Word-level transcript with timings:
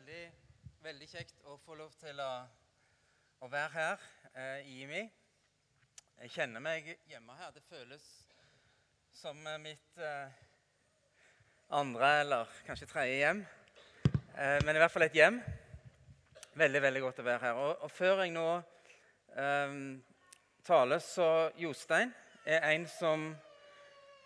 veldig, 0.00 0.28
veldig 0.80 1.06
kjekt 1.10 1.42
å 1.44 1.58
få 1.60 1.74
lov 1.76 1.90
til 2.00 2.20
å, 2.24 2.28
å 3.44 3.48
være 3.52 3.72
her 3.74 4.04
eh, 4.32 4.68
i 4.70 4.78
IMI. 4.84 5.02
Jeg 6.22 6.32
kjenner 6.32 6.62
meg 6.64 6.88
hjemme 7.10 7.36
her. 7.36 7.50
Det 7.52 7.60
føles 7.68 8.06
som 9.12 9.36
eh, 9.44 9.58
mitt 9.60 10.00
eh, 10.00 10.38
andre 11.76 12.14
eller 12.22 12.56
kanskje 12.64 12.88
tredje 12.88 13.18
hjem. 13.18 13.44
Eh, 14.38 14.56
men 14.64 14.72
i 14.72 14.80
hvert 14.80 14.94
fall 14.94 15.04
et 15.04 15.20
hjem. 15.20 15.42
Veldig, 16.56 16.84
veldig 16.86 17.04
godt 17.04 17.20
å 17.20 17.28
være 17.28 17.44
her. 17.44 17.60
Og, 17.66 17.84
og 17.84 17.92
før 17.92 18.24
jeg 18.24 18.32
nå 18.38 18.48
eh, 19.36 19.78
taler, 20.64 21.04
så 21.04 21.30
Jostein 21.60 22.16
er 22.46 22.70
en 22.72 22.88
som 22.96 23.32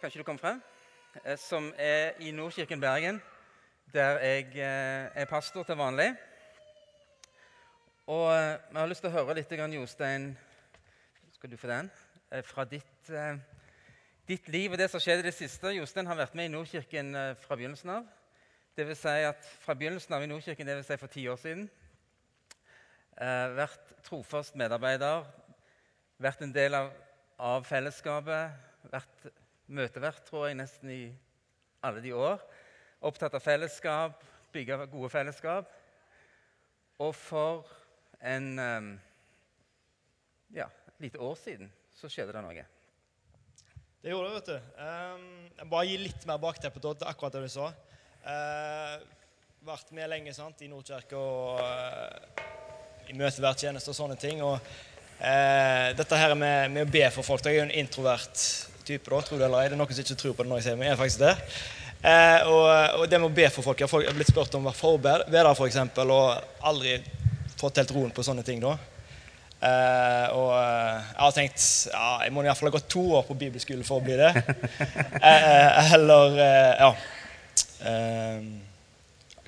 Kanskje 0.05 0.21
du 0.21 0.29
kom 0.29 0.39
frem? 0.39 0.63
Eh, 1.25 1.39
som 1.41 1.73
er 1.75 2.21
i 2.23 2.31
Nordkirken 2.31 2.83
Bergen 2.85 3.25
der 3.95 4.19
jeg 4.19 4.47
eh, 4.59 5.11
er 5.15 5.25
pastor 5.31 5.63
til 5.63 5.77
vanlig. 5.79 6.09
Og 8.11 8.33
eh, 8.35 8.57
vi 8.71 8.79
har 8.81 8.89
lyst 8.91 9.05
til 9.05 9.13
å 9.13 9.15
høre 9.15 9.37
litt, 9.39 9.53
Jostein, 9.55 10.33
skal 11.37 11.51
du 11.51 11.57
få 11.57 11.71
den, 11.71 11.91
eh, 12.33 12.43
fra 12.43 12.65
ditt, 12.65 13.11
ditt, 14.27 14.49
liv 14.49 14.73
og 14.73 14.79
det 14.79 14.89
som 14.91 15.01
skjedde 15.01 15.23
i 15.23 15.29
det 15.29 15.35
siste. 15.35 15.71
Jostein 15.77 16.11
har 16.11 16.19
vært 16.19 16.35
med 16.35 16.51
i 16.51 16.53
Nordkirken 16.57 17.15
fra 17.45 17.55
begynnelsen 17.55 17.91
av. 17.95 18.09
Det 18.75 18.89
vil 18.89 18.99
si 18.99 19.15
at 19.29 19.47
fra 19.63 19.79
begynnelsen 19.79 20.19
av 20.19 20.27
i 20.27 20.33
Nordkirken, 20.33 20.67
det 20.67 20.77
vil 20.81 20.89
si 20.89 20.99
for 20.99 21.15
ti 21.15 21.29
år 21.31 21.39
siden. 21.39 21.71
Vært 23.15 23.95
trofast 24.03 24.59
medarbeider, 24.59 25.23
vært 26.19 26.43
en 26.43 26.57
del 26.57 26.75
av, 26.75 26.91
av 27.39 27.63
fellesskapet, 27.71 28.59
vært 28.91 29.31
møtevert, 29.71 30.27
tror 30.27 30.49
jeg, 30.49 30.59
nesten 30.59 30.91
i 30.91 31.03
alle 31.87 32.03
de 32.03 32.11
år 32.19 32.43
opptatt 33.05 33.35
av 33.37 33.43
fellesskap, 33.45 34.23
bygge 34.55 34.85
gode 34.93 35.11
fellesskap. 35.13 35.71
Og 37.03 37.15
for 37.19 37.67
en 38.25 38.53
um, 38.59 38.93
ja, 40.55 40.69
lite 41.03 41.19
år 41.19 41.35
siden 41.41 41.73
så 41.99 42.09
skjedde 42.11 42.37
det 42.37 42.45
noe. 42.45 42.65
Det 44.05 44.13
gjorde 44.13 44.29
det, 44.29 44.35
vet 44.37 44.49
du. 44.53 44.57
Um, 44.79 45.29
jeg 45.59 45.69
bare 45.73 45.89
gi 45.89 46.01
litt 46.01 46.27
mer 46.29 46.41
bakteppe 46.43 46.81
til 46.83 47.07
akkurat 47.09 47.37
det 47.37 47.47
du 47.47 47.53
sa. 47.53 47.71
Uh, 48.25 48.99
vært 49.65 49.95
med 49.97 50.11
lenge 50.13 50.35
sant, 50.37 50.61
i 50.61 50.69
Nordkirka 50.69 51.17
og 51.17 51.61
uh, 51.61 52.43
i 53.09 53.17
tjeneste 53.17 53.91
og 53.91 53.97
sånne 53.97 54.19
ting. 54.21 54.43
Og 54.45 54.59
uh, 54.61 55.89
dette 55.97 56.21
her 56.21 56.35
med, 56.37 56.71
med, 56.77 56.85
å 56.85 56.93
be 56.93 57.05
for 57.17 57.25
folk 57.25 57.45
Jeg 57.45 57.57
er 57.57 57.63
jo 57.63 57.69
en 57.69 57.79
introvert 57.81 58.45
type, 58.85 59.09
da, 59.09 59.23
tror 59.25 59.41
du 59.41 59.45
eller 59.45 59.63
ei. 59.63 59.71
Det 59.73 59.79
er 59.79 59.81
noen 59.81 59.97
som 59.97 60.05
ikke 60.05 60.21
tror 60.21 60.37
på 60.37 60.45
det 60.45 60.53
når 60.53 60.61
jeg 60.61 60.69
sier 60.69 60.79
men 60.79 60.91
jeg 60.91 60.97
er 60.99 61.01
faktisk 61.01 61.25
det. 61.25 61.35
Eh, 62.05 62.41
og, 62.53 62.65
og, 63.01 63.05
det 63.09 63.17
med 63.17 63.31
å 63.31 63.33
be 63.33 63.47
for 63.49 63.65
folk 63.65 63.81
Jeg 63.81 63.89
har 63.89 64.17
blitt 64.17 64.29
spurt 64.29 64.53
om 64.59 64.67
å 64.67 64.69
være 64.69 64.77
forbeder, 64.77 65.47
f.eks., 65.55 65.79
for 65.97 66.11
og 66.13 66.67
aldri 66.69 66.99
fått 67.57 67.81
helt 67.81 67.95
roen 67.97 68.13
på 68.13 68.25
sånne 68.27 68.45
ting. 68.45 68.61
da. 68.61 68.75
Eh, 69.65 70.27
og 70.37 70.51
eh, 70.59 70.99
jeg 71.01 71.23
har 71.23 71.33
tenkt 71.33 71.63
ja, 71.89 72.09
jeg 72.27 72.35
må 72.35 72.43
i 72.43 72.49
hvert 72.51 72.59
fall 72.61 72.69
ha 72.69 72.75
gått 72.75 72.91
to 72.93 73.05
år 73.17 73.23
på 73.25 73.37
bibelskole 73.41 73.87
for 73.87 74.03
å 74.03 74.05
bli 74.05 74.19
det. 74.21 74.33
Eh, 75.25 75.45
eh, 75.49 75.93
eller 75.97 76.35
eh, 76.45 76.83
ja 76.83 76.91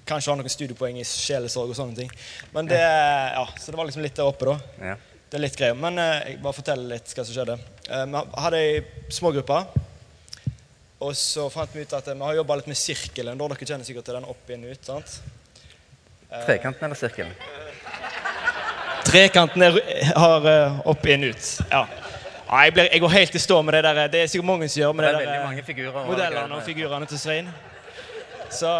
Kanskje 0.06 0.30
ha 0.30 0.36
noen 0.38 0.52
studiepoeng 0.52 0.96
i 1.00 1.04
sjelesorg 1.04 1.72
og 1.72 1.76
sånne 1.76 1.98
ting. 1.98 2.10
Men 2.54 2.68
det, 2.70 2.78
ja, 2.78 3.42
Så 3.58 3.72
det 3.72 3.78
var 3.80 3.88
liksom 3.88 4.04
litt 4.04 4.16
der 4.16 4.28
oppe, 4.28 4.52
da. 4.54 4.84
Ja. 4.92 4.94
Det 5.26 5.36
er 5.36 5.42
litt 5.42 5.58
greier. 5.58 5.76
Men 5.76 5.98
jeg 5.98 6.38
bare 6.44 6.56
forteller 6.56 6.94
litt 6.94 7.10
hva 7.10 7.24
som 7.26 7.34
skjedde. 7.34 7.56
vi 7.90 8.22
hadde 8.44 8.60
ei 8.62 9.10
smågruppe 9.12 9.58
og 11.06 11.14
så 11.14 11.46
fant 11.52 11.74
vi 11.74 11.84
ut 11.86 11.92
at 11.94 12.08
vi 12.10 12.18
har 12.18 12.38
jobba 12.40 12.56
litt 12.58 12.70
med 12.70 12.78
sirkelen. 12.78 13.38
da 13.38 13.48
Dere 13.52 13.68
kjenner 13.68 13.86
sikkert 13.86 14.08
til 14.08 14.16
den 14.18 14.26
opp 14.32 14.50
inn 14.50 14.64
ut. 14.66 14.82
sant? 14.84 15.18
Trekanten 16.46 16.88
eller 16.88 16.98
sirkelen? 16.98 17.32
Trekanten 19.06 19.62
er, 19.62 19.78
har 20.18 20.48
uh, 20.50 20.80
opp 20.90 21.06
inn 21.06 21.28
ut. 21.28 21.50
Ja. 21.70 21.84
ja 22.48 22.64
jeg, 22.66 22.74
blir, 22.74 22.90
jeg, 22.90 23.02
går 23.04 23.14
helt 23.14 23.38
i 23.38 23.42
stå 23.44 23.60
med 23.62 23.78
det 23.78 23.84
der. 23.86 24.02
Det 24.10 24.22
er 24.24 24.32
sikkert 24.32 24.50
mange 24.50 24.68
som 24.72 24.82
gjør 24.82 24.96
med 24.98 25.06
det, 25.06 25.12
det 25.20 25.36
der, 25.36 25.62
figurer, 25.68 26.02
modellene 26.10 26.58
og 26.58 26.66
figurene 26.66 27.10
til 27.10 27.22
Svein. 27.22 27.50
Så 28.50 28.72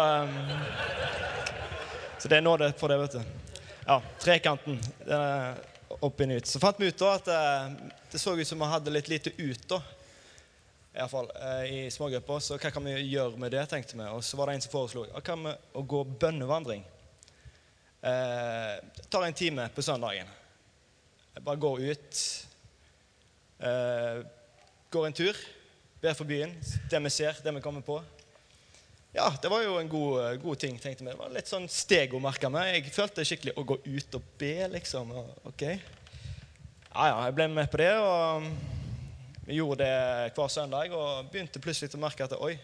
Så 2.17 2.27
det 2.27 2.37
er 2.37 2.41
nåde 2.41 2.73
for 2.79 2.91
det, 2.91 2.97
vet 2.99 3.19
du. 3.19 3.51
Ja, 3.87 4.01
trekanten. 4.19 4.81
Den 5.05 5.21
er 5.21 6.01
opp 6.03 6.21
inn 6.21 6.33
ut. 6.35 6.47
Så 6.49 6.59
fant 6.59 6.79
vi 6.81 6.89
ut 6.89 6.99
da 6.99 7.13
at 7.15 7.29
det 8.11 8.19
så 8.19 8.33
ut 8.35 8.47
som 8.47 8.59
vi 8.59 8.67
hadde 8.67 8.91
litt 8.91 9.07
lite 9.07 9.31
ut. 9.37 9.69
da 9.69 9.79
i, 10.97 10.99
hvert 10.99 11.11
fall, 11.11 11.27
eh, 11.35 11.73
i 11.73 11.91
smågrupper. 11.93 12.39
Så 12.41 12.57
hva 12.57 12.71
kan 12.73 12.85
vi 12.87 12.95
gjøre 13.11 13.37
med 13.37 13.53
det, 13.53 13.67
tenkte 13.69 13.93
vi. 13.93 14.05
Og 14.09 14.23
så 14.25 14.37
var 14.39 14.49
det 14.49 14.57
en 14.57 14.63
som 14.65 14.73
foreslo 14.73 15.03
hva 15.05 15.35
vi 15.43 15.51
å 15.77 15.83
gå 15.85 15.99
bønnevandring. 16.17 16.81
Eh, 18.01 18.73
tar 19.05 19.25
en 19.27 19.37
time 19.37 19.67
på 19.75 19.85
søndagen. 19.85 20.29
Bare 21.37 21.61
går 21.61 21.83
ut. 21.91 22.21
Eh, 23.59 24.23
går 24.89 25.05
en 25.05 25.17
tur. 25.19 25.37
Ber 26.01 26.17
for 26.17 26.25
byen. 26.25 26.55
Det 26.89 27.01
vi 27.03 27.11
ser, 27.13 27.37
det 27.43 27.53
vi 27.53 27.61
kommer 27.61 27.85
på. 27.85 27.99
Ja, 29.13 29.29
det 29.41 29.49
var 29.53 29.61
jo 29.61 29.77
en 29.77 29.89
god, 29.89 30.41
god 30.41 30.59
ting, 30.61 30.79
tenkte 30.81 31.05
vi. 31.05 31.11
Det 31.11 31.19
var 31.19 31.33
litt 31.33 31.49
sånn 31.49 31.69
steg 31.69 32.13
å 32.13 32.21
merke 32.21 32.49
meg. 32.53 32.73
Jeg 32.73 32.95
følte 32.97 33.25
skikkelig 33.25 33.53
å 33.57 33.65
gå 33.69 33.77
ut 33.85 34.17
og 34.17 34.33
be, 34.41 34.55
liksom. 34.73 35.13
Ok. 35.45 35.63
Ja, 35.67 37.05
ja, 37.11 37.15
jeg 37.27 37.37
ble 37.37 37.47
med 37.53 37.69
på 37.69 37.81
det. 37.81 37.93
og 38.01 38.76
vi 39.47 39.55
gjorde 39.55 39.85
det 39.85 40.33
hver 40.35 40.49
søndag 40.51 40.91
og 40.91 41.29
begynte 41.31 41.61
plutselig 41.63 41.95
å 41.95 42.01
merke 42.01 42.25
at 42.25 42.35
oi 42.35 42.57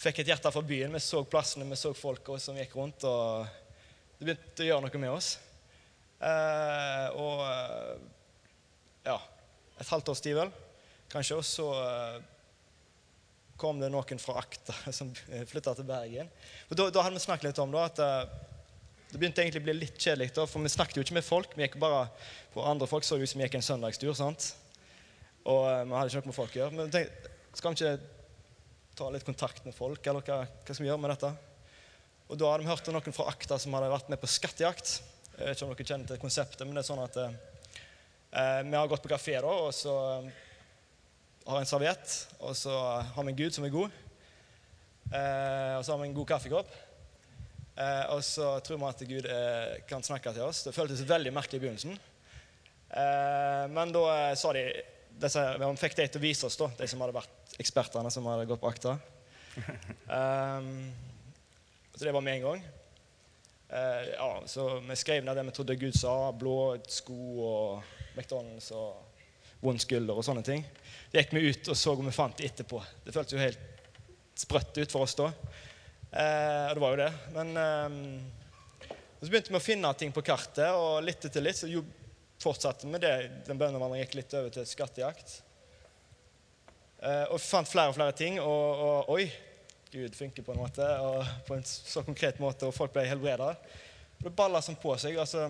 Fikk 0.00 0.22
et 0.22 0.30
hjerte 0.30 0.48
for 0.48 0.64
byen. 0.64 0.94
Vi 0.96 1.00
så 1.04 1.18
plassene, 1.28 1.66
vi 1.68 1.76
så 1.76 1.90
folka 1.92 2.38
som 2.40 2.56
gikk 2.56 2.72
rundt. 2.72 3.04
og 3.04 3.44
Det 4.16 4.24
begynte 4.24 4.64
å 4.64 4.68
gjøre 4.70 4.86
noe 4.86 5.00
med 5.02 5.12
oss. 5.12 5.34
Eh, 6.24 7.18
og 7.20 7.42
ja 9.04 9.18
Et 9.80 9.90
halvt 9.92 10.08
års 10.12 10.22
tid, 10.24 10.38
vel, 10.38 10.54
kanskje. 11.12 11.36
Og 11.36 11.44
så 11.44 11.66
eh, 11.82 12.16
kom 13.60 13.76
det 13.80 13.92
noen 13.92 14.24
fra 14.24 14.38
Akta 14.40 14.72
som 15.02 15.12
flytta 15.12 15.76
til 15.76 15.88
Bergen. 15.92 16.32
Og 16.70 16.80
da, 16.80 16.88
da, 16.88 17.04
hadde 17.04 17.20
vi 17.20 17.26
snakket 17.26 17.50
litt 17.50 17.60
om 17.60 17.76
da, 17.76 17.84
at 17.92 18.00
eh, 18.00 18.24
det 19.12 19.20
begynte 19.20 19.44
egentlig 19.44 19.66
å 19.66 19.68
bli 19.68 19.76
litt 19.82 20.00
kjedelig. 20.00 20.32
Da, 20.40 20.48
for 20.48 20.64
vi 20.64 20.72
snakket 20.72 20.96
jo 20.96 21.04
ikke 21.04 21.20
med 21.20 21.28
folk. 21.28 21.52
vi 21.60 21.68
gikk 21.68 21.76
bare, 21.84 22.06
For 22.56 22.72
andre 22.72 22.88
folk 22.88 23.04
så 23.04 23.20
det 23.20 23.28
ut 23.28 23.34
som 23.34 23.44
vi 23.44 23.50
gikk 23.50 23.60
en 23.60 23.68
søndagstur. 23.68 24.16
sant? 24.16 24.54
Og 25.48 25.66
eh, 25.70 25.84
vi 25.84 25.96
hadde 25.96 26.10
ikke 26.10 26.24
noe 26.24 26.32
med 26.32 26.40
folk 26.40 26.56
å 26.56 26.60
gjøre. 26.60 26.76
Men 26.76 26.92
tenkte, 26.92 27.36
skal 27.56 27.72
vi 27.72 27.78
ikke 27.80 28.18
ta 29.00 29.08
litt 29.12 29.24
kontakt 29.26 29.64
med 29.64 29.76
folk, 29.76 30.04
eller 30.06 30.26
hva, 30.26 30.42
hva 30.44 30.74
skal 30.74 30.84
vi 30.84 30.90
gjøre 30.90 31.02
med 31.02 31.14
dette? 31.14 31.30
Og 32.30 32.38
da 32.38 32.50
hadde 32.52 32.62
vi 32.62 32.70
hørt 32.70 32.88
om 32.90 32.94
noen 32.94 33.14
fra 33.16 33.30
Akta 33.32 33.56
som 33.58 33.72
hadde 33.74 33.90
vært 33.90 34.10
med 34.12 34.20
på 34.22 34.28
skattejakt. 34.30 34.92
Jeg 35.34 35.48
vet 35.48 35.56
ikke 35.56 35.66
om 35.66 35.72
dere 35.72 35.86
kjenner 35.88 36.10
til 36.10 36.20
konseptet, 36.22 36.62
men 36.66 36.76
det 36.76 36.84
er 36.84 36.90
sånn 36.90 37.02
at 37.02 37.16
eh, 37.18 37.32
eh 38.38 38.60
vi 38.68 38.76
har 38.76 38.90
gått 38.92 39.02
på 39.02 39.10
kafé 39.10 39.34
da, 39.42 39.50
og 39.50 39.72
så 39.74 39.94
har 40.20 41.56
har 41.56 41.64
en 41.64 41.70
serviett, 41.70 42.12
og 42.38 42.54
så 42.54 42.76
har 43.02 43.24
vi 43.24 43.32
en 43.32 43.40
gud 43.40 43.56
som 43.56 43.64
er 43.66 43.74
god. 43.74 43.96
Eh, 45.10 45.74
og 45.78 45.82
så 45.82 45.94
har 45.94 45.98
vi 46.02 46.06
en 46.10 46.14
god 46.20 46.28
kaffekopp. 46.30 46.76
Eh, 47.80 48.04
og 48.14 48.22
så 48.22 48.52
tror 48.62 48.78
vi 48.78 48.90
at 48.92 49.04
Gud 49.08 49.28
kan 49.88 50.04
snakke 50.06 50.34
til 50.36 50.44
oss. 50.44 50.62
Det 50.68 50.76
føltes 50.76 51.02
veldig 51.08 51.32
merkelig 51.34 51.58
i 51.58 51.64
begynnelsen. 51.64 51.98
men 53.70 53.92
da 53.94 54.34
sa 54.34 54.52
de 54.52 54.64
disse, 55.20 55.44
vi 55.60 55.70
fikk 55.80 55.96
de 55.98 56.06
til 56.08 56.20
å 56.20 56.24
vise 56.24 56.48
oss, 56.48 56.58
da, 56.60 56.70
de 56.78 56.88
som 56.88 57.02
hadde 57.04 57.16
vært 57.16 57.56
ekspertene 57.60 58.12
som 58.12 58.28
hadde 58.30 58.48
gått 58.48 58.62
på 58.62 58.70
akta. 58.70 58.96
Um, 60.08 60.90
så 61.94 62.06
det 62.06 62.14
var 62.16 62.24
med 62.24 62.38
en 62.38 62.46
gang. 62.46 62.64
Uh, 63.70 64.02
ja, 64.14 64.30
så 64.50 64.66
vi 64.82 64.96
skrev 64.98 65.24
ned 65.24 65.36
det 65.38 65.46
vi 65.50 65.54
trodde 65.58 65.78
Gud 65.78 65.98
sa. 65.98 66.14
Blå 66.32 66.56
sko 66.90 67.20
og 67.46 67.92
McDonald's 68.16 68.72
og 68.74 69.60
vond 69.60 69.82
skulder 69.82 70.16
og 70.16 70.26
sånne 70.26 70.44
ting. 70.46 70.64
Så 71.10 71.20
gikk 71.20 71.36
vi 71.36 71.46
ut 71.50 71.70
og 71.70 71.78
så 71.78 71.94
om 71.94 72.08
vi 72.08 72.16
fant 72.16 72.40
det 72.40 72.50
etterpå. 72.50 72.80
Det 73.04 73.14
føltes 73.14 73.36
jo 73.36 73.44
helt 73.44 73.66
sprøtt 74.40 74.80
ut 74.80 74.90
for 74.90 75.04
oss 75.04 75.18
da. 75.18 75.30
Uh, 76.10 76.66
og 76.70 76.74
det 76.74 76.82
var 76.82 76.96
jo 76.96 77.02
det. 77.04 77.10
Men 77.36 77.56
um, 77.60 77.98
så 79.20 79.28
begynte 79.28 79.52
vi 79.52 79.60
å 79.60 79.62
finne 79.62 79.92
ting 80.00 80.14
på 80.16 80.24
kartet, 80.24 80.70
og 80.72 81.04
litt 81.04 81.28
etter 81.28 81.44
litt 81.44 81.58
så 81.60 81.68
jo 81.68 81.84
fortsatte 82.40 82.88
med 82.90 83.04
det. 83.04 83.14
Den 83.46 83.60
bønnevandringen 83.60 84.06
gikk 84.06 84.18
litt 84.20 84.36
over 84.38 84.52
til 84.54 84.68
skattejakt. 84.68 85.36
Eh, 87.00 87.26
og 87.32 87.40
fant 87.40 87.68
flere 87.68 87.92
og 87.92 87.96
flere 87.96 88.16
ting. 88.16 88.40
Og, 88.42 88.84
og, 88.84 89.14
oi, 89.16 89.26
Gud 89.90 90.14
funker 90.16 90.46
på 90.46 90.54
en 90.54 90.62
måte, 90.62 90.86
og 91.02 91.24
på 91.48 91.56
en 91.56 91.66
så 91.66 92.04
konkret 92.06 92.40
måte, 92.42 92.68
og 92.68 92.76
folk 92.76 92.94
ble 92.94 93.08
helbreda. 93.08 93.54
Det 94.20 94.32
balla 94.36 94.60
som 94.62 94.76
på 94.78 94.94
seg. 95.00 95.18
altså 95.18 95.48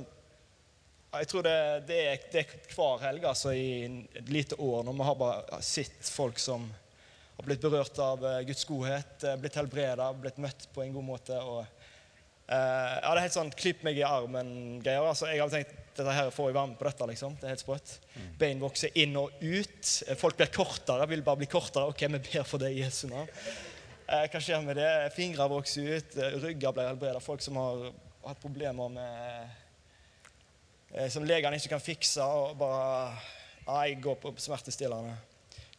jeg 1.11 1.27
tror 1.27 1.43
det, 1.43 1.57
det, 1.89 1.97
er, 2.07 2.21
det, 2.31 2.43
er, 2.45 2.69
hver 2.71 3.01
helg 3.03 3.25
altså, 3.27 3.51
i 3.51 3.83
et 4.15 4.29
lite 4.31 4.55
år 4.63 4.85
når 4.87 4.95
vi 4.95 5.07
har 5.09 5.17
bare 5.19 5.59
sett 5.67 6.07
folk 6.07 6.39
som 6.39 6.69
har 7.35 7.47
blitt 7.49 7.65
berørt 7.65 7.99
av 7.99 8.23
eh, 8.27 8.43
Guds 8.47 8.63
godhet, 8.69 9.25
eh, 9.25 9.35
blitt 9.41 9.57
helbreda, 9.59 10.11
blitt 10.15 10.39
møtt 10.39 10.69
på 10.75 10.85
en 10.85 10.95
god 10.95 11.07
måte. 11.09 11.41
og 11.41 11.65
eh, 11.65 12.55
ja, 12.55 13.09
Det 13.09 13.17
er 13.17 13.23
helt 13.25 13.39
sånn 13.39 13.53
klyp 13.59 13.83
meg 13.89 13.99
i 13.99 14.07
armen-greier. 14.07 15.09
altså 15.09 15.33
Jeg 15.33 15.43
hadde 15.43 15.59
tenkt 15.59 15.90
dette 16.01 16.15
her 16.17 16.31
får 16.35 16.51
jeg 16.51 16.57
være 16.57 16.71
med 16.73 16.79
på 16.81 16.87
dette. 16.89 17.07
liksom. 17.13 17.35
Det 17.39 17.47
er 17.47 17.55
helt 17.55 17.63
sprøtt. 17.63 17.97
Mm. 18.15 18.29
Bein 18.41 18.63
vokser 18.63 18.97
inn 19.03 19.17
og 19.21 19.43
ut. 19.43 19.91
Folk 20.21 20.39
blir 20.41 20.51
kortere, 20.55 21.07
vil 21.11 21.25
bare 21.27 21.43
bli 21.43 21.49
kortere. 21.51 21.93
Ok, 21.93 22.07
vi 22.09 22.23
ber 22.31 22.49
for 22.49 22.63
det 22.63 22.73
i 22.75 22.81
Jesu 22.81 23.07
navn. 23.11 23.29
Eh, 24.11 24.27
hva 24.27 24.43
skjer 24.43 24.65
med 24.67 24.81
det? 24.81 24.91
Fingre 25.15 25.47
vokser 25.53 25.87
ut, 26.01 26.17
eh, 26.19 26.39
rygger 26.43 26.75
blir 26.75 26.89
helbredet. 26.91 27.23
Folk 27.23 27.45
som 27.45 27.61
har 27.61 27.91
hatt 28.25 28.41
problemer 28.43 28.91
med 28.91 29.51
eh, 30.95 31.07
Som 31.13 31.25
legene 31.29 31.61
ikke 31.61 31.77
kan 31.77 31.85
fikse, 31.85 32.25
og 32.25 32.57
bare 32.59 33.15
ja, 33.67 33.83
Jeg 33.87 34.01
går 34.03 34.17
på 34.19 34.35
smertestillende 34.37 35.15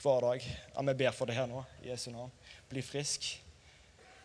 hver 0.01 0.23
dag. 0.23 0.45
Ja, 0.47 0.85
vi 0.87 0.97
ber 1.03 1.11
for 1.11 1.27
det 1.27 1.35
her 1.35 1.49
nå, 1.51 1.65
i 1.83 1.91
Jesu 1.91 2.09
navn. 2.13 2.31
Bli 2.71 2.81
frisk. 2.85 3.27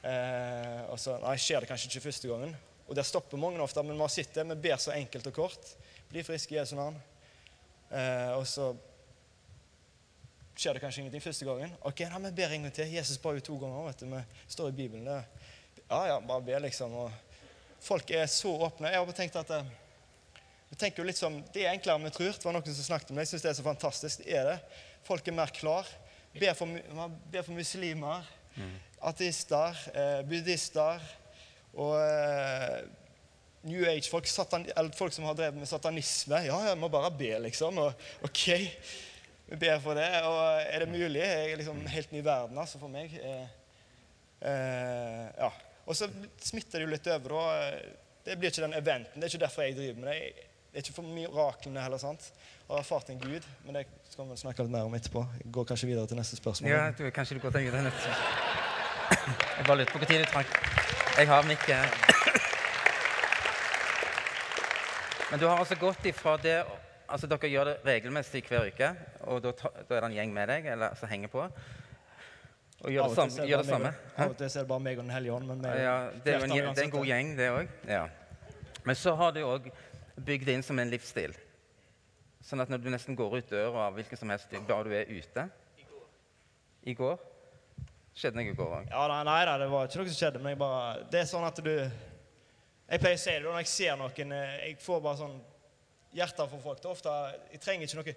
Eh, 0.07 0.83
og 0.87 1.01
så 1.03 1.19
Nei, 1.25 1.35
skjer 1.41 1.65
det 1.65 1.71
kanskje 1.73 1.91
ikke 1.91 2.07
første 2.07 2.31
gangen. 2.31 2.55
Og 2.87 2.95
der 2.95 3.07
stopper 3.07 3.41
mange 3.41 3.59
ofte, 3.63 3.83
men 3.83 3.99
vi 3.99 4.05
har 4.05 4.13
sett 4.13 4.35
det. 4.39 4.47
Vi 4.53 4.61
ber 4.69 4.79
så 4.79 4.95
enkelt 4.95 5.27
og 5.33 5.35
kort. 5.35 5.73
Bli 6.11 6.23
frisk 6.23 6.53
i 6.53 6.59
Jesu 6.61 6.77
navn. 6.79 6.97
Eh, 7.91 8.33
og 8.37 8.45
så 8.47 8.71
skjer 10.57 10.77
det 10.77 10.83
kanskje 10.85 11.03
ingenting 11.03 11.25
første 11.25 11.47
gangen. 11.49 11.73
Ok, 11.87 12.05
nei, 12.07 12.21
vi 12.29 12.35
ber 12.39 12.55
en 12.55 12.67
gang 12.67 12.75
til. 12.75 12.93
Jesus 12.95 13.19
ba 13.23 13.33
jo 13.35 13.43
to 13.45 13.57
ganger. 13.61 13.89
vet 13.89 14.05
du, 14.05 14.07
Vi 14.07 14.23
står 14.55 14.69
i 14.71 14.77
Bibelen. 14.77 15.05
Det. 15.05 15.25
Ja, 15.91 16.07
ja, 16.13 16.21
bare 16.21 16.43
be, 16.47 16.61
liksom. 16.63 16.95
Og 16.95 17.11
folk 17.81 18.11
er 18.11 18.27
så 18.27 18.55
åpne. 18.69 18.89
Jeg 18.89 18.99
har 18.99 19.09
bare 19.09 19.19
tenkt 19.19 19.37
at 19.37 19.51
eh, 19.51 19.73
vi 20.71 20.77
tenker 20.77 21.03
jo 21.03 21.07
litt 21.07 21.19
som, 21.19 21.43
Det 21.53 21.67
er 21.67 21.75
enklere 21.75 21.99
enn 21.99 22.09
vi 22.09 22.15
tror. 22.15 22.33
Det 22.33 22.49
var 22.49 22.57
noen 22.57 22.75
som 22.79 22.89
snakket 22.89 23.11
om 23.11 23.19
det. 23.19 23.27
Jeg 23.27 23.35
syns 23.35 23.47
det 23.47 23.51
er 23.51 23.59
så 23.61 23.67
fantastisk. 23.67 24.23
Det 24.25 24.39
er 24.39 24.51
det. 24.53 24.59
Folk 25.07 25.27
er 25.27 25.37
mer 25.37 25.53
klar. 25.55 25.91
Ber 26.37 26.55
for, 26.55 26.79
man 26.95 27.15
ber 27.33 27.43
for 27.43 27.57
muslimer, 27.57 28.27
ateister, 29.01 29.79
eh, 29.95 30.23
buddhister 30.29 31.01
og 31.77 31.95
eh, 32.01 32.83
New 33.67 33.85
Age-folk 33.89 34.29
folk 34.97 35.13
som 35.13 35.27
har 35.27 35.35
drevet 35.35 35.59
med 35.59 35.69
satanisme. 35.69 36.41
Ja, 36.47 36.59
jeg 36.69 36.79
må 36.79 36.89
bare 36.93 37.11
be, 37.11 37.33
liksom. 37.47 37.79
Og, 37.83 38.09
OK, 38.27 38.43
vi 39.47 39.59
ber 39.61 39.79
for 39.83 39.99
det. 39.99 40.09
Og 40.23 40.41
er 40.63 40.85
det 40.85 40.89
mulig? 40.91 41.21
Jeg 41.23 41.53
er 41.53 41.61
liksom 41.61 41.87
helt 41.91 42.13
ny 42.13 42.25
verden, 42.25 42.59
altså, 42.59 42.79
for 42.79 42.93
meg. 42.93 43.15
Eh, 43.19 43.47
eh, 44.41 45.25
ja. 45.39 45.51
Og 45.87 45.97
så 45.97 46.09
smitter 46.43 46.79
det 46.79 46.87
jo 46.87 46.93
litt 46.95 47.07
over. 47.15 47.37
da. 47.37 47.79
Det 48.27 48.39
blir 48.39 48.51
ikke 48.51 48.67
den 48.67 48.75
eventen. 48.75 49.21
Det 49.21 49.29
er 49.29 49.35
ikke 49.35 49.45
derfor 49.45 49.63
jeg 49.63 49.77
driver 49.77 50.01
med 50.01 50.13
det. 50.13 50.47
Det 50.71 50.83
er 50.83 50.85
ikke 50.85 50.97
for 50.99 51.15
miraklene 51.15 51.83
heller. 51.83 51.99
sant? 51.99 52.33
Jeg 52.67 52.75
har 52.75 52.83
erfart 52.83 53.11
en 53.11 53.21
Gud, 53.21 53.47
men 53.65 53.79
det 53.79 53.87
skal 54.11 54.27
vi 54.29 54.37
snakke 54.37 54.67
litt 54.67 54.75
mer 54.75 54.91
om 54.91 54.95
etterpå. 54.99 55.23
Jeg 55.39 55.53
går 55.53 55.71
kanskje 55.71 55.89
videre 55.89 56.07
til 56.11 56.19
neste 56.19 56.37
spørsmål. 56.37 56.71
Ja, 56.71 56.91
du, 56.99 57.07
kanskje 57.11 57.39
du 57.39 57.41
går 57.47 57.55
til 57.55 57.71
en 57.71 57.89
neste. 57.91 58.19
Jeg 59.57 59.67
bare 59.67 59.79
lurte 59.79 59.93
på 59.93 60.03
når 60.03 60.27
du 60.27 60.31
trakk. 60.35 60.61
Jeg 61.19 61.29
har 61.33 61.43
mikket. 61.49 62.16
Men 65.31 65.41
du 65.41 65.47
har 65.47 65.59
altså 65.59 65.79
gått 65.81 66.07
ifra 66.07 66.37
det 66.43 66.59
Altså, 67.07 67.29
dere 67.31 67.47
gjør 67.47 67.69
det 67.69 67.75
regelmessig 67.87 68.41
hver 68.49 68.65
uke, 68.67 68.89
og 69.31 69.39
da, 69.45 69.53
da 69.55 69.95
er 69.95 70.01
det 70.03 70.07
en 70.09 70.15
gjeng 70.17 70.33
med 70.35 70.49
deg 70.51 70.65
eller, 70.73 70.97
som 70.99 71.07
henger 71.07 71.31
på. 71.31 71.45
Og 72.83 72.91
gjør 72.91 73.13
det 73.13 73.15
samme. 73.15 73.47
Gjør 73.47 73.61
det 73.63 73.67
det 73.69 73.71
samme. 73.71 73.93
Av 74.17 74.33
og 74.33 74.35
til 74.41 74.47
er 74.49 74.57
det 74.57 74.65
bare 74.73 74.83
meg 74.83 74.99
og 74.99 75.05
Den 75.05 75.13
hellige 75.15 75.37
ånd. 75.37 75.47
Men 75.47 75.63
vi 75.63 75.85
Ja, 75.85 75.95
det 76.25 76.35
er 76.35 76.47
en, 76.49 76.55
det 76.57 76.83
er 76.83 76.89
en 76.89 76.95
god 76.97 77.07
gjeng, 77.07 77.31
det 77.39 77.47
òg. 77.55 77.71
Ja. 77.87 78.03
Men 78.83 78.99
så 78.99 79.15
har 79.15 79.37
du 79.37 79.41
òg 79.47 79.71
bygd 80.27 80.51
det 80.51 80.59
inn 80.59 80.67
som 80.67 80.83
en 80.83 80.91
livsstil. 80.91 81.39
Sånn 82.43 82.63
at 82.63 82.71
når 82.71 82.83
du 82.83 82.91
nesten 82.91 83.19
går 83.19 83.39
ut 83.39 83.55
døra 83.55 83.87
av 83.87 83.97
hvilken 83.97 84.19
som 84.19 84.31
helst 84.35 84.53
bare 84.69 84.85
du 84.87 84.93
er 84.95 85.09
ute 85.11 85.47
I 86.87 86.95
går? 86.95 87.17
Skjedde 88.17 88.39
noe 88.39 88.51
i 88.51 88.59
går 88.59 88.77
òg. 88.81 88.91
Ja, 88.91 89.07
nei, 89.11 89.23
nei 89.27 89.41
det 89.63 89.71
var 89.73 89.89
ikke 89.89 90.03
noe 90.03 90.11
som 90.11 90.19
skjedde, 90.21 90.43
men 90.43 90.55
jeg 90.55 90.61
bare 90.61 91.09
Det 91.11 91.23
er 91.23 91.31
sånn 91.31 91.47
at 91.47 91.63
du 91.63 91.73
Jeg 92.87 93.03
pleier 93.03 93.19
å 93.19 93.21
si 93.21 93.33
det 93.35 93.43
når 93.43 93.63
jeg 93.63 93.71
ser 93.73 93.97
noen 93.99 94.33
eh, 94.37 94.57
Jeg 94.69 94.81
får 94.83 95.01
bare 95.03 95.19
sånn 95.19 95.39
hjerter 96.17 96.51
for 96.51 96.63
folk. 96.63 96.83
Det 96.83 96.87
er 96.87 96.95
ofte 96.95 97.15
Jeg 97.53 97.63
trenger 97.65 97.89
ikke 97.89 97.99
noe 97.99 98.15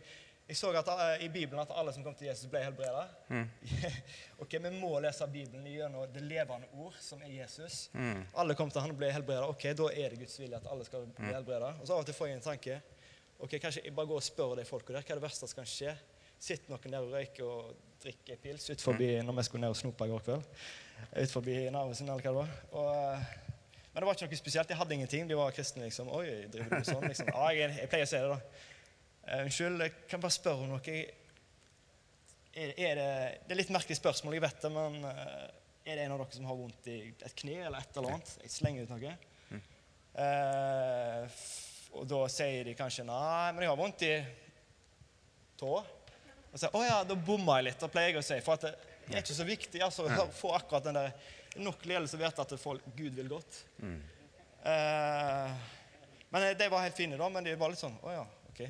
Jeg 0.50 0.58
så 0.60 0.70
at, 0.78 0.92
eh, 0.94 1.26
i 1.26 1.30
Bibelen 1.34 1.62
at 1.64 1.74
alle 1.74 1.94
som 1.94 2.06
kom 2.06 2.16
til 2.18 2.30
Jesus, 2.30 2.50
ble 2.50 2.62
helbreda. 2.64 3.08
Mm. 3.30 3.48
ok, 4.46 4.56
Vi 4.66 4.72
må 4.78 4.92
lese 5.02 5.28
Bibelen 5.30 5.66
gjennom 5.70 6.06
det 6.14 6.24
levende 6.26 6.70
ord, 6.82 6.96
som 7.02 7.22
er 7.26 7.34
Jesus. 7.36 7.84
Mm. 7.94 8.24
Alle 8.42 8.58
kom 8.58 8.72
til 8.74 8.82
han 8.82 8.94
og 8.94 9.02
ble 9.02 9.12
helbreda. 9.14 9.50
Ok, 9.50 9.68
da 9.78 9.90
er 9.94 10.14
det 10.14 10.24
Guds 10.24 10.40
vilje 10.42 10.58
at 10.58 10.70
alle 10.70 10.88
skal 10.88 11.06
bli 11.18 11.34
helbreda. 11.34 11.76
Og 11.78 11.90
så 11.90 11.98
av 11.98 12.02
og 12.02 12.10
til 12.10 12.18
får 12.18 12.32
jeg 12.32 12.40
en 12.40 12.48
tanke. 12.48 12.80
Ok, 13.40 13.60
Kanskje 13.62 13.86
jeg 13.86 13.94
bare 13.96 14.10
går 14.10 14.22
og 14.22 14.26
spør 14.26 14.56
de 14.60 14.66
folka 14.68 14.94
der 14.94 15.06
hva 15.06 15.16
er 15.16 15.22
det 15.22 15.28
verste 15.28 15.50
som 15.50 15.62
kan 15.62 15.70
skje. 15.70 15.94
Sitter 16.40 16.72
noen 16.72 16.94
der 16.94 17.04
og 17.04 17.14
røyker 17.14 17.46
og 17.46 17.70
drikker 18.00 18.40
pils 18.40 18.70
ut 18.70 18.82
forbi 18.84 19.12
når 19.26 19.36
vi 19.38 19.46
skulle 19.48 19.66
ned 19.66 19.76
og 19.76 19.80
snope 19.80 20.08
i 20.08 20.12
går 20.12 20.26
kveld. 20.26 20.50
Ut 21.14 21.34
forbi 21.34 21.56
Narvesen, 21.72 22.10
eller 22.10 22.24
hva 22.24 22.32
det 22.32 22.38
var. 22.38 22.54
Og, 22.80 22.90
eh, 23.14 23.49
men 24.00 24.06
det 24.06 24.08
var 24.10 24.16
ikke 24.16 24.30
noe 24.32 24.40
spesielt. 24.40 24.70
Jeg 24.72 24.80
hadde 24.80 24.96
ingenting. 24.96 25.28
De 25.28 25.36
var 25.36 25.52
kristne, 25.52 25.84
liksom. 25.84 26.08
Oi, 26.16 26.26
driver 26.54 26.70
du 26.70 26.76
med 26.78 26.88
sånn? 26.88 27.04
Liksom. 27.12 27.30
Ja, 27.36 27.50
jeg, 27.58 27.74
jeg 27.82 27.90
pleier 27.92 28.08
å 28.08 28.10
si 28.10 28.22
det, 28.24 28.30
da. 28.32 28.40
Eh, 29.30 29.42
unnskyld, 29.44 29.84
jeg 29.84 29.94
kan 30.10 30.24
bare 30.24 30.36
spørre 30.40 30.64
om 30.64 30.72
noe. 30.72 30.82
Jeg- 30.88 31.16
Er, 32.60 32.72
er 32.82 32.96
det, 32.98 33.10
det 33.46 33.54
er 33.54 33.60
litt 33.60 33.70
merkelig 33.72 33.96
spørsmål, 34.00 34.34
jeg 34.34 34.42
vet 34.42 34.62
det, 34.64 34.72
men 34.74 34.96
eh, 35.06 35.44
er 35.92 35.96
det 36.00 36.06
en 36.08 36.16
av 36.16 36.24
dere 36.24 36.34
som 36.40 36.48
har 36.50 36.58
vondt 36.58 36.88
i 36.90 36.96
et 37.28 37.36
kne 37.38 37.60
eller 37.68 37.78
et 37.84 37.98
eller 38.00 38.16
annet? 38.16 38.32
Jeg 38.42 38.52
slenger 38.56 38.88
ut 38.88 38.90
noe. 38.96 39.12
Eh, 40.20 41.26
f- 41.30 41.92
og 41.94 42.08
da 42.10 42.24
sier 42.32 42.66
de 42.68 42.74
kanskje 42.78 43.06
nei, 43.08 43.52
men 43.54 43.64
jeg 43.64 43.70
har 43.72 43.78
vondt 43.80 44.04
i 44.08 44.14
tå. 45.60 45.76
Og 46.50 46.58
så, 46.58 46.70
å 46.74 46.82
ja, 46.86 46.98
da 47.06 47.16
bomma 47.16 47.60
jeg 47.60 47.70
litt, 47.70 47.80
da 47.82 47.90
pleier 47.94 48.16
jeg 48.16 48.22
å 48.24 48.26
si. 48.26 48.40
For 48.46 48.58
at 48.58 48.66
det 49.10 49.16
er 49.16 49.22
ikke 49.24 49.38
så 49.38 49.46
viktig 49.48 49.82
altså, 49.86 50.06
å 50.10 50.28
få 50.34 50.52
akkurat 50.58 50.86
den 50.90 50.98
der 51.00 51.14
Nok 51.58 51.86
ledelse 51.90 52.18
vet 52.22 52.40
at 52.40 52.54
folk, 52.62 52.82
Gud 52.96 53.16
vil 53.18 53.28
godt. 53.32 53.64
Eh, 54.64 55.52
men 56.30 56.58
de 56.58 56.68
var 56.70 56.84
helt 56.86 56.96
fine, 56.98 57.18
da. 57.18 57.30
Men 57.30 57.44
de 57.48 57.56
var 57.58 57.72
litt 57.72 57.80
sånn 57.82 57.96
Å 58.06 58.12
ja, 58.14 58.26
ok. 58.52 58.62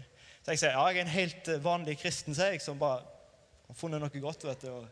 Så 0.45 0.53
jeg 0.53 0.61
sier 0.61 0.71
ja, 0.77 0.83
jeg 0.89 1.01
er 1.01 1.07
en 1.07 1.11
helt 1.17 1.49
eh, 1.51 1.59
vanlig 1.63 1.97
kristen, 1.99 2.35
sier 2.37 2.53
jeg, 2.55 2.61
som 2.63 2.79
bare 2.79 3.01
har 3.67 3.77
funnet 3.77 4.01
noe 4.01 4.21
godt. 4.23 4.45
vet 4.47 4.63
du. 4.63 4.69
Og, 4.71 4.87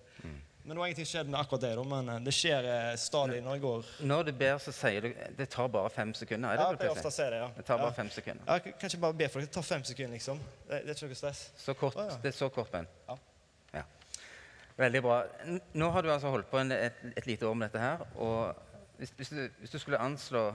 Men 0.67 0.75
det 0.75 0.81
var 0.81 0.89
ingenting 0.89 1.07
skjedd 1.07 1.29
med 1.31 1.39
akkurat 1.39 1.63
det. 1.63 1.71
da, 1.79 1.85
Men 1.93 2.09
eh, 2.11 2.19
det 2.27 2.33
skjer 2.35 2.67
eh, 2.73 2.89
stadig 2.99 3.39
når 3.45 3.55
jeg 3.55 3.63
går. 3.63 3.93
Når 4.11 4.27
du 4.27 4.33
ber, 4.41 4.57
så 4.65 4.73
sier 4.75 5.07
du 5.07 5.09
det 5.39 5.47
tar 5.53 5.71
bare 5.71 5.93
fem 5.93 6.11
sekunder. 6.17 6.49
Er 6.51 6.59
det 6.59 6.65
Ja, 6.65 6.67
det 6.67 6.75
jeg 6.75 6.81
pleier 6.81 6.91
pleier 6.91 6.97
ofte 6.97 7.07
å 7.07 7.13
å 7.13 7.15
si? 7.15 7.23
si 7.23 7.29
det, 7.31 7.39
ja. 7.45 7.49
Det 7.55 7.65
tar 7.71 7.77
bare 7.85 7.93
ja. 7.93 7.97
fem 8.01 8.11
sekunder. 8.17 8.43
Ja, 8.49 8.59
jeg 8.59 8.75
kan 8.81 8.91
ikke 8.91 9.03
bare 9.07 9.19
be 9.23 9.29
for 9.31 9.39
dere. 9.39 9.47
Det 9.47 9.55
tar 9.61 9.67
fem 9.71 9.87
sekunder, 9.93 10.13
liksom. 10.19 10.43
Det, 10.67 10.81
det 10.83 10.91
er 10.91 10.99
ikke 10.99 11.13
noe 11.13 11.21
stress. 11.23 11.45
Så 11.63 11.77
kort, 11.79 11.95
Å, 12.03 12.09
ja. 12.11 12.19
Det 12.25 12.33
er 12.33 12.37
så 12.41 12.51
kort 12.51 12.73
Ben. 12.75 12.89
Ja. 13.07 13.17
Veldig 14.77 15.01
bra. 15.01 15.21
Nå 15.73 15.89
har 15.93 16.05
du 16.05 16.11
altså 16.13 16.29
holdt 16.29 16.49
på 16.51 16.59
en, 16.61 16.71
et, 16.71 16.97
et 17.17 17.25
lite 17.25 17.47
år 17.47 17.55
med 17.57 17.69
dette 17.69 17.81
her. 17.81 18.03
og 18.15 18.55
hvis, 18.97 19.13
hvis, 19.17 19.29
du, 19.29 19.47
hvis 19.59 19.73
du 19.73 19.79
skulle 19.79 19.99
anslå 20.01 20.47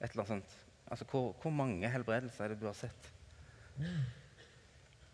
et 0.00 0.10
eller 0.10 0.24
annet 0.24 0.32
sånt 0.32 0.56
altså 0.90 1.04
Hvor, 1.06 1.34
hvor 1.42 1.52
mange 1.54 1.90
helbredelser 1.90 2.44
er 2.44 2.48
det 2.48 2.60
du 2.60 2.66
har 2.66 2.74
sett? 2.74 3.10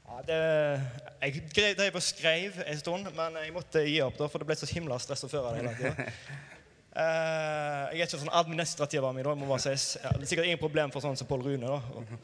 Ja, 0.06 0.21
det, 0.27 0.37
jeg 1.23 1.75
drev 1.77 1.99
og 1.99 2.03
skrev 2.03 2.61
en 2.67 2.79
stund, 2.79 3.11
men 3.17 3.37
jeg 3.43 3.53
måtte 3.53 3.83
gi 3.85 3.99
opp, 4.00 4.17
da, 4.17 4.29
for 4.31 4.41
det 4.41 4.49
ble 4.49 4.56
så 4.56 4.69
himla 4.71 4.97
stress 5.03 5.27
å 5.27 5.31
føre 5.32 5.56
det 5.56 5.65
hele 5.65 5.75
tida. 5.81 6.12
Uh, 6.97 7.91
jeg 7.93 7.99
er 7.99 8.06
ikke 8.06 8.17
sånn 8.23 8.31
administrativ 8.32 9.05
av 9.05 9.12
meg, 9.12 9.27
da, 9.27 9.35
må 9.37 9.44
bare 9.50 9.61
sies. 9.67 9.99
Ja, 10.00 10.15
det 10.17 10.25
er 10.25 10.31
sikkert 10.31 10.47
ingen 10.49 10.63
problem 10.63 10.89
for 10.94 11.05
sånn 11.05 11.19
som 11.20 11.29
Pål 11.29 11.43
Rune. 11.44 11.69
da. 11.69 12.06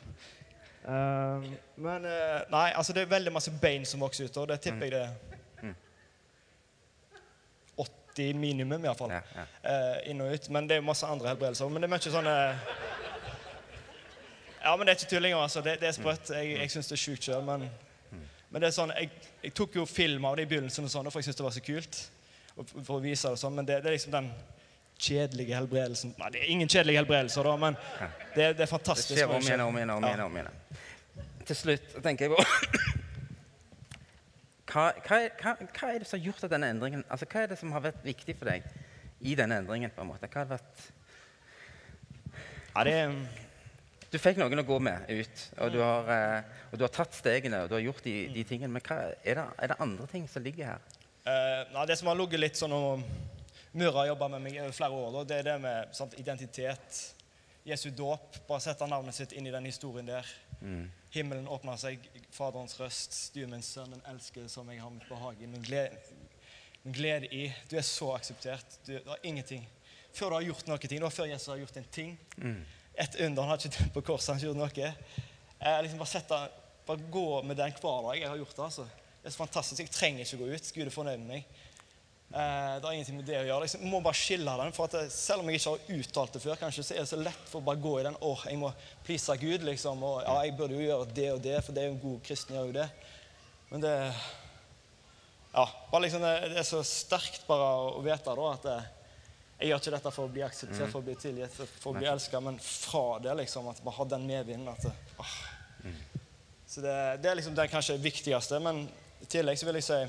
Eh, 0.82 1.44
men 1.78 2.06
uh, 2.10 2.40
nei, 2.50 2.72
altså 2.74 2.90
det 2.90 3.04
er 3.04 3.10
veldig 3.12 3.30
masse 3.30 3.52
bein 3.62 3.84
som 3.86 4.00
vokser 4.02 4.26
ut, 4.26 4.38
og 4.42 4.48
det 4.50 4.56
tipper 4.64 4.88
jeg 4.88 4.94
det 4.96 5.31
80 8.12 8.34
minimum, 8.34 8.84
iallfall. 8.84 9.10
Ja, 9.10 9.20
ja. 9.36 9.44
Eh, 9.62 10.10
inn 10.10 10.20
og 10.20 10.32
ut. 10.34 10.48
Men 10.52 10.68
det 10.68 10.76
er 10.76 10.82
jo 10.82 10.86
masse 10.88 11.06
andre 11.06 11.32
helbredelser. 11.32 11.68
Men 11.72 11.82
det 11.82 11.88
er 11.88 11.94
mye 11.94 12.14
sånne 12.16 12.36
Ja, 14.62 14.76
men 14.76 14.86
det 14.86 14.92
er 14.92 15.00
ikke 15.00 15.10
tullinger. 15.10 15.42
Altså. 15.42 15.62
Det, 15.64 15.78
det 15.80 15.88
er 15.88 15.96
sprøtt. 15.96 16.30
Jeg, 16.30 16.56
jeg 16.60 16.70
syns 16.70 16.90
det 16.92 16.98
er 16.98 17.02
sjukt 17.02 17.26
sjøl, 17.26 17.42
men, 17.46 17.66
men 18.50 18.62
det 18.62 18.68
er 18.68 18.76
sånn 18.76 18.92
jeg, 18.94 19.10
jeg 19.42 19.54
tok 19.58 19.78
jo 19.80 19.86
film 19.88 20.26
av 20.28 20.36
det 20.38 20.46
i 20.46 20.50
begynnelsen, 20.52 20.86
og 20.86 20.92
sånn, 20.92 21.10
for 21.10 21.22
jeg 21.22 21.30
syntes 21.30 21.40
det 21.40 21.48
var 21.48 21.56
så 21.56 21.64
kult. 21.66 22.02
Og, 22.52 22.74
for 22.84 22.98
å 22.98 23.02
vise 23.02 23.26
det 23.26 23.38
og 23.38 23.40
sånn, 23.40 23.56
Men 23.58 23.68
det, 23.68 23.80
det 23.82 23.90
er 23.90 23.96
liksom 23.96 24.14
den 24.14 24.32
kjedelige 25.02 25.56
helbredelsen 25.56 26.12
Nei, 26.20 26.28
det 26.34 26.42
er 26.42 26.50
ingen 26.52 26.68
kjedelige 26.70 27.00
helbredelser, 27.00 27.48
da, 27.48 27.54
men 27.58 27.78
det, 28.36 28.52
det 28.58 28.66
er 28.68 28.74
Det 28.76 29.06
skjer 29.08 29.32
om 29.32 29.42
igjen 29.42 29.64
og 29.64 29.72
om 29.72 29.78
igjen. 29.80 29.94
om 29.96 30.04
igjen, 30.06 30.20
og 30.20 30.28
om 30.28 30.36
igjen. 30.36 30.82
Til 31.48 31.58
slutt 31.58 31.96
tenker 32.04 32.28
jeg 32.28 32.36
på 32.36 33.00
hva, 34.72 34.88
hva, 35.04 35.18
hva, 35.40 35.52
hva 35.68 35.92
er 35.92 36.00
det 36.00 36.08
som 36.08 36.18
har 36.18 36.26
gjort 36.30 36.46
at 36.46 36.54
denne 36.54 36.70
endringen 36.72 37.04
altså 37.12 37.28
Hva 37.28 37.44
er 37.44 37.52
det 37.52 37.60
som 37.60 37.72
har 37.74 37.84
vært 37.84 38.02
viktig 38.06 38.36
for 38.38 38.48
deg 38.48 38.66
i 39.20 39.36
denne 39.38 39.60
endringen? 39.62 39.92
på 39.94 40.02
en 40.04 40.10
måte? 40.10 40.30
Hva 40.32 40.44
har 40.44 40.52
vært 40.54 40.84
Ja, 42.72 42.84
det 42.88 42.96
Du 44.12 44.18
fikk 44.20 44.40
noen 44.40 44.60
å 44.60 44.66
gå 44.68 44.78
med 44.84 45.08
ut, 45.08 45.44
og 45.58 45.72
du 45.72 45.78
har, 45.80 46.08
eh, 46.12 46.56
og 46.70 46.80
du 46.80 46.84
har 46.84 46.92
tatt 46.92 47.14
stegene 47.16 47.62
og 47.64 47.70
du 47.70 47.78
har 47.78 47.84
gjort 47.86 48.04
de, 48.04 48.16
de 48.32 48.42
tingene. 48.44 48.68
Men 48.74 48.84
er, 48.92 49.14
det, 49.24 49.44
er 49.56 49.72
det 49.72 49.78
andre 49.80 50.08
ting 50.10 50.26
som 50.28 50.44
ligger 50.44 50.74
her? 50.74 50.90
Uh, 51.24 51.62
nei, 51.72 51.86
det 51.88 51.96
som 51.96 52.10
har 52.10 52.18
ligget 52.18 52.42
litt 52.42 52.60
sånn 52.60 52.74
og 52.76 53.06
Mura 53.72 54.02
har 54.02 54.10
jobba 54.10 54.28
med 54.34 54.42
meg 54.44 54.58
i 54.60 54.66
flere 54.76 54.98
år, 55.00 55.22
det 55.24 55.38
er 55.38 55.46
det 55.46 55.54
med 55.62 55.94
sant, 55.96 56.12
identitet. 56.20 56.98
Jesu 57.64 57.88
dåp. 57.94 58.42
Bare 58.48 58.60
sette 58.60 58.84
navnet 58.90 59.16
sitt 59.16 59.32
inn 59.32 59.46
i 59.48 59.54
den 59.54 59.64
historien 59.70 60.10
der. 60.10 60.28
Himmelen 61.12 61.48
åpner 61.48 61.76
seg, 61.76 62.04
Faderens 62.32 62.78
røst. 62.80 63.16
Du 63.34 63.42
min 63.46 63.64
sønn, 63.64 63.92
den 63.92 64.04
elskede 64.08 64.48
som 64.48 64.68
jeg 64.72 64.80
har 64.80 64.92
mitt 64.94 65.08
behag 65.10 65.40
i. 65.42 65.48
Min 65.50 65.64
glede, 65.66 65.98
min 66.82 66.96
glede 66.96 67.28
i. 67.34 67.48
Du 67.70 67.76
er 67.76 67.84
så 67.86 68.14
akseptert. 68.16 68.78
Du, 68.86 68.94
det 68.94 69.02
er 69.02 69.28
ingenting. 69.28 69.66
Før 70.12 70.32
du 70.32 70.38
har 70.38 70.46
gjort 70.46 70.66
noe, 70.68 70.78
ting, 70.78 71.04
før 71.12 71.28
Jesus 71.30 71.52
har 71.52 71.60
gjort 71.60 71.76
en 71.80 71.92
ting. 71.92 72.16
Et 73.00 73.20
under. 73.26 73.42
Han 73.42 73.52
har 73.52 73.60
ikke 73.60 73.76
dømt 73.78 73.94
på 73.94 74.04
korset, 74.12 74.32
han 74.32 74.40
har 74.40 74.72
ikke 74.72 74.82
gjort 74.82 74.96
noe. 74.96 75.28
Jeg 75.62 75.84
liksom 75.86 76.00
bare, 76.02 76.10
setter, 76.10 76.48
bare 76.86 77.10
gå 77.14 77.26
med 77.42 77.56
den 77.56 77.76
hver 77.80 78.00
dag. 78.08 78.20
Jeg 78.20 78.28
har 78.28 78.40
gjort 78.40 78.56
det, 78.56 78.64
altså. 78.64 78.88
Det 79.22 79.30
er 79.30 79.34
så 79.36 79.44
fantastisk. 79.44 79.82
Jeg 79.82 79.94
trenger 79.94 80.24
ikke 80.24 80.40
gå 80.40 80.48
ut. 80.54 80.72
Gud 80.74 80.86
er 80.86 80.90
fornøyd 80.90 81.20
med 81.22 81.28
meg. 81.28 81.60
Eh, 82.32 82.80
det 82.80 82.86
har 82.86 82.92
ingenting 82.92 83.18
med 83.18 83.26
det 83.28 83.40
å 83.42 83.44
gjøre. 83.44 83.66
Jeg 83.68 83.88
må 83.92 84.00
bare 84.00 84.16
skille 84.16 84.52
den. 84.56 84.72
for 84.72 84.88
at 84.88 85.12
Selv 85.12 85.42
om 85.42 85.50
jeg 85.50 85.60
ikke 85.60 85.74
har 85.74 85.98
uttalt 85.98 86.32
det 86.32 86.40
før, 86.40 86.60
kanskje, 86.60 86.84
så 86.86 86.94
er 86.94 87.02
det 87.02 87.10
så 87.10 87.18
lett 87.20 87.48
for 87.50 87.60
å 87.60 87.66
bare 87.66 87.82
gå 87.84 87.98
i 88.00 88.06
den 88.06 88.16
åh, 88.24 88.46
jeg 88.48 88.60
må 88.60 88.70
please 89.04 89.36
Gud. 89.36 89.66
liksom, 89.68 90.02
og 90.02 90.22
ja, 90.22 90.38
Jeg 90.46 90.56
burde 90.56 90.78
jo 90.78 90.86
gjøre 90.86 91.12
det 91.12 91.32
og 91.32 91.42
det, 91.44 91.58
for 91.64 91.76
det 91.76 91.82
er 91.82 91.90
jo 91.90 91.98
en 91.98 92.06
god 92.06 92.22
kristen 92.24 92.56
gjør 92.56 92.70
jo 92.70 92.78
det. 92.78 92.88
Men 93.68 93.84
det 93.84 93.92
ja, 95.52 95.68
bare 95.90 96.02
liksom, 96.06 96.24
det, 96.24 96.48
det 96.54 96.58
er 96.62 96.64
så 96.64 96.80
sterkt 96.86 97.44
bare 97.46 97.68
å 97.92 98.00
vite 98.00 98.36
da, 98.40 98.48
at 98.54 98.64
eh, 98.72 98.90
jeg 99.60 99.68
gjør 99.68 99.82
ikke 99.82 99.94
dette 99.98 100.12
for 100.16 100.24
å 100.24 100.32
bli 100.32 100.42
akseptert, 100.46 100.88
for 100.88 101.02
å 101.02 101.06
bli 101.06 101.14
tilgitt, 101.20 101.52
for 101.54 101.92
å 101.92 101.98
bli 101.98 102.08
elska, 102.08 102.40
men 102.40 102.56
fra 102.64 103.18
det, 103.22 103.34
liksom, 103.44 103.68
at 103.68 103.84
bare 103.84 103.98
har 103.98 104.08
den 104.10 104.24
medvinden. 104.26 104.72
at 104.72 104.88
det, 104.88 105.92
Så 106.66 106.80
det, 106.80 106.96
det, 107.20 107.28
er 107.28 107.36
liksom 107.36 107.54
det 107.54 107.68
kanskje 107.68 108.00
viktigste. 108.00 108.58
Men 108.64 108.86
i 109.20 109.28
tillegg 109.28 109.60
så 109.60 109.68
vil 109.68 109.78
jeg 109.78 109.86
si 109.90 110.00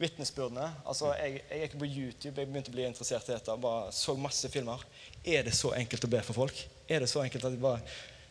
vitnesbyrdene. 0.00 0.66
Altså, 0.88 1.12
jeg, 1.18 1.44
jeg 1.50 1.62
gikk 1.64 1.76
på 1.78 1.88
YouTube, 1.88 2.34
jeg 2.40 2.50
begynte 2.50 2.72
å 2.72 2.74
bli 2.74 2.86
interessert 2.88 3.28
i 3.30 3.36
dette. 3.36 3.56
Bare 3.62 3.92
så 3.94 4.16
masse 4.18 4.50
filmer. 4.50 4.82
Er 5.22 5.46
det 5.46 5.54
så 5.56 5.70
enkelt 5.76 6.06
å 6.06 6.10
be 6.10 6.22
for 6.26 6.44
folk? 6.44 6.60
Er 6.88 7.04
det 7.04 7.10
så 7.10 7.22
enkelt 7.22 7.46
at 7.46 7.54
de 7.54 7.62
bare 7.62 7.82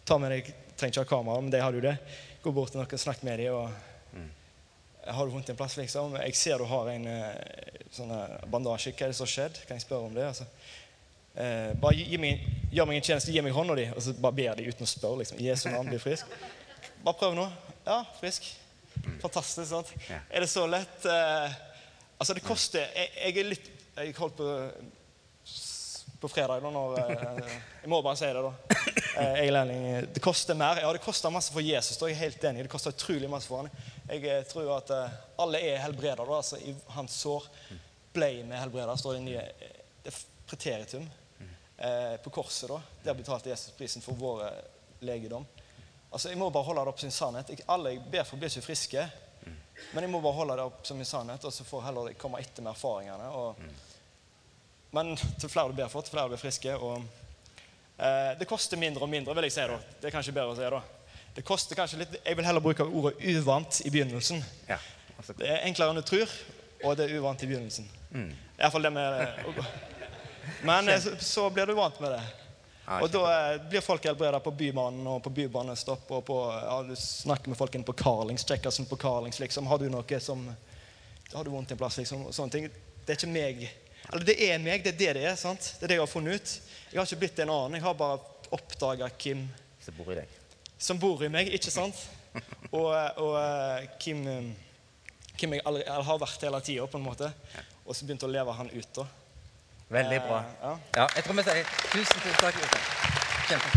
tar 0.08 0.20
med 0.20 0.36
deg 0.36 0.54
Trenger 0.74 1.04
ikke 1.04 1.04
ha 1.04 1.10
kamera, 1.22 1.42
men 1.42 1.52
de 1.54 1.60
har 1.62 1.76
jo 1.76 1.84
det. 1.84 1.94
Gå 2.42 2.52
bort 2.52 2.72
til 2.74 2.82
noen, 2.82 3.00
snakk 3.00 3.20
med 3.24 3.38
dem. 3.40 3.54
og 3.54 4.16
mm. 4.18 4.30
Har 5.14 5.28
du 5.28 5.36
vondt 5.36 5.52
en 5.54 5.60
plass, 5.60 5.76
liksom? 5.78 6.16
Jeg 6.18 6.36
ser 6.36 6.58
du 6.58 6.66
har 6.66 6.90
en 6.90 7.06
eh, 7.12 7.76
sånn 7.94 8.10
bandasje. 8.50 8.96
Hva 8.98 9.06
er 9.06 9.14
det 9.14 9.18
som 9.20 9.28
har 9.28 9.34
skjedd? 9.36 9.60
Kan 9.68 9.78
jeg 9.78 9.86
spørre 9.86 10.10
om 10.10 10.18
det? 10.18 10.26
Altså, 10.32 10.48
eh, 11.38 11.76
bare 11.78 12.00
gi, 12.00 12.08
gi 12.10 12.20
meg, 12.26 12.42
gjør 12.74 12.90
meg 12.90 13.00
en 13.00 13.06
tjeneste, 13.06 13.36
gi 13.36 13.46
meg 13.46 13.54
hånda 13.54 13.78
di, 13.78 13.86
og 13.94 14.02
så 14.02 14.16
bare 14.18 14.40
ber 14.42 14.58
de 14.58 14.66
uten 14.66 14.90
å 14.90 14.90
spørre. 14.90 15.22
liksom, 15.22 15.46
Jesu 15.46 15.70
navn, 15.70 15.94
bli 15.94 16.02
frisk. 16.02 16.34
Bare 17.06 17.20
prøv 17.22 17.38
nå. 17.38 17.46
Ja, 17.86 18.02
frisk. 18.18 18.50
Fantastisk. 19.22 19.70
sant? 19.70 19.94
Ja. 20.10 20.20
Er 20.30 20.46
det 20.46 20.50
så 20.52 20.66
lett? 20.68 21.06
Eh, 21.06 21.56
altså, 22.18 22.34
det 22.34 22.44
koster 22.46 22.86
Jeg, 22.96 23.10
jeg 23.20 23.38
er 23.38 23.50
litt 23.52 23.72
Jeg 23.98 24.16
holdt 24.18 24.38
på 24.40 24.50
på 26.24 26.30
fredag, 26.32 26.62
da, 26.64 26.70
når 26.72 26.94
eh, 27.02 27.56
Jeg 27.82 27.90
må 27.92 27.98
bare 28.00 28.16
si 28.16 28.30
det, 28.32 28.44
da. 28.46 28.52
Eh, 29.20 29.40
jeg 29.44 29.52
lærling, 29.52 29.82
det 30.16 30.22
koster 30.24 30.56
mer. 30.58 30.80
Ja, 30.80 30.92
det 30.96 31.02
koster 31.04 31.34
masse 31.34 31.52
for 31.54 31.62
Jesus. 31.62 31.98
da, 32.00 32.08
jeg 32.08 32.16
er 32.16 32.22
helt 32.22 32.46
enig. 32.48 32.64
Det 32.64 32.72
koster 32.72 32.96
utrolig 32.96 33.28
masse 33.30 33.52
for 33.52 33.62
han. 33.62 33.90
Jeg 34.08 34.24
eh, 34.32 34.46
tror 34.48 34.70
at 34.78 34.94
eh, 34.96 35.18
alle 35.44 35.60
er 35.68 35.82
helbreda. 35.84 36.24
Altså, 36.24 36.62
I 36.64 36.74
hans 36.96 37.18
sår 37.26 37.50
ble 38.16 38.30
vi 38.40 38.62
helbreda, 38.62 38.96
står 38.98 39.18
det 39.18 39.20
i 39.20 39.26
nye 39.28 39.44
Det 40.06 40.14
er 40.14 40.22
preteritum. 40.48 41.10
Eh, 41.44 42.16
på 42.24 42.34
korset, 42.40 42.72
da. 42.72 42.80
Der 43.04 43.20
betalte 43.20 43.52
Jesus 43.52 43.76
prisen 43.76 44.06
for 44.06 44.16
vår 44.16 44.48
legedom. 45.04 45.46
Altså, 46.14 46.30
Jeg 46.30 46.38
må 46.38 46.50
bare 46.54 46.64
holde 46.64 46.82
det 46.86 46.94
opp 46.94 47.00
sin 47.02 47.12
sannhet. 47.12 47.50
Jeg, 47.50 47.66
alle 47.74 47.96
jeg 47.96 48.04
ber 48.14 48.26
for, 48.28 48.38
blir 48.38 48.52
ikke 48.54 48.68
friske. 48.68 49.08
Men 49.94 50.06
jeg 50.06 50.12
må 50.14 50.22
bare 50.22 50.38
holde 50.38 50.58
det 50.60 50.66
opp 50.70 50.86
som 50.86 50.98
min 50.98 51.08
sannhet, 51.10 51.44
og 51.46 51.54
så 51.54 51.66
får 51.66 51.88
heller 51.88 52.12
jeg 52.12 52.20
komme 52.22 52.42
etter 52.42 52.66
med 52.66 52.74
erfaringene. 52.76 53.30
Og, 53.34 53.64
men 54.94 55.16
til 55.18 55.50
flere 55.50 55.74
du 55.74 55.78
ber 55.78 55.90
for, 55.92 56.06
til 56.06 56.14
flere 56.14 56.30
blir 56.30 56.42
friske. 56.42 56.76
Og, 56.78 57.02
eh, 57.98 58.34
det 58.40 58.48
koster 58.50 58.78
mindre 58.78 59.08
og 59.08 59.10
mindre, 59.10 59.34
vil 59.38 59.50
jeg 59.50 59.56
si. 59.58 59.66
da. 59.70 59.80
Det 60.02 60.10
er 60.10 60.16
kanskje 60.16 60.36
bedre 60.38 60.54
å 60.54 60.60
si. 60.60 60.70
da. 60.76 60.84
Det 61.34 61.46
koster 61.46 61.78
kanskje 61.78 62.04
litt 62.04 62.20
Jeg 62.20 62.38
vil 62.38 62.46
heller 62.46 62.62
bruke 62.62 62.86
ordet 62.86 63.18
uvant 63.34 63.82
i 63.82 63.90
begynnelsen. 63.90 64.44
Ja, 64.70 64.78
altså. 65.18 65.34
Det 65.40 65.50
er 65.50 65.66
enklere 65.66 65.96
enn 65.96 66.02
du 66.02 66.06
tror, 66.06 66.38
og 66.84 66.98
det 67.00 67.10
er 67.10 67.18
uvant 67.18 67.42
i 67.42 67.50
begynnelsen. 67.50 67.90
Mm. 68.14 68.30
Iallfall 68.60 68.86
det 68.86 68.94
med 68.94 69.50
Men 70.70 70.90
eh, 70.94 71.02
så, 71.02 71.18
så 71.18 71.50
blir 71.50 71.66
du 71.66 71.74
vant 71.74 71.98
med 72.04 72.14
det. 72.14 72.24
Og 72.84 73.08
da 73.12 73.22
eh, 73.32 73.62
blir 73.70 73.82
folk 73.82 74.04
helbreda 74.04 74.40
på 74.44 74.52
Bybanen 74.52 75.06
og 75.08 75.22
på 75.24 75.32
bybanestopp. 75.32 76.10
og 76.12 76.26
på, 76.28 76.38
ja, 76.52 76.82
Du 76.84 76.96
snakker 77.00 77.50
med 77.54 77.58
folk 77.58 77.76
inne 77.76 77.88
på 77.88 77.96
Carlings, 77.96 78.44
Checkersen 78.44 78.86
på 78.90 78.98
Carlings. 79.00 79.40
liksom. 79.40 79.68
Har 79.68 79.80
du 79.80 79.88
noe 79.90 80.20
som 80.20 80.44
Har 81.34 81.44
du 81.44 81.50
vondt 81.50 81.72
en 81.72 81.78
plass? 81.78 81.98
liksom, 81.98 82.26
og 82.28 82.34
sånne 82.36 82.52
ting. 82.52 82.68
Det 83.06 83.16
er 83.16 83.18
ikke 83.22 83.32
meg. 83.32 83.64
Eller 84.12 84.26
det 84.28 84.36
er 84.50 84.60
meg, 84.60 84.84
det 84.84 84.94
er 84.94 84.98
det 84.98 85.14
det 85.22 85.24
er. 85.32 85.36
sant? 85.40 85.76
Det 85.80 85.88
er 85.88 85.94
det 85.94 85.96
jeg 85.96 86.04
har 86.04 86.12
funnet 86.12 86.36
ut. 86.36 86.52
Jeg 86.92 87.00
har 87.00 87.08
ikke 87.08 87.22
blitt 87.24 87.40
en 87.40 87.50
annen. 87.56 87.80
Jeg 87.80 87.86
har 87.88 87.96
bare 87.98 88.20
oppdaga 88.52 89.10
Kim. 89.18 89.48
Som 89.82 89.96
bor 89.98 90.12
i 90.12 90.20
deg. 90.20 90.36
Som 90.78 91.00
bor 91.00 91.24
i 91.24 91.32
meg, 91.32 91.50
ikke 91.56 91.72
sant? 91.72 91.96
Og, 92.74 92.90
og 93.22 93.36
eh, 93.38 93.84
Kim, 94.02 94.24
Kim 95.38 95.54
jeg 95.54 95.62
aldri, 95.70 95.84
har 95.86 96.18
vært 96.20 96.42
hele 96.42 96.60
tida, 96.66 96.88
på 96.90 96.98
en 96.98 97.06
måte. 97.06 97.30
Og 97.86 97.94
så 97.96 98.06
begynte 98.08 98.26
å 98.26 98.32
leve 98.34 98.56
han 98.58 98.72
ut. 98.74 98.88
da. 98.98 99.06
Veldig 99.94 100.22
bra. 100.22 100.44
Ja. 100.62 100.70
ja 100.96 101.08
jeg 101.16 101.24
tror 101.24 101.36
vi 101.38 101.44
sier 101.46 101.64
tusen, 101.92 102.22
tusen 102.24 102.38
takk. 102.42 102.56
Kjempe. 103.48 103.70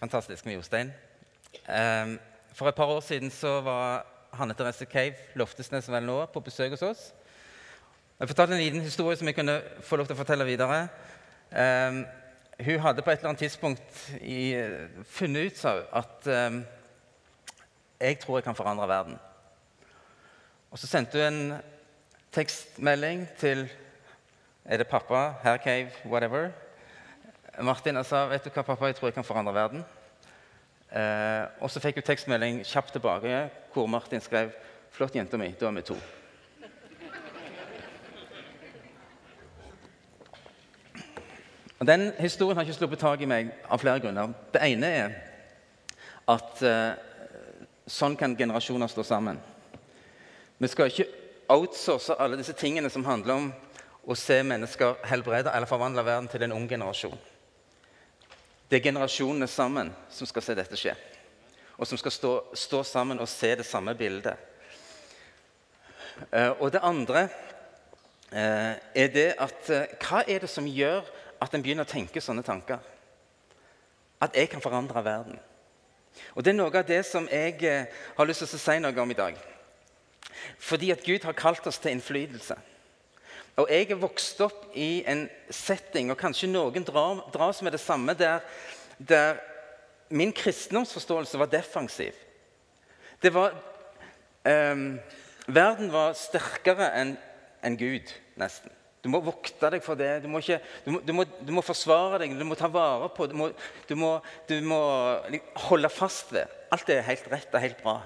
Fantastisk 0.00 0.44
med 0.44 0.54
Jostein. 0.58 0.92
Um, 1.64 2.18
for 2.52 2.68
et 2.68 2.74
par 2.74 2.84
år 2.92 3.00
siden 3.00 3.30
så 3.30 3.60
var 3.60 4.04
Hanne 4.32 4.54
Therese 4.54 4.84
Cave 4.84 5.14
Loftesnes 5.34 5.88
vel 5.90 6.04
nå 6.04 6.26
på 6.26 6.40
besøk 6.44 6.70
hos 6.76 6.82
oss. 6.82 7.14
Jeg 8.20 8.28
fortalte 8.28 8.52
en 8.52 8.60
liten 8.60 8.84
historie 8.84 9.16
som 9.16 9.26
jeg 9.26 9.34
kunne 9.34 9.62
få 9.80 9.96
lov 9.96 10.06
til 10.06 10.18
å 10.18 10.20
fortelle 10.20 10.44
videre. 10.44 10.88
Hun 12.60 12.78
hadde 12.78 13.02
på 13.02 13.10
et 13.10 13.18
eller 13.18 13.28
annet 13.28 13.38
tidspunkt 13.38 14.10
i, 14.20 14.54
funnet 15.10 15.46
ut 15.46 15.64
at 15.66 16.26
um, 16.26 16.60
jeg 18.00 18.18
tror 18.18 18.36
jeg 18.36 18.44
kan 18.44 18.54
forandre 18.54 18.88
verden. 18.88 19.18
Og 20.70 20.78
Så 20.78 20.86
sendte 20.86 21.18
hun 21.18 21.34
en 21.34 21.54
tekstmelding 22.32 23.28
til 23.38 23.70
er 24.64 24.76
det 24.76 24.86
pappa, 24.86 25.34
Hair 25.42 25.56
Cave, 25.56 25.90
whatever. 26.06 26.50
Martin 27.60 27.96
og 27.96 28.06
sa 28.06 28.26
vet 28.26 28.44
du 28.44 28.50
hva, 28.50 28.62
pappa, 28.62 28.86
jeg 28.86 28.94
tror 28.94 29.08
jeg 29.08 29.14
kan 29.14 29.24
forandre 29.24 29.54
verden. 29.54 29.84
Uh, 30.94 31.50
og 31.60 31.70
så 31.70 31.80
fikk 31.82 31.98
hun 31.98 32.06
tekstmelding 32.06 32.62
kjapt 32.64 32.92
tilbake 32.94 33.48
hvor 33.72 33.86
Martin 33.86 34.20
skrev 34.20 34.54
flott 34.94 35.16
jenta 35.16 35.36
mi, 35.36 35.50
da 35.58 35.66
er 35.66 35.80
vi 35.80 35.82
to. 35.82 35.98
Og 41.84 41.88
Den 41.88 42.12
historien 42.18 42.56
har 42.56 42.64
ikke 42.64 42.78
sluppet 42.78 42.98
tak 42.98 43.20
i 43.20 43.26
meg 43.28 43.50
av 43.68 43.76
flere 43.76 44.00
grunner. 44.00 44.30
Det 44.54 44.60
ene 44.64 44.88
er 44.88 45.10
at 46.32 46.60
uh, 46.64 46.94
sånn 47.84 48.14
kan 48.16 48.32
generasjoner 48.38 48.88
stå 48.88 49.02
sammen. 49.04 49.36
Vi 50.56 50.70
skal 50.72 50.88
ikke 50.88 51.04
outsource 51.52 52.14
alle 52.16 52.38
disse 52.40 52.54
tingene 52.56 52.88
som 52.88 53.04
handler 53.04 53.34
om 53.34 53.50
å 54.08 54.16
se 54.16 54.38
mennesker 54.48 54.96
helbrede 55.10 55.52
eller 55.52 55.68
forvandle 55.68 56.06
verden 56.06 56.30
til 56.32 56.46
en 56.46 56.54
ung 56.56 56.64
generasjon. 56.70 57.18
Det 58.70 58.78
er 58.78 58.86
generasjonene 58.86 59.48
sammen 59.52 59.90
som 60.08 60.30
skal 60.30 60.46
se 60.46 60.56
dette 60.56 60.78
skje. 60.80 60.94
Og 61.76 61.84
som 61.90 62.00
skal 62.00 62.14
stå, 62.16 62.30
stå 62.62 62.80
sammen 62.94 63.20
og 63.20 63.28
se 63.28 63.50
det 63.60 63.66
samme 63.68 63.92
bildet. 63.98 64.40
Uh, 66.32 66.56
og 66.62 66.72
det 66.72 66.80
andre 66.80 67.26
uh, 68.32 68.72
er 68.72 69.12
det 69.12 69.28
at 69.36 69.70
Hva 70.00 70.24
er 70.24 70.46
det 70.46 70.48
som 70.48 70.64
gjør 70.64 71.04
at 71.44 71.54
en 71.54 71.62
begynner 71.64 71.86
å 71.86 71.90
tenke 71.90 72.22
sånne 72.22 72.44
tanker. 72.46 72.80
At 74.22 74.36
jeg 74.36 74.48
kan 74.52 74.62
forandre 74.64 75.04
verden. 75.04 75.38
Og 76.34 76.44
Det 76.44 76.52
er 76.52 76.58
noe 76.58 76.72
av 76.72 76.86
det 76.86 77.02
som 77.06 77.26
jeg 77.30 77.58
eh, 77.66 77.90
har 78.16 78.26
lyst 78.26 78.44
til 78.44 78.58
å 78.58 78.62
si 78.62 78.78
noe 78.80 79.02
om 79.02 79.10
i 79.10 79.18
dag. 79.18 79.40
Fordi 80.58 80.92
at 80.94 81.02
Gud 81.04 81.24
har 81.26 81.36
kalt 81.36 81.66
oss 81.66 81.80
til 81.82 81.94
innflytelse. 81.94 82.56
Og 83.56 83.70
Jeg 83.70 83.90
er 83.90 84.00
vokst 84.00 84.40
opp 84.42 84.70
i 84.74 85.04
en 85.06 85.28
setting, 85.50 86.10
og 86.10 86.18
kanskje 86.18 86.50
noen 86.50 86.86
drar, 86.86 87.22
dras 87.34 87.62
med 87.62 87.74
det 87.74 87.80
samme, 87.80 88.14
der, 88.18 88.42
der 88.98 89.38
min 90.10 90.32
kristendomsforståelse 90.34 91.38
var 91.38 91.52
defensiv. 91.52 92.14
Det 93.22 93.30
var 93.34 93.54
um, 94.44 94.98
Verden 95.46 95.92
var 95.92 96.16
sterkere 96.16 96.88
enn 96.98 97.14
en 97.64 97.76
Gud, 97.76 98.10
nesten. 98.40 98.72
Du 99.04 99.10
må 99.12 99.20
vokte 99.20 99.68
deg 99.68 99.82
for 99.84 100.00
det. 100.00 100.22
Du 100.24 100.30
må, 100.32 100.40
ikke, 100.40 100.56
du 100.86 100.94
må, 100.94 101.00
du 101.04 101.12
må, 101.12 101.26
du 101.44 101.50
må 101.52 101.62
forsvare 101.64 102.22
deg, 102.22 102.32
du 102.40 102.46
må 102.48 102.56
ta 102.56 102.70
vare 102.72 103.10
på 103.12 103.26
det. 103.28 103.50
Du 103.90 103.94
må, 104.00 104.14
holde 105.66 105.90
fast 105.92 106.32
ved. 106.32 106.48
Alt 106.72 106.88
er 106.88 107.04
helt 107.04 107.28
rett 107.28 107.52
og 107.52 107.60
helt 107.60 107.82
bra. 107.84 107.98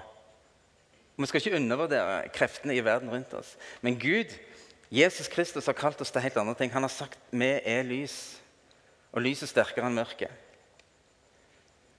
Vi 1.15 1.27
skal 1.29 1.39
ikke 1.39 1.55
undervurdere 1.55 2.17
kreftene 2.35 2.75
i 2.75 2.83
verden 2.83 3.11
rundt 3.11 3.31
oss. 3.39 3.53
Men 3.79 3.95
Gud, 3.99 4.35
Jesus 4.91 5.31
Kristus, 5.31 5.71
har 5.71 5.77
kalt 5.79 6.03
oss 6.03 6.11
til 6.11 6.23
helt 6.23 6.39
andre 6.39 6.57
ting. 6.59 6.71
Han 6.75 6.83
har 6.83 6.91
sagt 6.91 7.19
vi 7.31 7.47
er 7.47 7.87
lys, 7.87 8.19
og 9.15 9.23
lyset 9.23 9.47
er 9.47 9.53
sterkere 9.53 9.87
enn 9.87 9.95
mørket. 9.95 10.35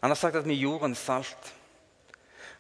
Han 0.05 0.13
har 0.13 0.21
sagt 0.21 0.37
at 0.37 0.49
vi 0.49 0.59
er 0.59 0.67
jordens 0.69 1.01
salt. 1.09 1.53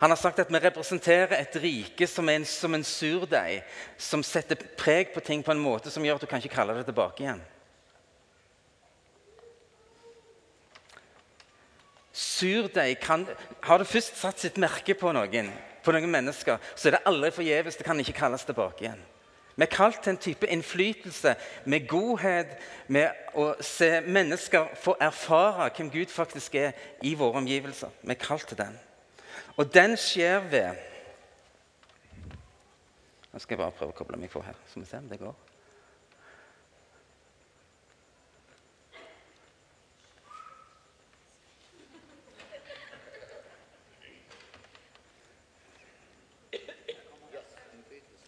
Han 0.00 0.10
har 0.10 0.16
sagt 0.16 0.38
at 0.40 0.48
vi 0.48 0.58
representerer 0.58 1.36
et 1.36 1.56
rike 1.60 2.06
som, 2.08 2.28
en, 2.28 2.44
som 2.48 2.74
en 2.74 2.84
surdeig, 2.84 3.60
som 4.00 4.22
setter 4.24 4.56
preg 4.80 5.12
på 5.12 5.20
ting 5.20 5.44
på 5.44 5.52
en 5.52 5.60
måte 5.60 5.92
som 5.92 6.04
gjør 6.04 6.16
at 6.16 6.24
du 6.24 6.30
kan 6.30 6.40
ikke 6.40 6.54
kalle 6.54 6.78
det 6.78 6.86
tilbake 6.88 7.26
igjen. 7.26 7.42
Surdeig 12.12 12.96
kan 13.00 13.28
Har 13.60 13.78
det 13.78 13.86
først 13.86 14.16
satt 14.16 14.40
sitt 14.40 14.56
merke 14.56 14.96
på 14.96 15.12
noen, 15.12 15.52
på 15.84 15.92
noen 15.92 16.10
mennesker, 16.10 16.56
så 16.74 16.88
er 16.88 16.96
det 16.96 17.06
aldri 17.08 17.30
forgjeves. 17.36 17.76
Det 17.76 17.84
kan 17.84 18.00
ikke 18.00 18.16
kalles 18.16 18.48
tilbake 18.48 18.86
igjen. 18.86 19.06
Vi 19.56 19.66
er 19.66 19.76
kalt 19.76 20.00
til 20.00 20.14
en 20.14 20.24
type 20.24 20.48
innflytelse 20.48 21.34
med 21.68 21.88
godhet, 21.88 22.56
med 22.88 23.36
å 23.36 23.50
se 23.60 23.98
mennesker 24.00 24.72
få 24.80 24.96
erfare 24.96 25.68
hvem 25.76 25.90
Gud 25.92 26.08
faktisk 26.08 26.56
er 26.56 26.72
i 27.04 27.12
våre 27.18 27.42
omgivelser. 27.42 27.92
Vi 28.00 28.16
er 28.16 28.24
kalt 28.24 28.48
til 28.48 28.64
den. 28.64 28.78
Og 29.60 29.74
den 29.74 29.96
skjer 30.00 30.38
ved 30.48 30.76
Nå 33.32 33.38
skal 33.38 33.54
jeg 33.54 33.60
bare 33.60 33.74
prøve 33.76 33.92
å 33.92 33.96
koble 33.98 34.16
meg 34.16 34.30
på 34.32 34.40
her, 34.40 34.56
så 34.66 34.80
vi 34.80 34.86
ser 34.88 35.02
om 35.04 35.10
det 35.10 35.18
går. 35.20 35.34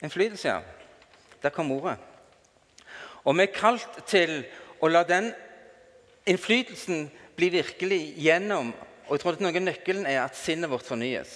Innflytelse, 0.03 0.53
ja. 0.53 0.61
Der 1.43 1.57
kom 1.57 1.73
ordet. 1.73 1.97
Og 3.25 3.41
vi 3.41 3.49
er 3.49 3.57
kalt 3.57 4.03
til 4.07 4.45
å 4.85 4.93
la 4.93 5.07
den 5.09 5.33
innflytelsen 6.29 7.07
bli 7.41 7.55
virkelig 7.57 8.03
gjennom 8.21 8.75
Og 9.12 9.19
jeg 9.19 9.26
tror 9.26 9.37
at 9.37 9.42
noe 9.45 9.52
av 9.52 9.61
nøkkelen 9.61 10.07
er 10.09 10.23
at 10.23 10.37
sinnet 10.40 10.71
vårt 10.73 10.87
fornyes. 10.88 11.35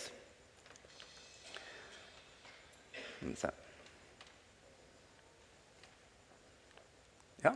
Ja. 7.45 7.53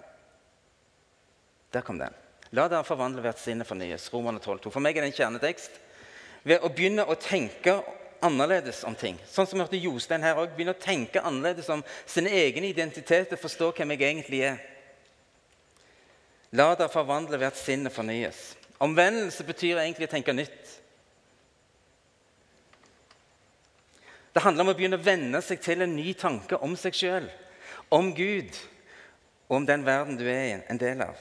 Der 1.72 1.86
kom 1.86 1.96
den. 1.96 2.12
La 2.52 2.68
dere 2.68 2.84
forvandle 2.84 3.24
ved 3.24 3.32
at 3.32 3.40
sinnet 3.40 3.64
fornyes. 3.64 4.10
Romerne 4.12 4.44
12,2. 4.44 4.68
For 4.68 4.84
meg 4.84 5.00
er 5.00 5.08
det 5.08 5.14
en 5.14 5.18
kjernetekst. 5.22 5.80
Ved 6.44 6.60
å 6.60 6.68
begynne 6.68 7.08
å 7.08 7.16
tenke 7.16 7.78
annerledes 8.20 8.84
om 8.84 9.00
ting. 9.00 9.16
Sånn 9.24 9.48
som 9.48 9.56
vi 9.56 9.64
hørte 9.64 9.80
Jostein 9.80 10.28
her 10.28 10.36
også, 10.36 10.52
Begynne 10.52 10.76
å 10.76 10.84
tenke 10.84 11.24
annerledes 11.24 11.72
om 11.72 11.80
sin 12.04 12.28
egen 12.28 12.68
identitet 12.68 13.32
og 13.32 13.40
forstå 13.40 13.72
hvem 13.72 13.96
jeg 13.96 14.04
egentlig 14.12 14.44
er. 14.52 14.64
La 16.52 16.74
dere 16.74 16.92
forvandle 16.92 17.40
ved 17.40 17.54
at 17.54 17.64
sinnet 17.64 17.96
fornyes. 17.96 18.50
Omvendelse 18.80 19.44
betyr 19.44 19.78
egentlig 19.78 20.08
å 20.08 20.14
tenke 20.14 20.32
nytt. 20.32 20.76
Det 24.30 24.42
handler 24.44 24.64
om 24.64 24.72
å 24.72 24.76
begynne 24.78 24.96
å 25.00 25.04
venne 25.04 25.40
seg 25.42 25.60
til 25.60 25.82
en 25.84 25.96
ny 25.96 26.14
tanke 26.16 26.56
om 26.64 26.76
seg 26.78 26.96
sjøl, 26.96 27.26
om 27.92 28.12
Gud 28.14 28.54
og 29.50 29.58
om 29.58 29.66
den 29.66 29.84
verden 29.84 30.16
du 30.16 30.24
er 30.30 30.62
en 30.70 30.80
del 30.80 31.02
av. 31.02 31.18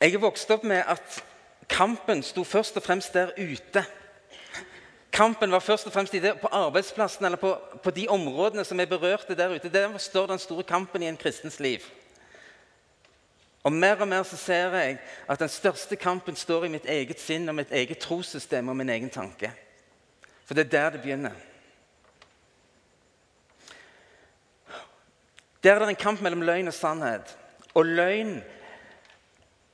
Jeg 0.00 0.14
er 0.14 0.22
vokst 0.22 0.50
opp 0.54 0.64
med 0.68 0.84
at 0.86 1.20
kampen 1.72 2.22
sto 2.22 2.44
først 2.44 2.76
og 2.78 2.84
fremst 2.84 3.14
der 3.16 3.32
ute. 3.36 3.82
Kampen 5.12 5.50
var 5.50 5.64
først 5.64 5.88
og 5.88 5.92
fremst 5.92 6.14
på 6.40 6.52
arbeidsplassen 6.52 7.24
eller 7.24 7.40
på, 7.40 7.54
på, 7.82 7.90
de 7.90 8.08
områdene 8.08 8.64
som 8.64 8.80
er 8.80 8.90
berørte 8.90 9.34
der 9.34 9.54
ute. 9.56 9.72
Der 9.72 9.98
står 9.98 10.26
den 10.26 10.38
store 10.38 10.62
kampen 10.62 11.02
i 11.02 11.08
en 11.08 11.16
kristens 11.16 11.60
liv. 11.60 11.80
Og 13.66 13.72
Mer 13.72 13.96
og 14.00 14.08
mer 14.08 14.22
så 14.22 14.36
ser 14.38 14.74
jeg 14.78 14.98
at 15.28 15.40
den 15.42 15.48
største 15.50 15.96
kampen 15.96 16.36
står 16.38 16.64
i 16.64 16.70
mitt 16.70 16.84
eget 16.86 17.18
sinn 17.20 17.48
og 17.50 17.56
mitt 17.58 17.72
eget 17.74 17.98
trossystem 17.98 18.68
og 18.68 18.76
min 18.78 18.92
egen 18.94 19.10
tanke. 19.10 19.50
For 20.46 20.54
det 20.54 20.66
er 20.66 20.70
der 20.70 20.90
det 20.90 21.00
begynner. 21.02 21.34
Der 25.64 25.74
er 25.74 25.78
det 25.78 25.88
en 25.88 26.04
kamp 26.04 26.22
mellom 26.22 26.46
løgn 26.46 26.70
og 26.70 26.74
sannhet. 26.74 27.34
Og 27.74 27.86
løgn 27.86 28.38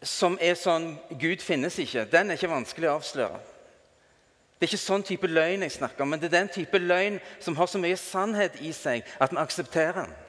som 0.03 0.39
er 0.41 0.57
sånn 0.57 0.95
Gud 1.21 1.45
finnes 1.45 1.77
ikke, 1.79 2.09
den 2.09 2.31
er 2.31 2.41
ikke 2.41 2.51
vanskelig 2.51 2.89
å 2.89 2.97
avsløre. 2.97 3.45
Det 4.57 4.65
er 4.65 4.73
ikke 4.73 4.87
sånn 4.87 5.05
type 5.05 5.29
løgn 5.29 5.67
jeg 5.67 5.77
snakker 5.77 6.07
om, 6.07 6.15
men 6.15 6.23
det 6.23 6.31
er 6.31 6.39
den 6.41 6.55
type 6.55 6.81
løgn 6.81 7.21
som 7.45 7.61
har 7.61 7.69
så 7.69 7.83
mye 7.83 8.01
sannhet 8.01 8.57
i 8.65 8.73
seg 8.73 9.05
at 9.21 9.37
vi 9.37 9.43
aksepterer 9.43 10.07
den. 10.07 10.21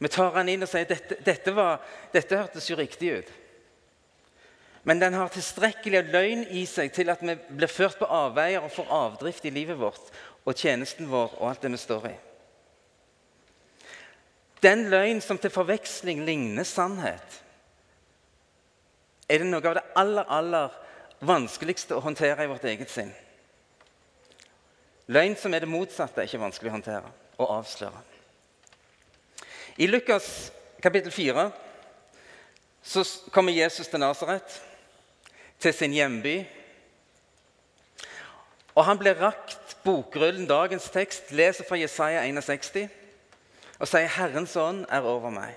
Vi 0.00 0.08
tar 0.08 0.32
den 0.32 0.48
inn 0.48 0.64
og 0.64 0.70
sier 0.70 0.88
dette, 0.88 1.18
dette, 1.24 1.66
dette 2.14 2.40
hørtes 2.40 2.70
jo 2.70 2.78
riktig 2.78 3.12
ut. 3.20 3.32
Men 4.88 5.00
den 5.02 5.12
har 5.12 5.28
tilstrekkelig 5.28 6.06
løgn 6.08 6.46
i 6.56 6.64
seg 6.68 6.88
til 6.96 7.12
at 7.12 7.20
vi 7.20 7.34
blir 7.50 7.68
ført 7.68 7.98
på 8.00 8.08
avveier 8.08 8.64
og 8.64 8.72
får 8.72 8.94
avdrift 8.96 9.44
i 9.44 9.52
livet 9.52 9.76
vårt 9.76 10.08
og 10.48 10.56
tjenesten 10.56 11.10
vår 11.10 11.34
og 11.36 11.50
alt 11.50 11.66
det 11.66 11.72
vi 11.74 11.80
står 11.82 12.08
i. 12.08 12.14
Den 14.64 14.86
løgn 14.92 15.20
som 15.24 15.38
til 15.40 15.52
forveksling 15.52 16.24
ligner 16.24 16.64
sannhet, 16.68 17.36
er 19.28 19.40
det 19.40 19.48
noe 19.48 19.62
av 19.68 19.76
det 19.78 19.84
aller, 20.00 20.26
aller 20.32 20.78
vanskeligste 21.28 21.96
å 21.96 22.04
håndtere 22.04 22.44
i 22.44 22.50
vårt 22.50 22.64
eget 22.68 22.90
sinn. 22.92 23.12
Løgn 25.12 25.36
som 25.36 25.54
er 25.54 25.64
det 25.64 25.70
motsatte, 25.70 26.22
er 26.22 26.28
ikke 26.28 26.42
vanskelig 26.42 26.72
å 26.72 26.76
håndtere 26.76 27.12
og 27.36 27.52
avsløre. 27.60 28.09
I 29.76 29.86
Lukas 29.86 30.52
kapittel 30.82 31.12
4 31.12 31.50
så 32.82 33.04
kommer 33.30 33.52
Jesus 33.52 33.88
til 33.88 34.00
Nasaret, 34.00 34.62
til 35.60 35.74
sin 35.74 35.92
hjemby. 35.92 36.44
Og 38.74 38.84
han 38.84 38.98
blir 38.98 39.20
rakt 39.20 39.76
bokrullen, 39.84 40.46
dagens 40.48 40.90
tekst, 40.90 41.32
leser 41.32 41.64
fra 41.68 41.76
Jesaja 41.76 42.24
61 42.24 42.88
og 43.78 43.88
sier 43.88 44.08
'Herrens 44.08 44.56
ånd 44.56 44.86
er 44.88 45.00
over 45.00 45.30
meg'. 45.30 45.56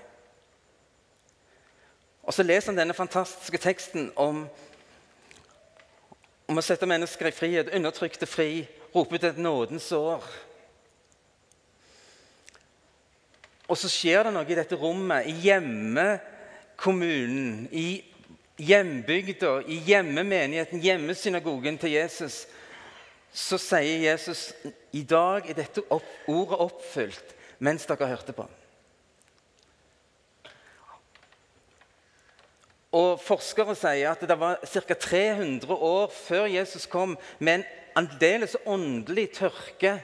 Og 2.22 2.34
Så 2.34 2.42
leser 2.42 2.72
han 2.72 2.78
denne 2.78 2.94
fantastiske 2.94 3.58
teksten 3.58 4.12
om 4.16 4.48
om 6.48 6.58
å 6.58 6.62
sette 6.62 6.86
mennesker 6.86 7.26
i 7.26 7.30
frihet, 7.30 7.72
undertrykte 7.72 8.26
fri, 8.26 8.68
rope 8.94 9.16
ut 9.16 9.24
et 9.24 9.38
nådens 9.38 9.92
år. 9.92 10.24
Og 13.74 13.78
så 13.82 13.88
skjer 13.90 14.22
det 14.22 14.30
noe 14.36 14.46
i 14.46 14.54
dette 14.54 14.76
rommet, 14.78 15.26
i 15.26 15.34
hjemmekommunen, 15.48 17.64
i 17.74 18.06
hjembygda, 18.62 19.66
i 19.66 19.80
hjemmemenigheten, 19.82 20.78
hjemmesynagogen 20.78 21.74
til 21.82 21.90
Jesus. 21.96 22.46
Så 23.34 23.58
sier 23.58 24.12
Jesus 24.12 24.54
i 24.94 25.02
dag 25.02 25.50
er 25.50 25.58
dette 25.58 25.82
opp, 25.90 26.06
ordet 26.30 26.60
oppfylt 26.68 27.34
mens 27.58 27.82
dere 27.90 28.06
hørte 28.12 28.30
på. 28.36 28.46
Og 32.94 33.18
Forskere 33.18 33.74
sier 33.74 34.12
at 34.12 34.22
det 34.22 34.38
var 34.38 34.62
ca. 34.62 34.94
300 34.94 35.74
år 35.74 36.14
før 36.14 36.46
Jesus 36.46 36.86
kom, 36.86 37.18
med 37.42 37.58
en 37.58 37.66
aldeles 37.98 38.54
åndelig 38.70 39.34
tørke 39.40 39.98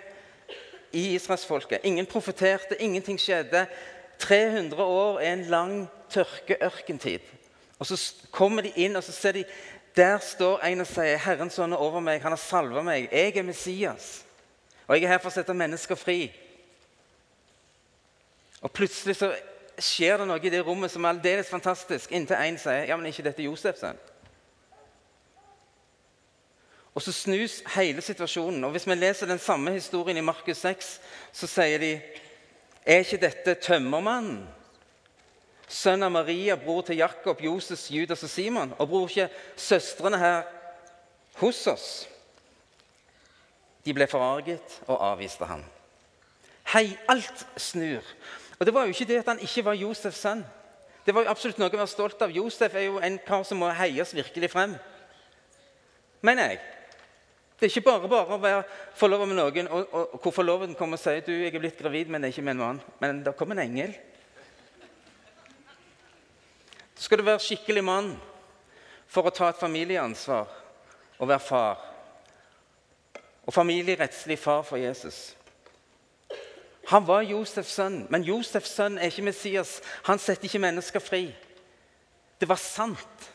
i 0.92 1.14
israelsfolket. 1.14 1.81
Ingen 1.85 2.07
profeterte, 2.07 2.83
ingenting 2.83 3.20
skjedde. 3.20 3.66
300 4.18 4.83
år 4.85 5.20
er 5.20 5.33
en 5.33 5.44
lang 5.44 5.88
tørke-ørkentid. 6.11 7.20
Og 7.79 7.87
Så 7.87 8.14
kommer 8.31 8.62
de 8.62 8.72
inn 8.76 8.96
og 8.96 9.05
så 9.05 9.12
ser 9.12 9.33
de, 9.33 9.44
der 9.96 10.18
står 10.18 10.64
en 10.64 10.81
og 10.81 10.87
sier 10.87 11.16
'Herrens 11.18 11.59
ånd 11.59 11.72
er 11.72 11.76
over 11.76 12.00
meg, 12.00 12.22
han 12.22 12.33
har 12.33 12.37
salva 12.37 12.83
meg. 12.83 13.09
Jeg 13.12 13.37
er 13.37 13.42
Messias, 13.42 14.24
og 14.87 14.96
jeg 14.96 15.05
er 15.05 15.09
her 15.09 15.18
for 15.18 15.31
å 15.31 15.33
sette 15.33 15.55
mennesker 15.55 15.94
fri.' 15.94 16.33
Og 18.62 18.72
Plutselig 18.72 19.16
så 19.16 19.33
skjer 19.79 20.16
det 20.18 20.26
noe 20.29 20.40
i 20.44 20.53
det 20.53 20.66
rommet 20.66 20.90
som 20.90 21.05
er 21.05 21.09
aldeles 21.09 21.48
fantastisk, 21.48 22.12
inntil 22.12 22.37
en 22.37 22.59
sier 22.59 22.85
ja, 22.85 22.96
men 22.96 23.07
ikke 23.07 23.24
dette 23.24 23.42
Josef 23.42 23.79
sønn. 23.81 23.98
Og 26.94 27.03
så 27.03 27.12
snus 27.12 27.61
hele 27.74 28.03
situasjonen. 28.03 28.64
Og 28.64 28.70
Hvis 28.70 28.87
vi 28.87 28.94
leser 28.94 29.26
den 29.26 29.38
samme 29.38 29.72
historien 29.72 30.16
i 30.16 30.24
Markus 30.24 30.57
6, 30.57 31.00
så 31.33 31.46
sier 31.46 31.79
de 31.79 32.00
Er 32.87 33.05
ikke 33.05 33.20
dette 33.20 33.55
tømmermannen? 33.55 34.48
Sønn 35.68 36.03
av 36.03 36.11
Maria, 36.11 36.57
bror 36.57 36.83
til 36.83 36.96
Jakob, 36.96 37.40
Joses, 37.40 37.90
Judas 37.90 38.22
og 38.22 38.31
Simon? 38.31 38.72
Og 38.79 38.88
bror 38.88 39.09
ikke 39.09 39.29
søstrene 39.57 40.18
her 40.18 40.42
hos 41.38 41.66
oss? 41.66 42.09
De 43.85 43.94
ble 43.94 44.07
forarget 44.11 44.81
og 44.87 44.98
avviste 45.12 45.44
ham. 45.46 45.62
Hei, 46.72 46.96
alt 47.09 47.46
snur. 47.57 48.03
Og 48.59 48.66
Det 48.66 48.74
var 48.74 48.83
jo 48.83 48.88
ikke 48.88 49.05
det 49.05 49.18
at 49.18 49.29
han 49.29 49.38
ikke 49.40 49.64
var 49.64 49.79
Josefs 49.79 50.18
sønn. 50.18 50.44
Det 51.07 51.14
var 51.14 51.22
jo 51.22 51.31
absolutt 51.31 51.59
noe 51.59 51.70
å 51.72 51.79
være 51.79 51.87
stolt 51.87 52.20
av. 52.22 52.35
Josef 52.35 52.74
er 52.74 52.88
jo 52.88 52.98
en 52.98 53.16
kar 53.26 53.44
som 53.44 53.59
må 53.62 53.70
heies 53.72 54.14
virkelig 54.14 54.50
frem. 54.50 54.74
Mener 56.22 56.50
jeg. 56.50 56.61
Det 57.60 57.66
er 57.66 57.74
ikke 57.74 57.90
bare 57.90 58.08
bare 58.08 58.32
å 58.32 58.40
være 58.40 58.60
forlova 58.96 59.26
med 59.28 59.36
noen 59.36 59.66
og, 59.68 59.90
og, 59.92 60.14
hvor 60.22 60.32
forloveden 60.32 60.76
kommer 60.78 60.96
og 60.96 61.02
sier 61.02 61.20
du, 61.26 61.34
jeg 61.34 61.52
er 61.52 61.60
blitt 61.60 61.76
gravid, 61.76 62.08
men 62.08 62.22
det 62.22 62.30
er 62.30 62.32
ikke 62.32 62.44
med 62.46 62.54
en 62.54 62.62
mann. 62.62 62.78
Men 63.02 63.18
det 63.26 63.34
kommer 63.36 63.58
en 63.58 63.66
engel. 63.66 63.92
Så 66.94 67.04
skal 67.04 67.20
du 67.20 67.26
være 67.26 67.42
skikkelig 67.44 67.82
mann 67.84 68.08
for 69.12 69.28
å 69.28 69.32
ta 69.34 69.50
et 69.50 69.60
familieansvar 69.60 70.48
og 71.18 71.28
være 71.28 71.44
far. 71.44 71.84
Og 73.44 73.52
familierettslig 73.52 74.38
far 74.40 74.64
for 74.64 74.80
Jesus. 74.80 75.34
Han 76.88 77.04
var 77.06 77.28
Josefs 77.28 77.76
sønn, 77.76 78.06
men 78.08 78.24
Josefs 78.24 78.72
sønn 78.72 78.96
er 78.96 79.12
ikke 79.12 79.26
Messias. 79.28 79.76
Han 80.08 80.18
setter 80.18 80.48
ikke 80.48 80.62
mennesker 80.64 81.04
fri. 81.04 81.26
Det 82.40 82.48
var 82.48 82.56
sant. 82.56 83.29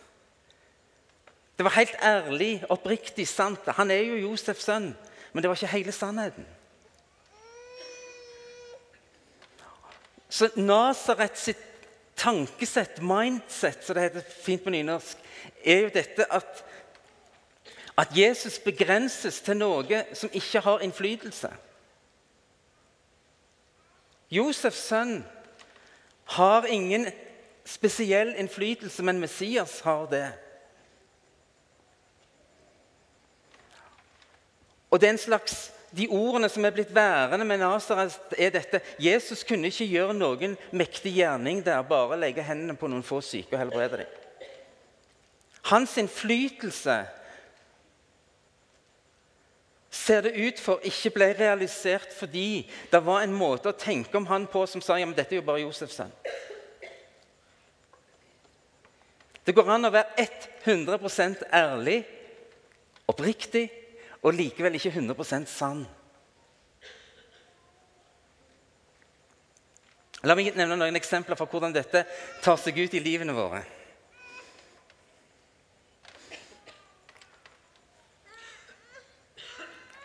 Det 1.58 1.64
var 1.64 1.72
helt 1.72 1.96
ærlig, 2.04 2.64
oppriktig 2.70 3.28
sant. 3.28 3.60
Han 3.68 3.92
er 3.92 4.02
jo 4.04 4.16
Josefs 4.16 4.64
sønn, 4.68 4.92
men 5.34 5.44
det 5.44 5.50
var 5.50 5.56
ikke 5.56 5.78
hele 5.78 5.92
sannheten. 5.92 6.48
Så 10.30 10.50
Nazaret 10.56 11.38
sitt 11.40 11.62
tankesett, 12.16 13.02
mindset, 13.02 13.84
som 13.84 13.96
det 13.96 14.04
heter 14.04 14.32
fint 14.44 14.64
på 14.64 14.70
nynorsk, 14.70 15.18
er 15.64 15.86
jo 15.86 15.92
dette 15.94 16.26
at, 16.34 16.64
at 17.98 18.12
Jesus 18.16 18.60
begrenses 18.60 19.40
til 19.42 19.58
noe 19.58 20.04
som 20.14 20.34
ikke 20.34 20.60
har 20.60 20.84
innflytelse. 20.84 21.52
Josefs 24.32 24.88
sønn 24.90 25.22
har 26.36 26.66
ingen 26.68 27.08
spesiell 27.66 28.34
innflytelse, 28.36 29.04
men 29.04 29.20
Messias 29.20 29.80
har 29.86 30.10
det. 30.12 30.28
Og 34.96 35.02
det 35.02 35.10
er 35.10 35.18
en 35.18 35.20
slags 35.20 35.56
de 35.96 36.06
ordene 36.08 36.48
som 36.52 36.64
er 36.64 36.72
blitt 36.76 36.92
værende 36.96 37.44
med 37.48 37.60
Nasaret, 37.60 38.16
er 38.40 38.54
dette 38.56 38.80
Jesus 39.00 39.44
kunne 39.48 39.68
ikke 39.68 39.88
gjøre 39.92 40.16
noen 40.16 40.56
mektig 40.72 41.12
gjerning 41.18 41.60
der, 41.66 41.84
bare 41.84 42.20
legge 42.20 42.44
hendene 42.44 42.78
på 42.80 42.88
noen 42.88 43.04
få 43.04 43.20
syke 43.24 43.58
og 43.58 43.60
helbrede 43.60 44.06
dem. 44.06 44.48
Hans 45.68 45.98
innflytelse 46.00 46.98
ser 49.92 50.24
det 50.24 50.36
ut 50.40 50.64
for 50.64 50.84
ikke 50.88 51.12
ble 51.16 51.32
realisert 51.44 52.16
fordi 52.16 52.66
det 52.92 53.04
var 53.04 53.24
en 53.28 53.36
måte 53.36 53.72
å 53.72 53.80
tenke 53.80 54.16
om 54.16 54.32
han 54.32 54.48
på 54.48 54.64
som 54.72 54.84
sa 54.84 54.96
ja, 54.96 55.08
men 55.08 55.16
dette 55.18 55.36
er 55.36 55.44
jo 55.44 55.48
bare 55.48 55.66
Josefs 55.66 56.00
sønn. 56.00 56.20
Det 59.44 59.56
går 59.56 59.76
an 59.76 59.92
å 59.92 59.96
være 60.00 60.30
100% 60.64 61.50
ærlig, 61.52 62.06
oppriktig 63.12 63.68
og 64.26 64.34
likevel 64.34 64.78
ikke 64.80 64.90
100% 64.90 65.50
sann. 65.50 65.84
La 70.26 70.34
meg 70.34 70.56
nevne 70.58 70.78
noen 70.80 70.98
eksempler 70.98 71.38
for 71.38 71.52
hvordan 71.52 71.76
dette 71.76 72.02
tar 72.42 72.58
seg 72.58 72.80
ut 72.82 72.96
i 72.98 73.04
livene 73.04 73.36
våre. 73.38 73.62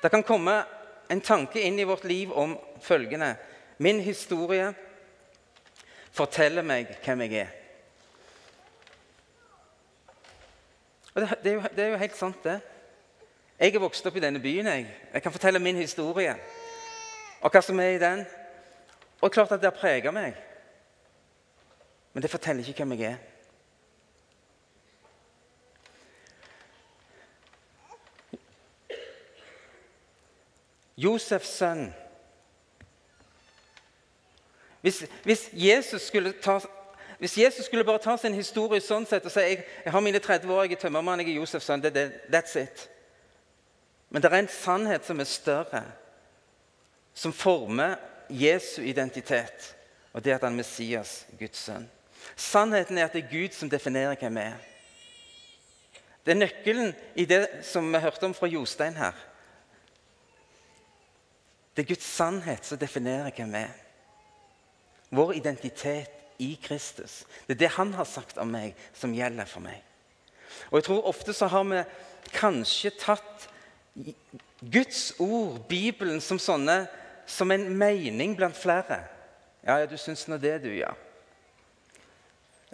Det 0.00 0.10
kan 0.12 0.24
komme 0.24 0.58
en 1.12 1.20
tanke 1.24 1.60
inn 1.64 1.78
i 1.80 1.88
vårt 1.88 2.04
liv 2.08 2.32
om 2.32 2.58
følgende 2.84 3.34
Min 3.80 4.00
historie 4.04 4.66
forteller 6.12 6.64
meg 6.64 6.90
hvem 7.00 7.22
jeg 7.24 7.46
er. 7.46 7.54
Og 11.14 11.22
det, 11.22 11.28
det, 11.40 11.48
er 11.48 11.54
jo, 11.54 11.62
det 11.76 11.84
er 11.84 11.88
jo 11.94 12.02
helt 12.02 12.18
sant, 12.18 12.44
det. 12.44 12.58
Jeg 13.60 13.74
er 13.74 13.82
vokst 13.82 14.06
opp 14.06 14.16
i 14.16 14.20
denne 14.20 14.40
byen. 14.40 14.66
Jeg 14.66 14.86
Jeg 15.12 15.22
kan 15.22 15.32
fortelle 15.32 15.58
min 15.58 15.76
historie 15.76 16.36
og 17.40 17.50
hva 17.50 17.60
som 17.60 17.80
er 17.80 17.96
i 17.96 17.98
den. 17.98 18.26
Og 19.20 19.30
klart 19.30 19.52
at 19.52 19.60
det 19.60 19.72
har 19.72 19.80
prega 19.80 20.10
meg. 20.10 20.34
Men 22.12 22.22
det 22.22 22.30
forteller 22.30 22.68
ikke 22.68 22.84
hvem 22.84 22.98
jeg 22.98 23.12
er. 23.12 23.16
Josefs 30.96 31.48
sønn. 31.48 31.94
Hvis, 34.80 35.06
hvis, 35.24 35.50
Jesus 35.52 36.02
skulle 36.02 36.32
ta, 36.42 36.58
hvis 37.18 37.38
Jesus 37.38 37.64
skulle 37.64 37.84
bare 37.84 37.98
ta 37.98 38.16
sin 38.16 38.34
historie 38.34 38.80
sånn 38.80 39.06
sett 39.08 39.24
og 39.24 39.32
si 39.32 39.40
jeg, 39.44 39.64
jeg 39.84 39.92
har 39.92 40.00
mine 40.00 40.18
30 40.18 40.52
år, 40.52 40.64
jeg 40.64 40.76
er 40.76 40.80
tømmermann, 40.80 41.20
jeg 41.20 41.32
er 41.34 41.40
Josefs 41.40 41.68
sønn, 41.68 41.82
det, 41.82 41.94
det, 41.94 42.06
that's 42.32 42.56
it. 42.60 42.88
Men 44.10 44.22
det 44.22 44.30
er 44.32 44.42
en 44.42 44.52
sannhet 44.52 45.06
som 45.06 45.20
er 45.22 45.28
større, 45.28 45.84
som 47.14 47.32
former 47.32 47.96
Jesu 48.30 48.82
identitet. 48.82 49.76
Og 50.12 50.24
det 50.24 50.32
er 50.32 50.40
at 50.40 50.46
han 50.46 50.52
er 50.52 50.62
Messias, 50.62 51.26
Guds 51.38 51.58
sønn. 51.58 51.86
Sannheten 52.36 52.98
er 52.98 53.06
at 53.06 53.14
det 53.14 53.24
er 53.24 53.30
Gud 53.30 53.54
som 53.54 53.70
definerer 53.70 54.18
hvem 54.18 54.38
vi 54.38 54.46
er. 54.48 54.58
Det 56.26 56.34
er 56.34 56.40
nøkkelen 56.40 56.94
i 57.16 57.24
det 57.24 57.44
som 57.66 57.86
vi 57.92 58.00
hørte 58.02 58.26
om 58.26 58.34
fra 58.34 58.50
Jostein 58.50 58.98
her. 58.98 59.14
Det 61.76 61.84
er 61.84 61.92
Guds 61.94 62.06
sannhet 62.06 62.66
som 62.66 62.78
definerer 62.78 63.30
hvem 63.36 63.54
vi 63.54 63.62
er. 63.62 63.76
Vår 65.10 65.32
identitet 65.38 66.10
i 66.38 66.54
Kristus. 66.62 67.24
Det 67.46 67.54
er 67.54 67.62
det 67.64 67.76
han 67.76 67.94
har 67.94 68.08
sagt 68.08 68.38
om 68.38 68.50
meg, 68.52 68.74
som 68.94 69.14
gjelder 69.14 69.48
for 69.48 69.64
meg. 69.64 69.80
Og 70.70 70.78
jeg 70.78 70.88
tror 70.88 71.08
Ofte 71.10 71.34
så 71.36 71.48
har 71.50 71.64
vi 71.68 71.82
kanskje 72.34 72.92
tatt 72.98 73.48
Guds 74.60 75.14
ord, 75.18 75.58
Bibelen, 75.68 76.20
som, 76.20 76.38
sånne, 76.38 76.84
som 77.26 77.50
en 77.50 77.66
mening 77.78 78.36
blant 78.36 78.56
flere. 78.56 79.00
Ja, 79.66 79.78
ja, 79.80 79.86
du 79.86 79.96
syns 80.00 80.26
nå 80.28 80.38
det, 80.40 80.58
du, 80.62 80.70
ja. 80.72 80.92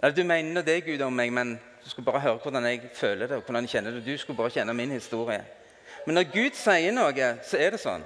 ja. 0.01 0.11
Du 0.11 0.23
mener 0.23 0.53
nå 0.53 0.63
det, 0.63 0.81
Gud, 0.85 1.01
om 1.01 1.15
meg, 1.15 1.33
men 1.33 1.55
du 1.83 1.89
skulle 1.89 2.05
bare 2.05 2.23
høre 2.23 2.41
hvordan 2.43 2.67
jeg 2.69 2.89
føler 2.93 3.27
det. 3.27 3.39
og 3.39 3.43
hvordan 3.43 3.63
jeg 3.63 3.77
kjenner 3.77 3.95
det. 3.95 4.05
Du 4.05 4.17
skulle 4.17 4.37
bare 4.37 4.53
kjenne 4.53 4.73
min 4.73 4.91
historie. 4.91 5.43
Men 6.05 6.19
når 6.19 6.29
Gud 6.33 6.55
sier 6.55 6.93
noe, 6.95 7.31
så 7.43 7.59
er 7.59 7.75
det 7.75 7.81
sånn. 7.83 8.05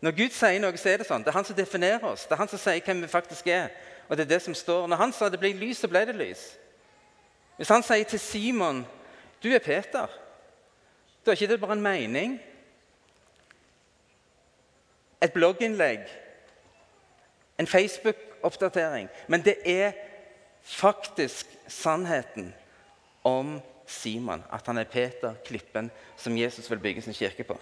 Når 0.00 0.16
Gud 0.16 0.32
sier 0.32 0.60
noe, 0.60 0.76
så 0.80 0.88
er 0.88 1.02
det 1.02 1.08
sånn. 1.08 1.24
Det 1.24 1.32
er 1.32 1.36
han 1.36 1.44
som 1.44 1.56
definerer 1.56 2.06
oss. 2.08 2.24
Det 2.24 2.36
er 2.36 2.40
han 2.40 2.48
som 2.48 2.60
sier 2.60 2.84
hvem 2.84 3.02
vi 3.04 3.12
faktisk 3.12 3.50
er. 3.52 3.68
Og 4.08 4.16
det 4.16 4.24
er 4.24 4.32
det 4.34 4.42
som 4.44 4.56
står. 4.56 4.88
Når 4.88 5.00
han 5.00 5.12
sa 5.12 5.28
det 5.28 5.40
ble 5.40 5.52
lys, 5.56 5.82
så 5.82 5.88
ble 5.88 6.06
det 6.08 6.16
lys. 6.16 6.46
Hvis 7.60 7.72
han 7.72 7.84
sier 7.84 8.08
til 8.08 8.20
Simon 8.20 8.84
du 9.40 9.48
er 9.52 9.60
Peter 9.64 10.08
da 11.24 11.30
er 11.30 11.36
ikke 11.36 11.52
det 11.52 11.60
bare 11.60 11.72
en 11.72 11.82
mening, 11.84 12.40
et 15.22 15.32
blogginnlegg, 15.32 16.00
en 17.58 17.66
Facebook-oppdatering. 17.66 19.08
Men 19.28 19.44
det 19.44 19.56
er 19.64 19.92
faktisk 20.62 21.46
sannheten 21.68 22.54
om 23.24 23.60
Simon, 23.86 24.44
at 24.52 24.66
han 24.66 24.78
er 24.78 24.84
Peter, 24.84 25.34
klippen 25.44 25.90
som 26.16 26.38
Jesus 26.38 26.70
vil 26.70 26.78
bygge 26.78 27.02
sin 27.02 27.14
kirke 27.14 27.44
på. 27.44 27.60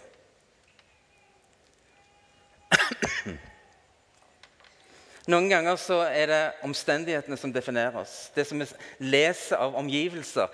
Noen 5.28 5.50
ganger 5.50 5.76
så 5.76 5.98
er 6.08 6.26
det 6.30 6.52
omstendighetene 6.64 7.36
som 7.36 7.52
definerer 7.52 7.96
oss. 8.00 8.30
Det 8.34 8.46
som 8.48 8.60
vi 8.60 8.66
leser 9.10 9.56
av 9.60 9.74
omgivelser, 9.76 10.48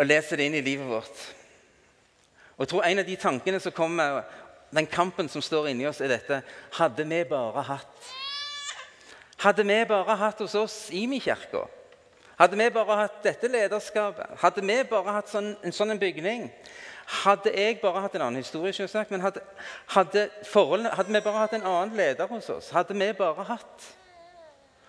og 0.00 0.08
leser 0.08 0.40
det 0.40 0.48
inn 0.48 0.56
i 0.58 0.64
livet 0.64 0.88
vårt. 0.88 1.20
Og 2.60 2.66
jeg 2.66 2.68
tror 2.68 2.82
En 2.82 2.98
av 2.98 3.06
de 3.06 3.16
tankene 3.16 3.60
som 3.60 3.72
kommer, 3.72 4.20
den 4.70 4.86
kampen 4.86 5.28
som 5.32 5.40
står 5.40 5.70
inni 5.70 5.86
oss, 5.88 6.00
er 6.04 6.10
dette. 6.12 6.42
Hadde 6.76 7.06
vi 7.08 7.22
bare 7.24 7.62
hatt. 7.62 8.10
Hadde 9.40 9.64
vi 9.64 9.78
bare 9.88 10.16
hatt 10.16 10.42
hos 10.44 10.54
oss 10.54 10.74
i 10.92 11.06
kirka 11.18 11.64
Hadde 12.36 12.56
vi 12.56 12.66
bare 12.70 12.96
hatt 12.96 13.22
dette 13.24 13.48
lederskapet, 13.48 14.26
hadde 14.40 14.60
vi 14.64 14.76
bare 14.88 15.12
hatt 15.12 15.28
sånn, 15.28 15.56
en 15.62 15.72
sånn 15.72 15.98
bygning. 16.00 16.46
Hadde 17.24 17.52
jeg 17.52 17.80
bare 17.82 18.00
hatt 18.00 18.14
en 18.16 18.22
annen 18.22 18.40
historie, 18.40 18.72
selvsagt, 18.72 19.10
men 19.10 19.20
hadde, 19.20 19.42
hadde, 19.92 20.28
hadde, 20.52 21.12
vi 21.12 21.20
bare 21.20 21.36
hatt 21.36 21.56
en 21.56 21.66
annen 21.68 21.96
leder 21.96 22.28
hos 22.28 22.48
oss? 22.48 22.70
Hadde 22.72 22.96
vi 22.96 23.10
bare 23.18 23.44
hatt? 23.44 23.88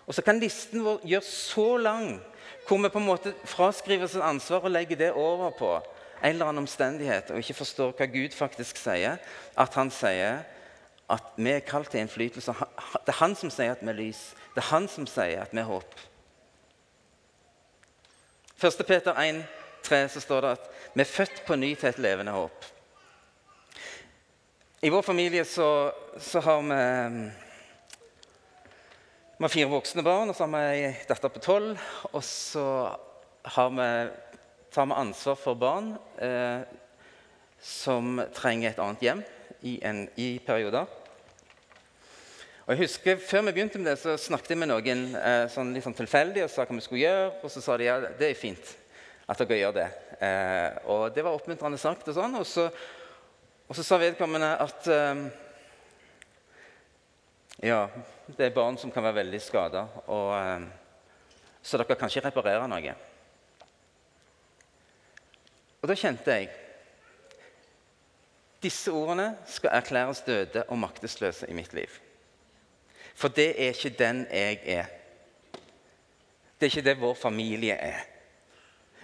Og 0.08 0.16
så 0.16 0.24
kan 0.24 0.40
listen 0.40 0.84
vår 0.84 1.04
gjøre 1.04 1.28
så 1.28 1.68
lang 1.78 2.08
hvor 2.68 2.80
vi 2.80 2.92
på 2.92 3.00
en 3.00 3.10
måte 3.10 3.36
fraskriver 3.44 4.08
oss 4.08 4.16
ansvar 4.16 4.64
og 4.64 4.72
legger 4.72 5.00
det 5.00 5.12
over 5.12 5.52
på 5.60 5.74
en 6.22 6.30
eller 6.30 6.46
annen 6.46 6.64
omstendighet 6.64 7.32
og 7.32 7.42
ikke 7.42 7.58
forstår 7.58 7.94
hva 7.98 8.08
Gud 8.12 8.36
faktisk 8.38 8.78
sier, 8.78 9.18
at 9.58 9.78
han 9.78 9.92
sier 9.94 10.44
at 11.12 11.34
vi 11.36 11.52
er 11.52 11.66
kalt 11.68 11.92
til 11.92 12.04
innflytelse. 12.04 12.54
Det 13.06 13.12
er 13.12 13.20
han 13.20 13.36
som 13.36 13.52
sier 13.52 13.74
at 13.74 13.82
vi 13.84 13.92
er 13.92 13.98
lys. 13.98 14.22
Det 14.56 14.64
er 14.64 14.70
han 14.70 14.88
som 14.88 15.08
sier 15.10 15.44
at 15.44 15.52
vi 15.52 15.60
er 15.60 15.68
håp. 15.68 15.98
1. 18.62 18.86
Peter 18.88 19.18
1, 19.18 19.42
3, 19.84 20.04
så 20.14 20.22
står 20.22 20.42
det 20.42 20.54
at 20.60 20.70
vi 20.94 21.02
er 21.02 21.10
født 21.10 21.44
på 21.48 21.58
ny 21.58 21.74
til 21.76 21.90
et 21.90 22.00
levende 22.00 22.36
håp. 22.36 22.68
I 24.82 24.90
vår 24.90 25.02
familie 25.06 25.46
så, 25.46 25.92
så 26.18 26.40
har 26.42 26.62
vi 26.62 27.32
vi 29.42 29.44
har 29.44 29.50
fire 29.50 29.70
voksne 29.70 30.04
barn, 30.06 30.30
og 30.30 30.36
så 30.38 30.46
har 30.46 30.52
vi 30.54 30.82
ei 30.86 30.90
datter 31.10 31.32
på 31.34 31.42
tolv. 31.42 31.78
Og 32.14 32.22
så 32.22 32.66
har 33.56 33.72
vi 33.74 33.88
tar 34.72 34.88
vi 34.88 34.96
ansvar 34.96 35.36
for 35.36 35.60
barn 35.60 35.94
eh, 36.18 36.64
som 37.62 38.22
trenger 38.34 38.72
et 38.72 38.80
annet 38.82 39.04
hjem 39.06 39.24
i, 39.68 39.78
en, 39.86 40.06
i, 40.16 40.40
perioder. 40.46 40.88
Og 42.66 42.72
jeg 42.74 42.82
husker 42.86 43.20
Før 43.20 43.44
vi 43.48 43.56
begynte 43.58 43.82
med 43.82 43.92
det, 43.92 43.98
så 44.00 44.16
snakket 44.18 44.54
jeg 44.54 44.62
med 44.62 44.72
noen 44.72 45.04
eh, 45.20 45.44
sånn, 45.52 45.74
litt 45.76 45.86
sånn 45.86 45.98
tilfeldig 45.98 46.46
og 46.46 46.54
sa 46.54 46.64
hva 46.64 46.78
vi 46.78 46.86
skulle 46.86 47.04
gjøre. 47.04 47.28
Og 47.44 47.52
så 47.52 47.64
sa 47.66 47.78
de 47.78 47.90
ja, 47.90 48.00
det 48.00 48.32
er 48.32 48.40
fint 48.40 48.74
at 49.28 49.44
dere 49.44 49.60
gjør 49.60 49.78
det. 49.82 49.88
Eh, 50.24 50.82
og 50.94 51.06
det 51.16 51.28
var 51.28 51.36
oppmuntrende 51.36 51.80
sagt. 51.82 52.08
Og 52.08 52.16
sånn, 52.18 52.40
og 52.40 52.48
så, 52.48 52.70
og 53.68 53.78
så 53.78 53.86
sa 53.86 54.00
vedkommende 54.00 54.56
at 54.64 54.92
eh, 54.92 55.24
ja, 57.68 57.84
det 58.32 58.48
er 58.48 58.56
barn 58.56 58.80
som 58.80 58.94
kan 58.94 59.04
være 59.04 59.20
veldig 59.22 59.44
skada, 59.44 59.86
eh, 60.08 60.68
så 61.62 61.78
dere 61.78 62.00
kan 62.00 62.10
ikke 62.10 62.30
reparere 62.32 62.72
noe. 62.72 63.00
Og 65.82 65.89
da 65.89 65.98
kjente 65.98 66.36
jeg 66.36 66.50
disse 68.62 68.91
ordene 68.94 69.32
skal 69.50 69.74
erklæres 69.74 70.22
døde 70.22 70.63
og 70.70 70.78
maktesløse 70.78 71.50
i 71.50 71.54
mitt 71.58 71.74
liv. 71.74 71.89
For 73.15 73.28
det 73.28 73.50
er 73.58 73.74
ikke 73.74 73.96
den 73.98 74.28
jeg 74.32 74.60
er. 74.65 74.86
Det 76.60 76.67
er 76.67 76.78
ikke 76.78 76.89
det 76.89 77.02
vår 77.02 77.13
familie 77.13 77.74
er. 77.74 78.04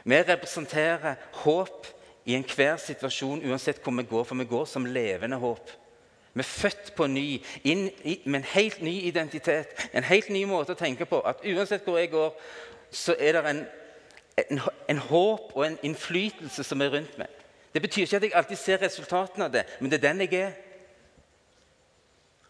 Vi 0.03 0.21
representerer 0.21 1.15
håp 1.31 1.87
i 2.25 2.35
enhver 2.35 2.77
situasjon, 2.77 3.41
uansett 3.49 3.81
hvor 3.83 3.91
vi 3.97 4.03
går, 4.03 4.23
for 4.23 4.35
vi 4.35 4.45
går 4.45 4.65
som 4.65 4.85
levende 4.85 5.37
håp. 5.37 5.71
Vi 6.33 6.39
er 6.39 6.43
født 6.43 6.93
på 6.95 7.07
ny, 7.07 7.41
inn 7.63 7.87
i, 8.03 8.21
med 8.25 8.39
en 8.39 8.49
helt 8.53 8.81
ny 8.81 8.93
identitet, 9.09 9.73
en 9.93 10.05
helt 10.05 10.29
ny 10.29 10.43
måte 10.45 10.75
å 10.75 10.79
tenke 10.79 11.07
på. 11.09 11.19
At 11.25 11.41
uansett 11.41 11.83
hvor 11.87 11.97
jeg 11.97 12.11
går, 12.11 12.35
så 12.91 13.15
er 13.19 13.39
det 13.39 13.43
en, 13.49 13.63
en, 14.37 14.61
en 14.89 14.97
håp 14.97 15.55
og 15.55 15.65
en 15.65 15.77
innflytelse 15.83 16.63
som 16.63 16.81
er 16.81 16.93
rundt 16.93 17.17
meg. 17.17 17.31
Det 17.73 17.81
betyr 17.81 18.05
ikke 18.05 18.17
at 18.17 18.25
jeg 18.27 18.35
alltid 18.39 18.59
ser 18.61 18.81
resultatene 18.81 19.47
av 19.47 19.53
det, 19.53 19.63
men 19.79 19.91
det 19.91 19.99
er 19.99 20.07
den 20.07 20.23
jeg 20.25 20.41
er. 20.41 20.53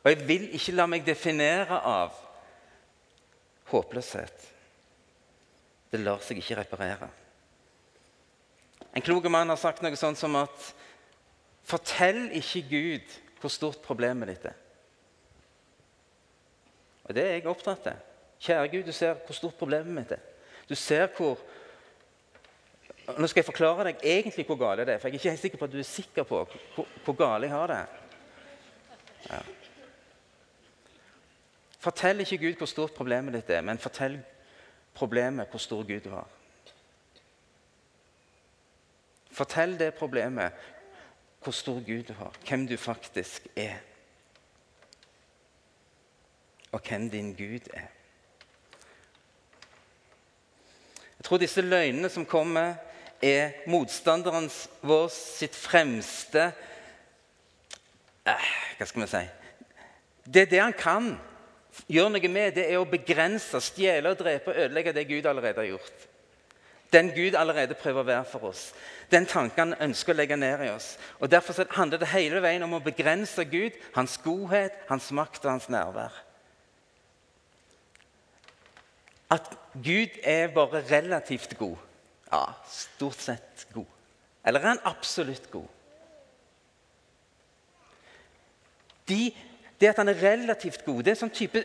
Og 0.03 0.11
jeg 0.11 0.27
vil 0.27 0.49
ikke 0.55 0.75
la 0.75 0.85
meg 0.87 1.05
definere 1.07 1.79
av 1.83 2.15
håpløshet. 3.71 4.45
Det 5.91 5.99
lar 5.99 6.21
seg 6.23 6.39
ikke 6.39 6.59
reparere. 6.61 7.09
En 8.95 9.03
klok 9.03 9.27
mann 9.31 9.51
har 9.51 9.59
sagt 9.59 9.83
noe 9.83 9.99
sånt 9.99 10.19
som 10.19 10.35
at 10.39 10.73
Fortell 11.67 12.29
ikke 12.31 12.61
Gud 12.69 13.15
hvor 13.41 13.51
stort 13.51 13.81
problemet 13.83 14.31
ditt 14.31 14.45
er. 14.47 14.55
Og 17.07 17.15
Det 17.15 17.23
er 17.23 17.35
jeg 17.35 17.47
opptatt 17.51 17.89
av. 17.91 17.99
Kjære 18.39 18.71
Gud, 18.71 18.83
du 18.87 18.95
ser 18.95 19.19
hvor 19.25 19.35
stort 19.35 19.59
problemet 19.59 19.91
mitt 19.91 20.11
er. 20.15 20.23
Du 20.69 20.75
ser 20.75 21.07
hvor 21.17 21.39
Nå 23.07 23.27
skal 23.27 23.39
jeg 23.39 23.47
forklare 23.47 23.85
deg 23.87 24.01
egentlig 24.03 24.43
hvor 24.47 24.57
gale 24.59 24.83
det 24.85 24.97
er. 24.97 24.99
For 24.99 25.07
jeg 25.07 25.15
er 25.15 25.19
ikke 25.21 25.29
helt 25.29 25.41
sikker 25.41 25.61
på 25.61 25.67
at 25.69 25.71
du 25.71 25.79
er 25.79 25.87
sikker 25.87 26.25
på 26.27 26.41
hvor, 26.43 26.87
hvor 27.05 27.15
gale 27.15 27.47
jeg 27.47 27.55
har 27.55 27.71
det. 27.71 27.83
Ja. 29.29 29.39
Fortell 31.79 32.19
ikke 32.19 32.37
Gud 32.41 32.57
hvor 32.59 32.67
stort 32.67 32.95
problemet 32.97 33.37
ditt 33.37 33.49
er, 33.53 33.61
men 33.63 33.79
fortell 33.79 34.17
problemet 34.97 35.47
hvor 35.47 35.61
stor 35.63 35.85
Gud 35.87 36.03
du 36.03 36.09
har. 36.09 36.27
Fortell 39.31 39.77
det 39.79 39.93
problemet 39.93 40.51
hvor 41.43 41.55
stor 41.55 41.79
Gud 41.85 42.03
du 42.03 42.13
har, 42.13 42.33
hvem 42.47 42.67
du 42.67 42.77
faktisk 42.77 43.47
er. 43.55 43.77
Og 46.71 46.81
hvem 46.89 47.09
din 47.09 47.31
Gud 47.35 47.69
er. 47.73 47.87
Jeg 51.17 51.23
tror 51.23 51.37
disse 51.37 51.61
løgnene 51.61 52.09
som 52.09 52.25
kommer, 52.25 52.73
er 53.23 53.55
motstanderen 53.69 54.49
vår 54.85 55.07
sitt 55.13 55.55
fremste 55.57 56.51
eh, 58.27 58.51
Hva 58.77 58.87
skal 58.87 59.03
vi 59.03 59.09
si 59.11 59.23
Det 60.27 60.43
er 60.45 60.51
det 60.51 60.61
han 60.61 60.77
kan 60.77 61.15
gjøre 61.87 62.13
noe 62.15 62.29
med, 62.31 62.55
det 62.57 62.67
er 62.71 62.81
å 62.81 62.89
begrense, 62.89 63.61
stjele, 63.61 64.15
drepe 64.17 64.51
og 64.51 64.61
ødelegge 64.65 64.93
det 64.95 65.07
Gud 65.09 65.27
allerede 65.29 65.61
har 65.61 65.69
gjort. 65.75 66.07
Den 66.93 67.11
Gud 67.15 67.35
allerede 67.35 67.75
prøver 67.75 68.01
å 68.01 68.07
være 68.07 68.25
for 68.31 68.49
oss. 68.49 68.71
Den 69.11 69.27
tanken 69.27 69.73
han 69.73 69.89
ønsker 69.89 70.13
å 70.13 70.17
legge 70.17 70.37
ned 70.39 70.63
i 70.65 70.69
oss. 70.71 70.95
Og 71.19 71.31
Derfor 71.31 71.67
handler 71.75 72.01
det 72.01 72.11
hele 72.13 72.41
veien 72.43 72.63
om 72.63 72.77
å 72.77 72.83
begrense 72.83 73.45
Gud, 73.45 73.75
hans 73.95 74.17
godhet, 74.23 74.75
hans 74.89 75.11
makt 75.11 75.45
og 75.45 75.51
hans 75.51 75.69
nærvær. 75.71 76.15
At 79.31 79.51
Gud 79.75 80.15
er 80.23 80.47
bare 80.55 80.83
relativt 80.87 81.57
god. 81.59 81.75
Ja, 82.31 82.43
stort 82.67 83.21
sett 83.23 83.67
god. 83.73 83.87
Eller 84.47 84.63
er 84.63 84.73
han 84.73 84.85
absolutt 84.87 85.49
god? 85.51 85.67
De, 89.07 89.31
det 89.79 89.89
at 89.89 89.99
han 90.01 90.11
er 90.11 90.19
relativt 90.21 90.83
god, 90.85 91.03
det 91.03 91.13
er 91.13 91.19
sånn 91.19 91.31
type 91.31 91.63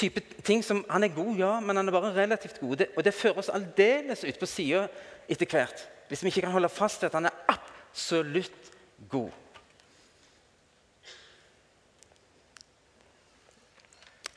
type 0.00 0.22
ting 0.46 0.62
som 0.64 0.84
Han 0.88 1.04
er 1.04 1.14
god, 1.14 1.36
ja, 1.36 1.52
men 1.60 1.76
han 1.76 1.88
er 1.88 1.92
bare 1.92 2.14
relativt 2.14 2.60
god. 2.60 2.86
Og 2.96 3.04
det 3.04 3.14
fører 3.14 3.42
oss 3.42 3.52
aldeles 3.52 4.24
ut 4.24 4.38
på 4.38 4.48
sida 4.48 4.86
etter 5.28 5.48
hvert. 5.50 5.84
Hvis 6.08 6.24
vi 6.24 6.32
ikke 6.32 6.46
kan 6.46 6.54
holde 6.54 6.72
fast 6.72 7.02
til 7.02 7.10
at 7.10 7.18
han 7.18 7.28
er 7.28 7.38
absolutt 7.52 8.72
god. 9.10 9.30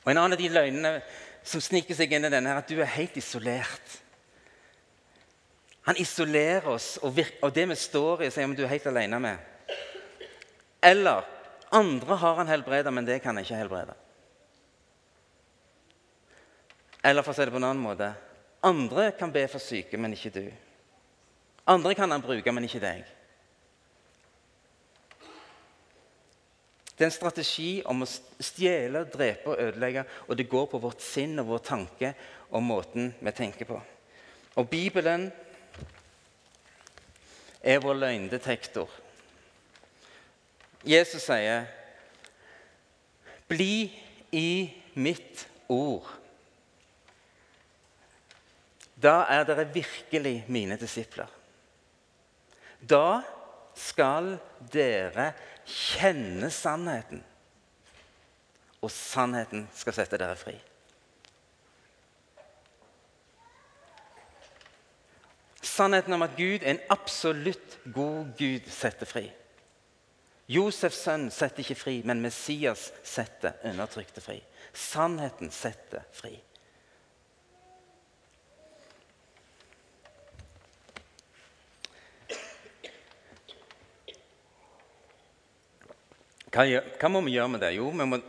Og 0.04 0.12
En 0.12 0.18
annen 0.18 0.36
av 0.36 0.40
de 0.42 0.52
løgnene 0.52 0.98
som 1.48 1.64
sniker 1.64 1.96
seg 1.96 2.12
inn 2.12 2.28
i 2.28 2.32
denne, 2.32 2.52
er 2.52 2.60
at 2.60 2.70
du 2.70 2.80
er 2.80 2.96
helt 2.98 3.16
isolert. 3.20 4.03
Han 5.84 6.00
isolerer 6.00 6.68
oss 6.72 6.98
og, 7.04 7.18
og 7.44 7.54
det 7.54 7.66
vi 7.70 7.76
står 7.80 8.24
i, 8.24 8.32
sier 8.32 8.48
om 8.48 8.56
du 8.56 8.64
er 8.64 8.72
helt 8.72 8.88
alene 8.88 9.20
med. 9.20 9.50
Eller 10.84 11.26
andre 11.74 12.18
har 12.20 12.40
han 12.40 12.52
helbreda, 12.52 12.92
men 12.92 13.08
det 13.08 13.20
kan 13.24 13.36
han 13.36 13.44
ikke 13.44 13.60
helbrede. 13.60 13.96
Eller 17.04 17.26
for 17.26 17.34
å 17.34 17.36
si 17.36 17.44
det 17.44 17.52
på 17.52 17.60
en 17.60 17.68
annen 17.68 17.84
måte 17.84 18.14
andre 18.64 19.12
kan 19.20 19.32
be 19.32 19.44
for 19.52 19.60
syke, 19.60 20.00
men 20.00 20.14
ikke 20.16 20.32
du. 20.32 20.46
Andre 21.68 21.96
kan 21.96 22.12
han 22.12 22.24
bruke, 22.24 22.52
men 22.52 22.64
ikke 22.64 22.80
deg. 22.84 23.04
Det 26.94 27.02
er 27.02 27.10
en 27.10 27.16
strategi 27.16 27.70
om 27.90 28.06
å 28.06 28.08
stjele, 28.08 29.04
drepe 29.12 29.52
og 29.52 29.60
ødelegge. 29.60 30.06
Og 30.30 30.38
det 30.40 30.48
går 30.48 30.70
på 30.72 30.80
vårt 30.80 31.04
sinn 31.04 31.36
og 31.42 31.50
vår 31.50 31.64
tanke 31.66 32.14
og 32.54 32.64
måten 32.64 33.12
vi 33.20 33.34
tenker 33.36 33.68
på. 33.68 33.80
Og 34.62 34.70
Bibelen 34.70 35.28
er 37.64 37.80
vår 37.80 37.94
løgndetektor. 37.94 38.90
Jesus 40.84 41.24
sier, 41.24 41.66
'Bli 43.48 44.02
i 44.32 44.74
mitt 44.94 45.48
ord'. 45.70 46.20
Da 49.04 49.26
er 49.30 49.44
dere 49.44 49.74
virkelig 49.74 50.46
mine 50.48 50.78
disipler. 50.80 51.28
Da 52.90 53.22
skal 53.76 54.38
dere 54.74 55.32
kjenne 55.66 56.50
sannheten, 56.52 57.24
og 58.82 58.92
sannheten 58.92 59.68
skal 59.76 59.94
sette 59.94 60.20
dere 60.20 60.36
fri. 60.36 60.56
Sannheten 65.64 66.14
om 66.14 66.22
at 66.26 66.36
Gud 66.38 66.60
er 66.62 66.74
en 66.74 66.82
absolutt 66.92 67.78
god 67.94 68.34
Gud, 68.38 68.68
setter 68.68 69.08
fri. 69.08 69.30
Josefs 70.52 71.00
sønn 71.06 71.30
setter 71.32 71.64
ikke 71.64 71.80
fri, 71.80 71.94
men 72.04 72.20
Messias 72.22 72.90
setter 73.08 73.56
undertrykte 73.64 74.22
fri. 74.22 74.42
Sannheten 74.76 75.54
setter 75.56 76.04
fri. 76.12 76.36
Hva, 86.54 87.10
må 87.10 87.24
vi 87.26 87.34
gjøre 87.34 87.50
med 87.56 87.64
det? 87.64 87.72
Jo, 87.80 87.88
vi 87.90 88.06
må, 88.06 88.20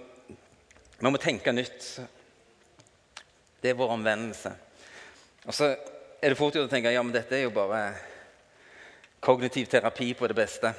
vi 0.96 1.10
må 1.10 1.20
tenke 1.20 1.52
nytt. 1.52 1.88
Det 3.60 3.72
er 3.72 3.76
vår 3.76 3.92
omvendelse. 3.98 4.54
Og 5.44 5.52
så 5.52 5.74
er 6.24 6.32
det 6.32 6.38
fort 6.40 6.54
gjort 6.56 6.70
å 6.70 6.72
tenke 6.72 6.88
ja, 6.88 7.02
men 7.04 7.12
dette 7.12 7.36
er 7.36 7.42
jo 7.44 7.52
bare 7.52 7.82
kognitiv 9.24 9.66
terapi 9.68 10.14
på 10.16 10.28
det 10.30 10.36
beste. 10.38 10.70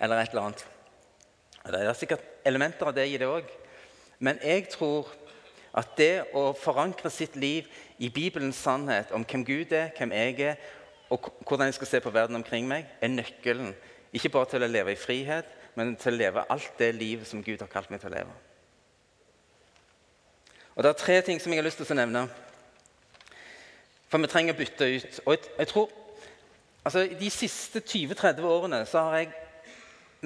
Eller 0.00 0.22
et 0.22 0.32
eller 0.32 0.46
annet. 0.46 0.62
Det 1.68 1.80
er 1.82 1.98
sikkert 1.98 2.24
elementer 2.48 2.88
av 2.88 2.96
det 2.96 3.04
i 3.04 3.18
det 3.20 3.28
òg. 3.28 3.50
Men 4.24 4.40
jeg 4.40 4.70
tror 4.72 5.10
at 5.76 5.92
det 6.00 6.24
å 6.32 6.54
forankre 6.56 7.12
sitt 7.12 7.36
liv 7.36 7.68
i 8.00 8.08
Bibelens 8.08 8.62
sannhet 8.64 9.12
om 9.12 9.28
hvem 9.28 9.44
Gud 9.44 9.76
er, 9.76 9.92
hvem 9.98 10.16
jeg 10.16 10.40
er, 10.54 10.66
og 11.12 11.28
hvordan 11.44 11.68
jeg 11.68 11.76
skal 11.76 11.92
se 11.92 12.02
på 12.04 12.14
verden 12.14 12.40
omkring 12.40 12.64
meg, 12.68 12.88
er 13.04 13.12
nøkkelen. 13.12 13.74
Ikke 14.16 14.32
bare 14.32 14.48
til 14.54 14.64
å 14.64 14.72
leve 14.72 14.96
i 14.96 15.00
frihet, 15.00 15.52
men 15.76 15.98
til 16.00 16.16
å 16.16 16.22
leve 16.24 16.48
alt 16.48 16.80
det 16.80 16.94
livet 16.96 17.28
som 17.28 17.44
Gud 17.44 17.60
har 17.60 17.68
kalt 17.68 17.92
meg 17.92 18.00
til 18.00 18.08
å 18.08 18.16
leve. 18.16 18.42
Og 20.76 20.84
Det 20.84 20.90
er 20.94 21.02
tre 21.04 21.22
ting 21.26 21.40
som 21.42 21.52
jeg 21.52 21.60
har 21.60 21.68
lyst 21.68 21.84
til 21.84 21.92
å 21.92 22.00
nevne. 22.00 22.28
For 24.08 24.22
vi 24.22 24.30
trenger 24.30 24.56
å 24.56 24.58
bytte 24.58 24.88
ut. 24.88 25.18
Og 25.26 25.34
jeg, 25.34 25.50
jeg 25.58 25.70
tror, 25.72 25.90
altså 26.84 27.04
De 27.20 27.30
siste 27.32 27.82
20-30 27.84 28.48
årene 28.48 28.80
så 28.88 29.04
har 29.08 29.18
jeg 29.20 29.34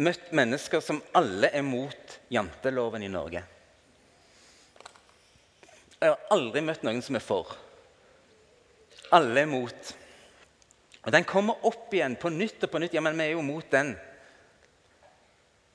møtt 0.02 0.30
mennesker 0.32 0.80
som 0.84 1.02
alle 1.16 1.50
er 1.52 1.64
mot 1.66 2.14
janteloven 2.32 3.02
i 3.04 3.10
Norge. 3.12 3.42
Jeg 6.02 6.10
har 6.10 6.22
aldri 6.34 6.62
møtt 6.64 6.86
noen 6.86 7.02
som 7.04 7.18
er 7.18 7.22
for. 7.22 7.52
Alle 9.14 9.44
er 9.44 9.50
mot. 9.50 9.92
Og 11.02 11.12
Den 11.12 11.26
kommer 11.28 11.66
opp 11.66 11.92
igjen 11.94 12.16
på 12.18 12.30
nytt 12.32 12.64
og 12.64 12.72
på 12.72 12.80
nytt. 12.82 12.94
Ja, 12.96 13.02
men 13.04 13.18
vi 13.18 13.28
er 13.28 13.36
jo 13.36 13.44
mot 13.44 13.68
den. 13.70 13.92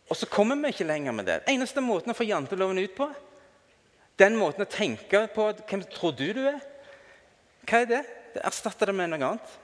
Og 0.08 0.16
så 0.16 0.28
kommer 0.32 0.56
vi 0.56 0.72
ikke 0.72 0.88
lenger 0.88 1.16
med 1.16 1.28
det. 1.28 1.42
Eneste 1.52 1.84
måten 1.84 2.14
å 2.14 2.18
få 2.18 2.28
janteloven 2.28 2.80
ut 2.80 2.96
på, 2.96 3.10
den 4.18 4.38
måten 4.40 4.64
å 4.64 4.72
tenke 4.72 5.28
på 5.30 5.52
Hvem 5.68 5.84
tror 5.94 6.16
du 6.18 6.26
du 6.34 6.42
er? 6.50 6.62
Hva 7.68 7.84
er 7.84 7.92
det? 7.92 8.06
det 8.38 8.46
erstatter 8.46 8.92
det 8.92 8.96
med 8.96 9.10
noe 9.12 9.32
annet. 9.32 9.56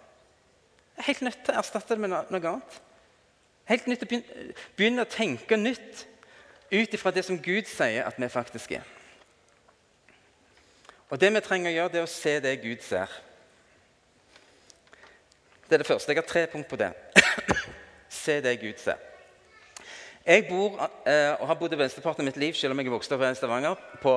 Helt 1.06 1.22
nødt 1.26 1.44
til 1.46 1.54
å 1.54 1.62
erstatte 1.62 1.94
det 1.94 2.02
med 2.02 2.14
noe 2.14 2.42
annet. 2.42 2.80
Helt 3.70 3.86
nytt 3.88 4.04
å 4.04 4.10
begynne, 4.10 4.48
begynne 4.78 5.06
å 5.06 5.10
tenke 5.10 5.58
nytt 5.60 6.04
ut 6.74 6.96
ifra 6.98 7.14
det 7.14 7.24
som 7.28 7.40
Gud 7.40 7.70
sier 7.70 8.08
at 8.08 8.18
vi 8.20 8.30
faktisk 8.34 8.74
er. 8.80 8.88
Og 11.14 11.22
det 11.22 11.30
vi 11.36 11.44
trenger 11.46 11.70
å 11.70 11.76
gjøre, 11.76 11.94
det 11.94 12.02
er 12.02 12.08
å 12.08 12.12
se 12.12 12.34
det 12.42 12.56
Gud 12.64 12.82
ser. 12.84 13.12
Det 15.68 15.78
er 15.78 15.84
det 15.84 15.88
første. 15.88 16.12
Jeg 16.12 16.24
har 16.24 16.28
tre 16.28 16.46
punkt 16.50 16.70
på 16.72 16.80
det. 16.82 16.90
se 18.24 18.40
det 18.42 18.58
Gud 18.62 18.82
ser. 18.82 18.98
Jeg 20.26 20.48
bor, 20.48 20.80
eh, 21.06 21.36
og 21.36 21.48
har 21.50 21.60
bodd 21.60 21.76
i 21.76 21.78
venstreparten 21.78 22.24
av 22.24 22.32
mitt 22.32 22.42
liv, 22.42 22.56
selv 22.58 22.74
om 22.74 22.82
jeg 22.82 22.90
er 22.90 22.96
vokst 22.96 23.14
opp 23.14 23.24
i 23.28 23.32
Stavanger, 23.38 23.80
på, 24.02 24.14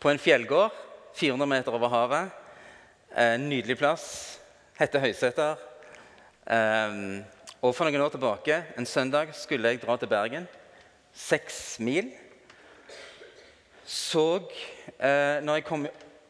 på 0.00 0.10
en 0.10 0.20
fjellgård 0.20 0.74
400 1.20 1.48
meter 1.50 1.76
over 1.76 1.92
havet. 1.92 2.39
En 3.10 3.48
nydelig 3.50 3.74
plass. 3.74 4.04
Heter 4.78 5.02
Høyseter. 5.02 5.58
Um, 6.46 7.24
og 7.60 7.74
For 7.74 7.84
noen 7.84 8.04
år 8.04 8.12
tilbake, 8.14 8.60
en 8.78 8.86
søndag, 8.86 9.32
skulle 9.34 9.72
jeg 9.72 9.80
dra 9.82 9.96
til 9.98 10.08
Bergen. 10.08 10.46
Seks 11.12 11.80
mil. 11.82 12.12
Så 13.84 14.24
uh, 14.38 15.42
når 15.42 15.58
jeg 15.58 15.66
kom, 15.66 15.88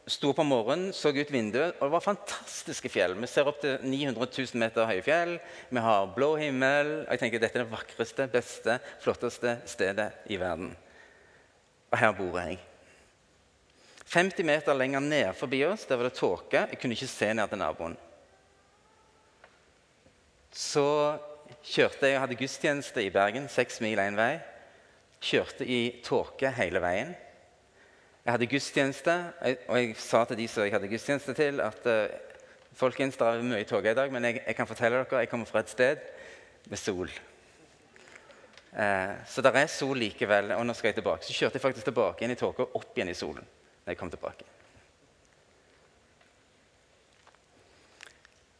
sto 0.09 0.33
om 0.33 0.49
morgenen, 0.49 0.95
så 0.97 1.13
ut 1.13 1.33
vinduet, 1.33 1.77
og 1.77 1.85
det 1.85 1.93
var 1.93 2.07
fantastiske 2.07 2.89
fjell. 2.89 3.13
Vi 3.21 3.29
ser 3.29 3.53
opp 3.53 3.61
til 3.61 3.77
900 3.85 4.33
000 4.33 4.65
meter 4.65 4.89
høye 4.89 5.05
fjell. 5.05 5.37
Vi 5.69 5.85
har 5.85 6.11
blå 6.17 6.33
himmel. 6.41 6.97
og 7.05 7.13
jeg 7.13 7.27
tenker 7.27 7.45
Dette 7.45 7.61
er 7.61 7.67
det 7.67 7.75
vakreste, 7.77 8.31
beste, 8.33 8.81
flotteste 9.05 9.59
stedet 9.69 10.11
i 10.33 10.41
verden. 10.41 10.73
Og 11.93 12.01
her 12.01 12.17
bor 12.17 12.41
jeg. 12.41 12.57
50 14.11 14.43
meter 14.43 14.75
lenger 14.75 15.01
ned 15.01 15.37
forbi 15.39 15.61
oss 15.69 15.85
der 15.87 15.99
var 16.01 16.09
det 16.09 16.17
tåke. 16.19 16.65
Jeg 16.73 16.79
kunne 16.83 16.97
ikke 16.97 17.07
se 17.07 17.29
ned 17.35 17.51
til 17.51 17.61
naboen. 17.61 17.93
Så 20.51 20.87
kjørte 21.63 22.09
jeg 22.09 22.17
og 22.17 22.25
hadde 22.25 22.39
gudstjeneste 22.41 23.05
i 23.05 23.13
Bergen, 23.15 23.47
seks 23.49 23.79
mil 23.85 24.03
én 24.03 24.19
vei. 24.19 24.41
Kjørte 25.23 25.63
i 25.63 26.01
tåke 26.03 26.51
hele 26.57 26.83
veien. 26.83 27.13
Jeg 28.25 28.35
hadde 28.35 28.49
gudstjeneste, 28.51 29.15
og 29.69 29.79
jeg 29.79 29.95
sa 30.03 30.25
til 30.27 30.41
de 30.43 30.49
som 30.51 30.67
jeg 30.67 30.75
hadde 30.75 30.91
gudstjeneste 30.91 31.37
til, 31.39 31.63
at 31.63 31.87
uh, 31.87 32.43
folkens, 32.77 33.17
det 33.17 33.29
er 33.29 33.47
mye 33.47 33.69
tåke 33.69 33.95
i 33.95 33.97
dag, 33.97 34.11
men 34.13 34.27
jeg, 34.27 34.43
jeg, 34.43 34.59
kan 34.59 34.69
fortelle 34.69 35.05
dere 35.05 35.23
jeg 35.23 35.31
kommer 35.31 35.47
fra 35.47 35.63
et 35.63 35.71
sted 35.71 36.03
med 36.67 36.83
sol. 36.83 37.15
Eh, 38.75 39.15
så 39.27 39.43
det 39.43 39.55
er 39.55 39.71
sol 39.71 39.99
likevel. 39.99 40.53
Og 40.59 40.67
nå 40.67 40.75
skal 40.75 40.91
jeg 40.91 41.01
tilbake. 41.01 41.27
Så 41.27 41.35
kjørte 41.35 41.59
jeg 41.59 41.65
faktisk 41.65 41.89
tilbake 41.89 42.27
inn 42.27 42.35
i 42.35 42.39
tåka 42.39 42.69
opp 42.75 42.99
igjen 42.99 43.15
i 43.15 43.19
solen 43.19 43.47
jeg 43.91 43.99
kom 43.99 44.11
tilbake. 44.11 44.47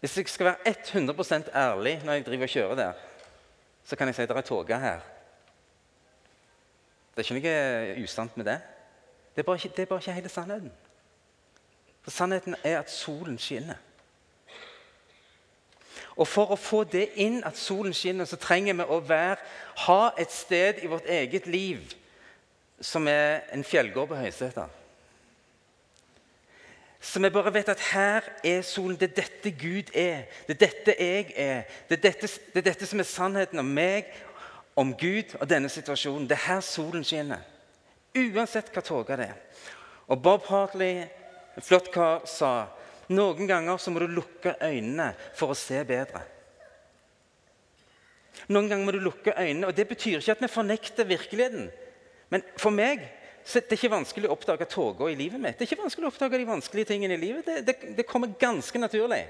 Hvis 0.01 0.17
jeg 0.17 0.29
skal 0.29 0.47
være 0.47 0.75
100% 0.75 1.51
ærlig 1.55 2.01
når 2.05 2.13
jeg 2.13 2.27
driver 2.27 2.43
og 2.43 2.49
kjører 2.49 2.75
der, 2.75 2.93
så 3.85 3.97
kan 3.97 4.09
jeg 4.09 4.15
si 4.15 4.23
at 4.23 4.29
det 4.29 4.37
er 4.37 4.47
tåke 4.49 4.79
her. 4.79 5.01
Det 7.17 7.31
er 7.31 7.35
ikke 7.35 7.51
noe 7.51 8.05
usant 8.05 8.37
med 8.37 8.47
det. 8.49 8.61
Det 9.35 9.43
er 9.43 9.47
bare 9.47 9.57
ikke, 9.57 9.77
det 9.77 9.83
er 9.83 9.87
bare 9.87 9.99
ikke 9.99 10.13
hele 10.13 10.29
sannheten. 10.29 10.73
For 12.03 12.11
sannheten 12.11 12.57
er 12.65 12.79
at 12.79 12.91
solen 12.91 13.39
skinner. 13.39 13.77
Og 16.17 16.29
For 16.29 16.53
å 16.53 16.57
få 16.57 16.85
det 16.85 17.11
inn, 17.15 17.43
at 17.45 17.57
solen 17.57 17.95
skinner, 17.95 18.25
så 18.25 18.37
trenger 18.37 18.75
vi 18.81 18.89
å 18.89 19.01
være, 19.05 19.37
ha 19.87 20.11
et 20.19 20.33
sted 20.33 20.83
i 20.83 20.89
vårt 20.91 21.07
eget 21.09 21.47
liv 21.47 21.95
som 22.81 23.09
er 23.09 23.45
en 23.53 23.65
fjellgård 23.65 24.09
på 24.09 24.17
Høyseter. 24.17 24.80
Så 27.01 27.21
vi 27.21 27.31
bare 27.33 27.53
vet 27.55 27.69
at 27.73 27.81
her 27.93 28.27
er 28.45 28.63
solen. 28.63 28.99
Det 29.01 29.11
er 29.11 29.23
dette 29.23 29.51
Gud 29.57 29.93
er. 29.97 30.27
Det 30.47 30.57
er 30.57 30.67
dette 30.67 30.97
jeg 30.99 31.33
er. 31.37 31.63
Det 31.89 31.97
er 31.97 32.03
dette, 32.11 32.29
det 32.53 32.61
er 32.61 32.67
dette 32.73 32.89
som 32.89 33.01
er 33.01 33.09
sannheten 33.09 33.63
om 33.63 33.71
meg, 33.77 34.11
om 34.77 34.93
Gud 34.97 35.33
og 35.41 35.49
denne 35.49 35.69
situasjonen. 35.73 36.29
Det 36.29 36.37
er 36.37 36.47
her 36.47 36.61
solen 36.65 37.05
skinner. 37.05 37.47
Uansett 38.17 38.69
hva 38.75 38.83
tåka 38.85 39.17
det 39.17 39.31
er. 39.31 39.41
Og 40.11 40.21
Bob 40.23 40.45
Hartley, 40.51 41.07
en 41.57 41.65
flott 41.65 41.89
kar, 41.95 42.27
sa 42.29 42.69
noen 43.11 43.49
ganger 43.49 43.79
så 43.81 43.91
må 43.91 44.03
du 44.03 44.11
lukke 44.11 44.55
øynene 44.63 45.13
for 45.39 45.55
å 45.55 45.59
se 45.59 45.81
bedre. 45.87 46.23
Noen 48.51 48.69
ganger 48.71 48.87
må 48.87 48.95
du 48.95 49.01
lukke 49.03 49.35
øynene, 49.35 49.67
og 49.67 49.77
Det 49.77 49.89
betyr 49.89 50.19
ikke 50.19 50.37
at 50.37 50.43
vi 50.45 50.53
fornekter 50.53 51.09
virkeligheten. 51.09 51.71
Men 52.31 52.45
for 52.59 52.71
meg 52.75 53.03
så 53.45 53.61
det 53.61 53.73
er 53.73 53.79
ikke 53.79 53.93
vanskelig 53.95 54.29
å 54.29 54.35
oppdage 54.35 54.69
tåka 54.71 55.09
i 55.11 55.17
livet 55.19 55.41
mitt. 55.41 55.57
Det 55.59 55.65
er 55.65 55.71
ikke 55.71 55.83
vanskelig 55.83 56.07
å 56.07 56.13
oppdage 56.13 56.39
de 56.39 56.49
vanskelige 56.49 56.91
tingene 56.93 57.17
i 57.17 57.21
livet. 57.21 57.47
Det, 57.47 57.61
det, 57.67 57.93
det, 57.97 58.07
kommer 58.09 58.35
ganske 58.39 58.79
naturlig. 58.79 59.25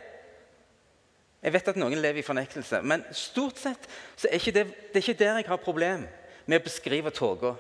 Jeg 1.41 1.55
vet 1.55 1.71
at 1.73 1.79
noen 1.81 2.03
lever 2.03 2.21
i 2.21 2.27
fornektelse, 2.27 2.83
men 2.85 3.05
stort 3.17 3.61
sett 3.63 3.87
så 4.19 4.29
er 4.29 4.37
ikke 4.37 4.55
det, 4.59 4.65
det 4.91 5.01
er 5.01 5.07
ikke 5.07 5.21
der 5.23 5.41
jeg 5.41 5.49
har 5.49 5.63
problem 5.63 6.05
med 6.45 6.61
å 6.61 6.67
beskrive 6.67 7.13
tåka. 7.17 7.55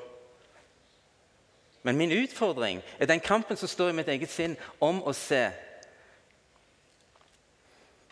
Men 1.86 1.96
min 1.96 2.12
utfordring 2.12 2.82
er 2.98 3.08
den 3.08 3.22
kampen 3.24 3.56
som 3.56 3.70
står 3.70 3.94
i 3.94 3.96
mitt 3.96 4.10
eget 4.12 4.32
sinn 4.32 4.58
om 4.84 5.00
å 5.08 5.14
se 5.16 5.46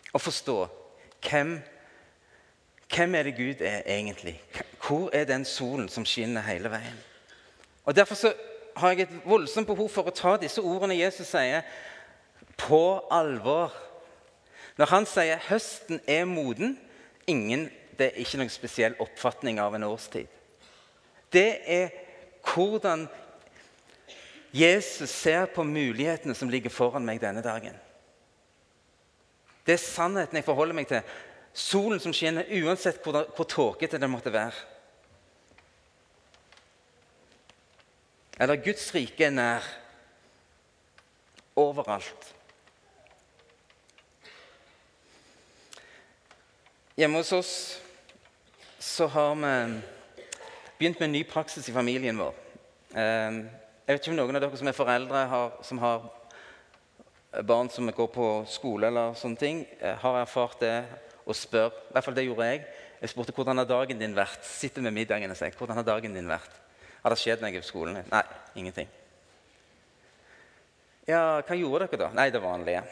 og 0.09 0.23
forstå 0.23 0.55
hvem, 1.27 1.59
hvem 2.89 3.15
er 3.15 3.27
det 3.27 3.35
Gud 3.37 3.61
er 3.61 3.83
egentlig. 3.85 4.39
Hvor 4.81 5.11
er 5.13 5.29
den 5.29 5.45
solen 5.45 5.89
som 5.89 6.05
skinner 6.07 6.41
hele 6.47 6.71
veien? 6.73 6.97
Og 7.85 7.95
Derfor 7.95 8.15
har 8.79 8.89
jeg 8.89 9.01
et 9.01 9.21
voldsomt 9.25 9.67
behov 9.67 9.89
for 9.89 10.07
å 10.07 10.15
ta 10.15 10.37
disse 10.39 10.61
ordene 10.61 10.97
Jesus 10.97 11.27
sier, 11.27 11.63
på 12.59 12.99
alvor. 13.11 13.73
Når 14.77 14.85
han 14.85 15.05
sier 15.05 15.37
'høsten 15.37 15.99
er 16.07 16.25
moden', 16.25 16.79
ingen, 17.27 17.69
det 17.97 18.05
er 18.05 18.19
ikke 18.19 18.37
noen 18.37 18.49
spesiell 18.49 18.95
oppfatning 18.99 19.59
av 19.59 19.75
en 19.75 19.83
årstid. 19.83 20.27
Det 21.33 21.61
er 21.65 21.89
hvordan 22.53 23.07
Jesus 24.53 25.09
ser 25.09 25.45
på 25.45 25.63
mulighetene 25.63 26.35
som 26.35 26.49
ligger 26.49 26.69
foran 26.69 27.05
meg 27.05 27.21
denne 27.21 27.41
dagen. 27.41 27.75
Det 29.65 29.73
er 29.73 29.83
sannheten 29.83 30.35
jeg 30.35 30.47
forholder 30.47 30.73
meg 30.73 30.87
til. 30.87 31.01
Solen 31.53 31.99
som 31.99 32.13
skinner, 32.13 32.47
uansett 32.63 33.03
hvor, 33.03 33.27
hvor 33.35 33.45
tåkete 33.45 33.99
det 34.01 34.09
måtte 34.09 34.33
være. 34.33 34.55
Eller 38.39 38.55
Guds 38.63 38.87
rike 38.95 39.25
er 39.27 39.35
nær. 39.35 39.65
Overalt. 41.59 42.29
Hjemme 46.95 47.19
hos 47.19 47.31
oss 47.35 47.53
så 48.79 49.07
har 49.11 49.35
vi 49.35 49.81
begynt 50.79 50.99
med 50.99 51.09
en 51.09 51.17
ny 51.17 51.23
praksis 51.27 51.67
i 51.67 51.75
familien 51.75 52.17
vår. 52.19 52.35
Ehm, 52.95 53.41
jeg 53.87 53.95
vet 53.95 54.07
ikke 54.07 54.13
om 54.13 54.17
noen 54.21 54.39
av 54.39 54.45
dere 54.45 54.59
som 54.59 54.71
er 54.71 54.77
foreldre, 54.77 55.25
har, 55.33 55.51
som 55.63 55.83
har 55.83 56.07
barn 57.43 57.69
som 57.69 57.91
går 57.91 58.09
på 58.15 58.29
skole, 58.47 58.87
eller 58.87 59.19
sånne 59.19 59.39
ting, 59.39 59.65
eh, 59.81 59.95
har 59.99 60.21
erfart 60.21 60.59
det 60.63 60.85
og 61.25 61.35
spør. 61.35 61.75
I 61.75 61.93
hvert 61.93 62.07
fall 62.07 62.15
det 62.15 62.25
gjorde 62.25 62.47
jeg. 62.47 62.65
Jeg 63.01 63.09
spurte 63.09 63.35
hvordan 63.35 63.57
har 63.57 63.67
dagen 63.67 63.99
din 63.99 64.15
vært. 64.15 64.43
Sitter 64.47 64.81
med 64.81 64.95
middagen 64.95 65.31
og 65.31 65.37
sier 65.37 65.51
hvordan 65.51 65.75
har 65.75 65.87
dagen 65.87 66.15
din 66.15 66.27
vært. 66.27 66.68
Har 67.03 67.13
det 67.13 67.19
skjedd 67.21 67.43
noe 67.43 67.61
på 67.61 67.67
skolen? 67.67 68.01
Nei, 68.09 68.23
ingenting. 68.59 68.89
Ja, 71.09 71.39
hva 71.41 71.55
gjorde 71.57 71.87
dere 71.87 72.03
da? 72.03 72.09
Nei, 72.17 72.27
det 72.33 72.41
vanlige. 72.43 72.83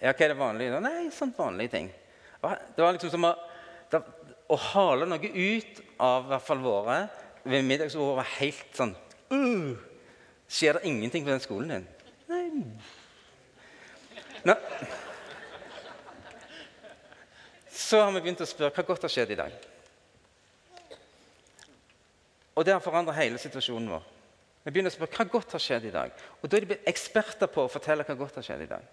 Ja, 0.00 0.12
hva 0.12 0.24
er 0.24 0.32
det 0.32 0.38
vanlige? 0.38 0.80
Nei, 0.82 1.08
sånn 1.14 1.34
vanlige 1.36 1.74
ting. 1.76 1.90
Det 2.40 2.82
var 2.82 2.96
liksom 2.96 3.12
som 3.12 3.28
å, 3.28 3.32
det, 3.92 4.00
å 4.52 4.58
hale 4.72 5.08
noe 5.08 5.30
ut 5.30 5.80
av 6.02 6.26
hvert 6.30 6.46
fall 6.46 6.62
våre 6.64 6.98
ved 7.46 7.64
middagsbordet 7.66 8.18
var 8.18 8.32
helt 8.40 8.74
sånn 8.74 8.92
uh, 9.30 9.76
Skjer 10.50 10.78
det 10.78 10.90
ingenting 10.90 11.24
på 11.26 11.32
den 11.32 11.42
skolen 11.42 11.72
din? 11.72 11.86
Nei. 12.30 12.42
Nå. 14.46 14.54
Så 17.70 18.02
har 18.02 18.12
vi 18.14 18.22
begynt 18.22 18.42
å 18.42 18.48
spørre 18.48 18.74
hva 18.74 18.86
godt 18.86 19.06
har 19.06 19.12
skjedd 19.14 19.32
i 19.34 19.38
dag. 19.38 19.56
Og 22.56 22.64
det 22.64 22.72
har 22.72 22.84
forandra 22.84 23.14
hele 23.16 23.38
situasjonen 23.38 23.90
vår. 23.92 24.04
Vi 24.64 24.72
begynner 24.74 24.90
å 24.90 24.96
spørre 24.96 25.20
hva 25.20 25.26
godt 25.30 25.52
har 25.54 25.62
skjedd 25.62 25.84
i 25.86 25.94
dag. 25.94 26.14
Og 26.40 26.48
da 26.48 26.56
er 26.56 26.64
de 26.64 26.70
blitt 26.72 26.88
eksperter 26.90 27.50
på 27.52 27.66
å 27.66 27.70
fortelle 27.70 28.06
hva 28.06 28.16
godt 28.18 28.40
har 28.40 28.46
skjedd 28.46 28.64
i 28.64 28.70
dag. 28.70 28.86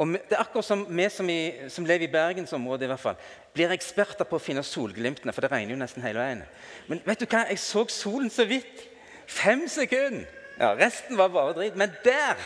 Og 0.00 0.14
Det 0.14 0.32
er 0.32 0.40
akkurat 0.40 0.64
som 0.64 0.86
vi 0.88 1.08
som, 1.12 1.28
i, 1.28 1.68
som 1.68 1.84
lever 1.84 2.06
i 2.06 2.12
bergensområdet, 2.12 2.86
i 2.86 2.92
hvert 2.94 3.02
fall, 3.02 3.18
blir 3.52 3.74
eksperter 3.74 4.24
på 4.24 4.38
å 4.38 4.42
finne 4.42 4.64
solglimtene, 4.64 5.34
for 5.36 5.44
det 5.44 5.50
regner 5.52 5.74
jo 5.74 5.82
nesten 5.82 6.06
hele 6.06 6.22
veien. 6.22 6.46
Men 6.88 7.02
vet 7.04 7.20
du 7.20 7.26
hva? 7.26 7.44
Jeg 7.50 7.60
så 7.60 7.84
solen 7.92 8.32
så 8.32 8.46
vidt. 8.48 8.86
Fem 9.28 9.66
sekunder. 9.68 10.24
Ja, 10.56 10.72
Resten 10.78 11.18
var 11.20 11.28
bare 11.32 11.54
dritt. 11.56 11.76
Men 11.76 11.92
der 12.04 12.40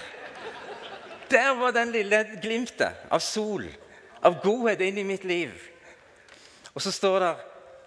der 1.31 1.55
var 1.59 1.71
den 1.71 1.93
lille 1.93 2.25
glimtet 2.43 2.95
av 3.11 3.19
sol, 3.19 3.65
av 4.23 4.41
godhet 4.43 4.81
inn 4.81 4.99
i 4.99 5.07
mitt 5.07 5.25
liv. 5.27 5.51
Og 6.75 6.83
så 6.83 6.93
står 6.95 7.19
det 7.23 7.33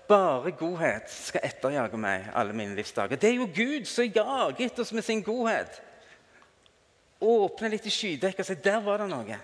bare 0.10 0.52
godhet 0.58 1.12
skal 1.12 1.46
etterjage 1.46 1.98
meg 2.02 2.32
alle 2.34 2.56
mine 2.58 2.76
livsdager. 2.78 3.20
Det 3.20 3.30
er 3.30 3.38
jo 3.38 3.50
Gud 3.56 3.86
som 3.86 4.10
jaget 4.10 4.82
oss 4.82 4.94
med 4.94 5.06
sin 5.06 5.24
godhet. 5.24 5.82
Åpne 7.22 7.70
litt 7.70 7.86
i 7.86 7.94
skydekket 7.94 8.46
og 8.46 8.48
si 8.48 8.58
der 8.64 8.82
var 8.84 9.04
det 9.04 9.10
noe. 9.12 9.40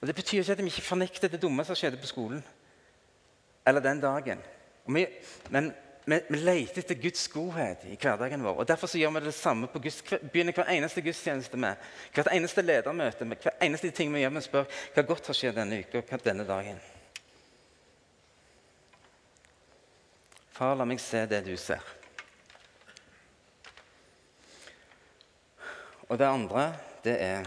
Og 0.00 0.06
Det 0.06 0.14
betyr 0.14 0.40
ikke 0.40 0.52
at 0.52 0.62
vi 0.62 0.70
ikke 0.72 0.86
fornekter 0.86 1.28
det 1.28 1.42
dumme 1.42 1.64
som 1.64 1.78
skjedde 1.78 2.00
på 2.00 2.10
skolen. 2.10 2.42
Eller 3.66 3.84
den 3.84 4.00
dagen. 4.00 4.42
Vi, 4.86 5.06
men 5.50 5.72
vi, 6.04 6.20
vi 6.28 6.38
leter 6.38 6.82
etter 6.82 6.98
Guds 6.98 7.28
godhet 7.28 7.84
i 7.84 7.96
hverdagen 8.00 8.42
vår. 8.42 8.62
og 8.62 8.68
Derfor 8.68 8.96
gjør 8.96 9.10
vi 9.18 9.24
det 9.26 9.34
samme 9.34 9.66
på 9.68 9.82
Guds, 9.84 10.02
begynner 10.32 10.56
hver 10.56 10.70
eneste 10.72 11.04
gudstjeneste 11.04 11.56
med. 11.56 11.76
Hvert 12.14 12.32
eneste 12.32 12.62
ledermøte 12.62 13.28
med 13.28 13.42
hver 13.42 13.58
eneste 13.62 13.90
ting 13.90 14.14
vi 14.14 14.24
gjør, 14.24 14.38
vi 14.38 14.46
spør 14.46 14.78
hva 14.94 15.10
godt 15.10 15.28
har 15.28 15.36
skjedd 15.36 15.60
denne 15.60 15.82
uka 15.84 16.22
denne 16.24 16.46
dagen. 16.48 16.80
Far, 20.58 20.74
la 20.74 20.82
meg 20.90 20.98
se 20.98 21.20
det 21.30 21.38
du 21.46 21.52
ser. 21.54 21.84
Og 26.08 26.18
det 26.18 26.26
andre, 26.26 26.64
det 27.04 27.14
er 27.22 27.46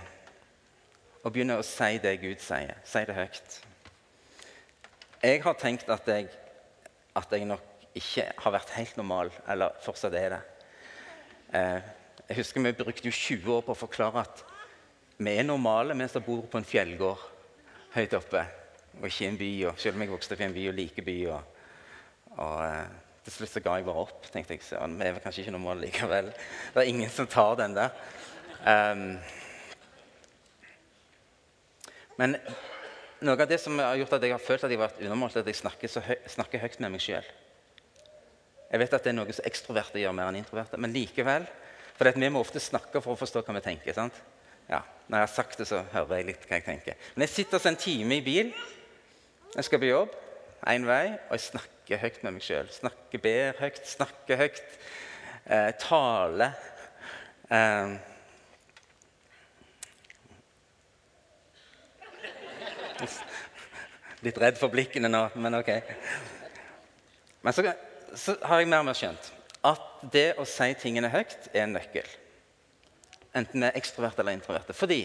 å 1.20 1.28
begynne 1.28 1.58
å 1.60 1.66
si 1.66 1.98
det 2.00 2.14
Gud 2.22 2.40
sier. 2.40 2.80
Si 2.88 3.04
det 3.10 3.18
høyt. 3.18 3.58
Jeg 5.28 5.44
har 5.44 5.60
tenkt 5.60 5.92
at 5.92 6.08
jeg, 6.08 6.32
at 7.20 7.36
jeg 7.36 7.52
nok 7.52 7.92
ikke 8.00 8.30
har 8.46 8.56
vært 8.56 8.72
helt 8.78 8.96
normal, 9.04 9.36
eller 9.44 9.76
fortsatt 9.84 10.16
er 10.16 10.38
det. 10.38 10.42
Eh, 11.52 11.94
jeg 12.30 12.40
husker 12.40 12.64
Vi 12.64 12.78
brukte 12.80 13.12
jo 13.12 13.12
20 13.12 13.56
år 13.58 13.66
på 13.68 13.76
å 13.76 13.82
forklare 13.84 14.24
at 14.24 14.46
vi 15.18 15.36
er 15.36 15.44
normale, 15.44 16.00
vi 16.00 16.08
som 16.08 16.24
bor 16.24 16.48
på 16.48 16.64
en 16.64 16.72
fjellgård 16.78 17.28
høyt 17.92 18.16
oppe, 18.16 18.48
og 19.02 19.10
ikke 19.10 19.26
i 19.26 19.34
en 19.34 19.42
by. 19.44 19.56
Og 19.68 19.84
selv 19.84 20.00
om 20.00 20.06
jeg 20.06 20.16
vokste 20.16 20.38
opp 20.38 20.46
i 20.46 20.48
en 20.48 20.56
by 20.56 20.70
og 20.72 20.80
liker 20.80 21.12
by. 21.12 21.18
Og, 21.36 21.58
og 22.38 22.64
til 23.26 23.36
slutt 23.36 23.54
så 23.54 23.62
ga 23.64 23.76
jeg 23.78 23.86
bare 23.86 24.04
opp. 24.06 24.26
tenkte 24.32 24.56
jeg, 24.56 24.64
så 24.66 24.80
Vi 24.88 25.06
er 25.06 25.20
kanskje 25.20 25.44
ikke 25.44 25.54
normale 25.56 25.86
likevel. 25.86 26.32
Det 26.74 26.82
er 26.82 26.90
ingen 26.90 27.10
som 27.10 27.28
tar 27.28 27.56
den 27.60 27.76
der. 27.76 27.92
Um, 28.62 29.20
men 32.18 32.38
noe 33.22 33.38
av 33.38 33.50
det 33.50 33.60
som 33.62 33.78
har 33.80 33.98
gjort 33.98 34.14
at 34.18 34.26
jeg 34.26 34.34
har 34.34 34.42
følt 34.42 34.64
at 34.64 34.72
jeg 34.72 34.80
har 34.80 34.88
vært 34.88 35.02
undermålt, 35.02 35.36
er 35.36 35.46
at 35.46 35.52
jeg 35.52 35.62
snakker, 35.62 36.02
høy, 36.08 36.18
snakker 36.28 36.62
høyt 36.62 36.80
med 36.82 36.94
meg 36.96 37.04
sjøl. 37.04 37.28
Jeg 38.72 38.80
vet 38.80 38.94
at 38.96 39.04
det 39.04 39.12
er 39.12 39.18
noe 39.18 39.34
som 39.36 39.48
ekstroverte 39.50 40.00
gjør 40.00 40.16
mer 40.16 40.32
enn 40.32 40.40
introverte, 40.40 40.80
men 40.80 40.94
likevel. 40.96 41.48
For 41.98 42.10
vi 42.18 42.30
må 42.34 42.42
ofte 42.42 42.62
snakke 42.64 43.02
for 43.04 43.14
å 43.14 43.20
forstå 43.20 43.44
hva 43.46 43.58
vi 43.58 43.66
tenker. 43.66 43.94
sant? 43.94 44.16
Ja, 44.70 44.82
Når 45.08 45.18
jeg 45.18 45.28
har 45.28 45.34
sagt 45.36 45.58
det, 45.60 45.68
så 45.68 45.84
hører 45.92 46.18
jeg 46.18 46.30
litt 46.32 46.46
hva 46.48 46.58
jeg 46.58 46.66
tenker. 46.66 46.96
Men 47.16 47.28
jeg 47.28 47.34
sitter 47.36 47.60
altså 47.60 47.70
en 47.70 47.82
time 47.84 48.16
i 48.16 48.26
bil. 48.26 48.54
Jeg 49.56 49.68
skal 49.68 49.82
på 49.82 49.90
jobb 49.92 50.16
én 50.72 50.86
vei, 50.88 51.06
og 51.28 51.36
jeg 51.36 51.46
snakker 51.50 51.81
høyt 52.00 52.22
med 52.24 52.38
meg 52.38 52.46
sjøl. 52.46 52.70
Snakker, 52.72 53.22
ber 53.24 53.60
høyt, 53.60 53.82
snakker 53.88 54.40
høyt. 54.40 54.62
Eh, 55.46 55.72
taler. 55.82 56.56
Eh, 57.52 57.98
Litt 64.22 64.38
redd 64.38 64.60
for 64.62 64.70
blikkene 64.70 65.10
nå, 65.10 65.24
men 65.42 65.58
OK. 65.58 65.72
Men 67.42 67.56
så, 67.58 67.64
så 68.14 68.36
har 68.46 68.62
jeg 68.62 68.70
mer 68.70 68.84
og 68.84 68.92
mer 68.92 68.98
skjønt 69.00 69.32
at 69.66 70.04
det 70.14 70.28
å 70.38 70.46
si 70.46 70.68
tingene 70.78 71.10
høyt 71.10 71.50
er 71.52 71.64
en 71.64 71.74
nøkkel. 71.74 72.06
Enten 73.38 73.64
vi 73.64 73.68
er 73.70 73.78
ekstroverte 73.80 74.22
eller 74.22 74.38
introverte. 74.38 74.76
Fordi 74.78 75.02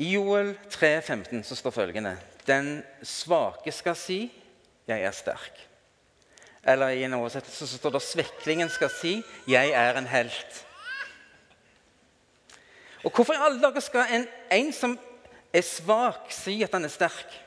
i 0.00 0.12
Joel 0.14 0.54
3,15 0.72 1.42
så 1.44 1.58
står 1.58 1.74
følgende 1.76 2.14
Den 2.46 2.78
svake 3.04 3.72
skal 3.74 3.96
si 3.98 4.22
'Jeg 4.90 5.02
er 5.02 5.10
sterk'. 5.10 5.68
Eller 6.64 6.88
i 6.88 7.04
en 7.04 7.14
oversettelse 7.14 7.66
så 7.66 7.76
står 7.76 7.90
det 7.90 8.02
'Sveklingen 8.02 8.68
skal 8.68 8.90
si 8.90 9.22
'Jeg 9.48 9.70
er 9.70 9.98
en 9.98 10.06
helt'. 10.06 10.66
Og 13.04 13.10
Hvorfor 13.10 13.32
i 13.32 13.36
alle 13.40 13.62
dager 13.62 13.80
skal 13.80 14.06
en, 14.10 14.26
en 14.50 14.72
som 14.72 14.98
er 15.52 15.60
svak, 15.60 16.32
si 16.32 16.62
at 16.62 16.72
han 16.72 16.84
er 16.84 16.88
sterk? 16.88 17.46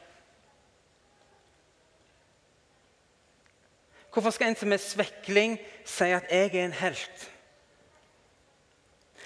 Hvorfor 4.13 4.29
skal 4.29 4.47
en 4.47 4.55
som 4.55 4.73
er 4.73 4.77
svekling, 4.77 5.59
si 5.85 6.03
at 6.03 6.23
'jeg 6.31 6.55
er 6.55 6.65
en 6.65 6.73
helt'? 6.73 7.29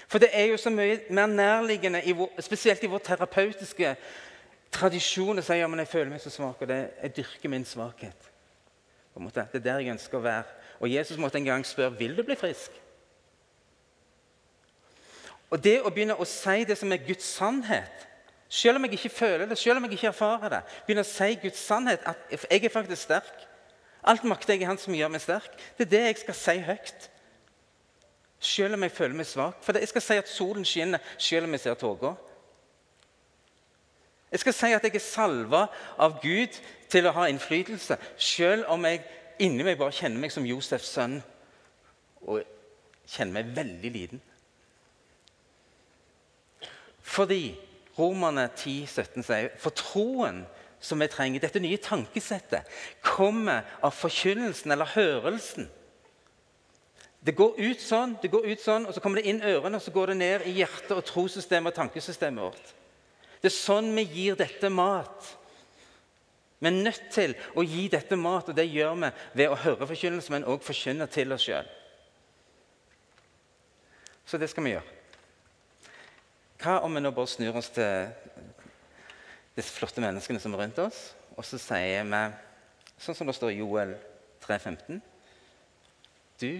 For 0.08 0.18
det 0.18 0.28
er 0.32 0.44
jo 0.44 0.56
så 0.56 0.70
mye 0.70 1.00
mer 1.10 1.26
nærliggende, 1.26 2.28
spesielt 2.40 2.82
i 2.82 2.86
vår 2.86 2.98
terapeutiske 2.98 3.96
tradisjon, 4.72 5.38
å 5.38 5.44
si 5.44 5.60
at 5.60 5.78
jeg 5.80 5.90
føler 5.90 6.10
meg 6.12 6.22
så 6.22 6.32
svak, 6.32 6.62
og 6.62 6.68
det, 6.68 6.80
jeg 7.02 7.16
dyrker 7.20 7.52
min 7.52 7.64
svakhet. 7.64 8.28
Det 9.18 9.42
er 9.58 9.64
der 9.64 9.80
jeg 9.82 9.94
ønsker 9.96 10.18
å 10.18 10.22
være. 10.22 10.58
Og 10.78 10.92
Jesus 10.92 11.18
måtte 11.18 11.40
en 11.40 11.48
gang 11.48 11.64
spørre 11.66 11.96
vil 11.98 12.14
du 12.16 12.22
bli 12.22 12.36
frisk. 12.38 12.70
Og 15.50 15.58
Det 15.64 15.80
å 15.80 15.90
begynne 15.90 16.14
å 16.14 16.26
si 16.28 16.62
det 16.68 16.76
som 16.78 16.92
er 16.92 17.02
Guds 17.02 17.26
sannhet, 17.38 18.06
selv 18.48 18.78
om 18.78 18.84
jeg 18.86 18.96
ikke 18.96 19.12
føler 19.12 19.48
det, 19.48 19.58
selv 19.58 19.80
om 19.80 19.84
jeg 19.84 19.98
ikke 19.98 20.12
erfarer 20.12 20.52
det, 20.52 20.60
begynne 20.86 21.04
å 21.04 21.08
si 21.08 21.34
Guds 21.42 21.60
sannhet, 21.60 22.04
at 22.06 22.36
jeg 22.48 22.64
er 22.64 22.72
faktisk 22.72 23.08
sterk 23.08 23.48
Alt 24.08 24.24
makter 24.24 24.54
jeg 24.54 24.62
i 24.62 24.68
Han 24.68 24.78
som 24.78 24.94
gjør 24.94 25.10
meg 25.12 25.20
sterk. 25.20 25.50
Det 25.76 25.88
er 25.88 25.90
det 25.90 26.02
jeg 26.06 26.18
skal 26.22 26.36
si 26.38 26.54
høyt. 26.64 27.08
Selv 28.38 28.76
om 28.76 28.84
jeg 28.86 28.94
føler 28.94 29.16
meg 29.18 29.26
svak. 29.26 29.58
For 29.66 29.76
jeg 29.76 29.90
skal 29.90 30.04
si 30.04 30.18
at 30.22 30.30
solen 30.30 30.64
skinner 30.64 31.02
selv 31.18 31.48
om 31.48 31.56
jeg 31.56 31.64
ser 31.64 31.78
tåka. 31.78 32.14
Jeg 34.32 34.40
skal 34.40 34.54
si 34.54 34.72
at 34.76 34.84
jeg 34.84 34.94
er 34.94 35.04
salva 35.04 35.66
av 35.98 36.18
Gud 36.22 36.58
til 36.92 37.08
å 37.08 37.14
ha 37.16 37.28
innflytelse, 37.28 37.96
selv 38.16 38.68
om 38.72 38.84
jeg 38.84 39.02
inni 39.44 39.64
meg 39.64 39.78
bare 39.80 39.94
kjenner 39.94 40.20
meg 40.20 40.32
som 40.34 40.46
Josefs 40.46 40.90
sønn 40.96 41.20
og 42.26 42.42
kjenner 43.08 43.38
meg 43.38 43.54
veldig 43.56 43.92
liten. 43.94 44.22
Fordi 47.08 47.56
Romerne 47.98 48.46
10, 48.54 48.86
17 48.86 49.24
sier 49.26 49.50
for 49.58 49.74
troen 49.74 50.44
som 50.80 51.00
vi 51.02 51.08
trenger, 51.10 51.42
dette 51.42 51.58
nye 51.58 51.80
tankesettet, 51.82 52.68
kommer 53.02 53.64
av 53.82 53.96
forkynnelsen 53.98 54.70
eller 54.70 54.92
hørelsen. 54.92 55.66
Det 57.18 57.34
går 57.34 57.56
ut 57.58 57.80
sånn, 57.82 58.14
det 58.22 58.30
går 58.30 58.46
ut 58.46 58.62
sånn, 58.62 58.86
og 58.86 58.94
så 58.94 59.02
kommer 59.02 59.18
det 59.18 59.26
inn 59.32 59.42
ørene, 59.42 59.80
og 59.80 59.82
så 59.82 59.90
går 59.90 60.12
det 60.12 60.18
ned 60.20 60.44
i 60.46 60.54
hjertet 60.60 60.94
og 60.94 61.02
trossystemet 61.08 61.72
og 61.72 61.80
tankesystemet 61.80 62.44
vårt. 62.44 62.70
Det 63.38 63.50
er 63.50 63.54
sånn 63.54 63.90
vi 63.96 64.04
gir 64.08 64.38
dette 64.38 64.70
mat. 64.72 65.34
Vi 66.58 66.70
er 66.70 66.74
nødt 66.74 67.10
til 67.14 67.36
å 67.54 67.62
gi 67.62 67.86
dette 67.92 68.18
mat, 68.18 68.48
og 68.50 68.56
det 68.58 68.66
gjør 68.66 68.96
vi 68.98 69.10
ved 69.40 69.52
å 69.52 69.58
høre 69.62 69.86
forkynnelse, 69.86 70.32
men 70.34 70.46
òg 70.50 70.64
forkynne 70.66 71.06
til 71.12 71.34
oss 71.36 71.46
sjøl. 71.46 71.68
Så 74.28 74.40
det 74.40 74.50
skal 74.50 74.66
vi 74.66 74.74
gjøre. 74.74 74.96
Hva 76.58 76.80
om 76.82 76.96
vi 76.98 77.00
nå 77.00 77.12
bare 77.14 77.30
snur 77.30 77.60
oss 77.60 77.70
til 77.70 78.10
disse 79.58 79.74
flotte 79.74 80.02
menneskene 80.02 80.42
som 80.42 80.54
er 80.54 80.64
rundt 80.64 80.80
oss. 80.82 80.98
Og 81.38 81.46
så 81.46 81.58
sier 81.62 82.06
vi, 82.06 82.22
sånn 82.98 83.16
som 83.18 83.30
det 83.30 83.36
står 83.38 83.54
i 83.54 83.60
Joel 83.60 83.94
3,15 84.42 84.98
Du 86.38 86.50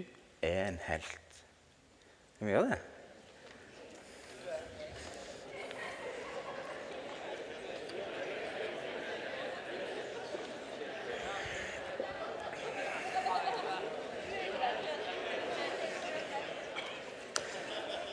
er 0.43 0.63
en 0.69 0.79
helt. 0.87 1.43
Skal 2.37 2.47
vi 2.47 2.55
gjøre 2.55 2.73
det? 2.73 2.81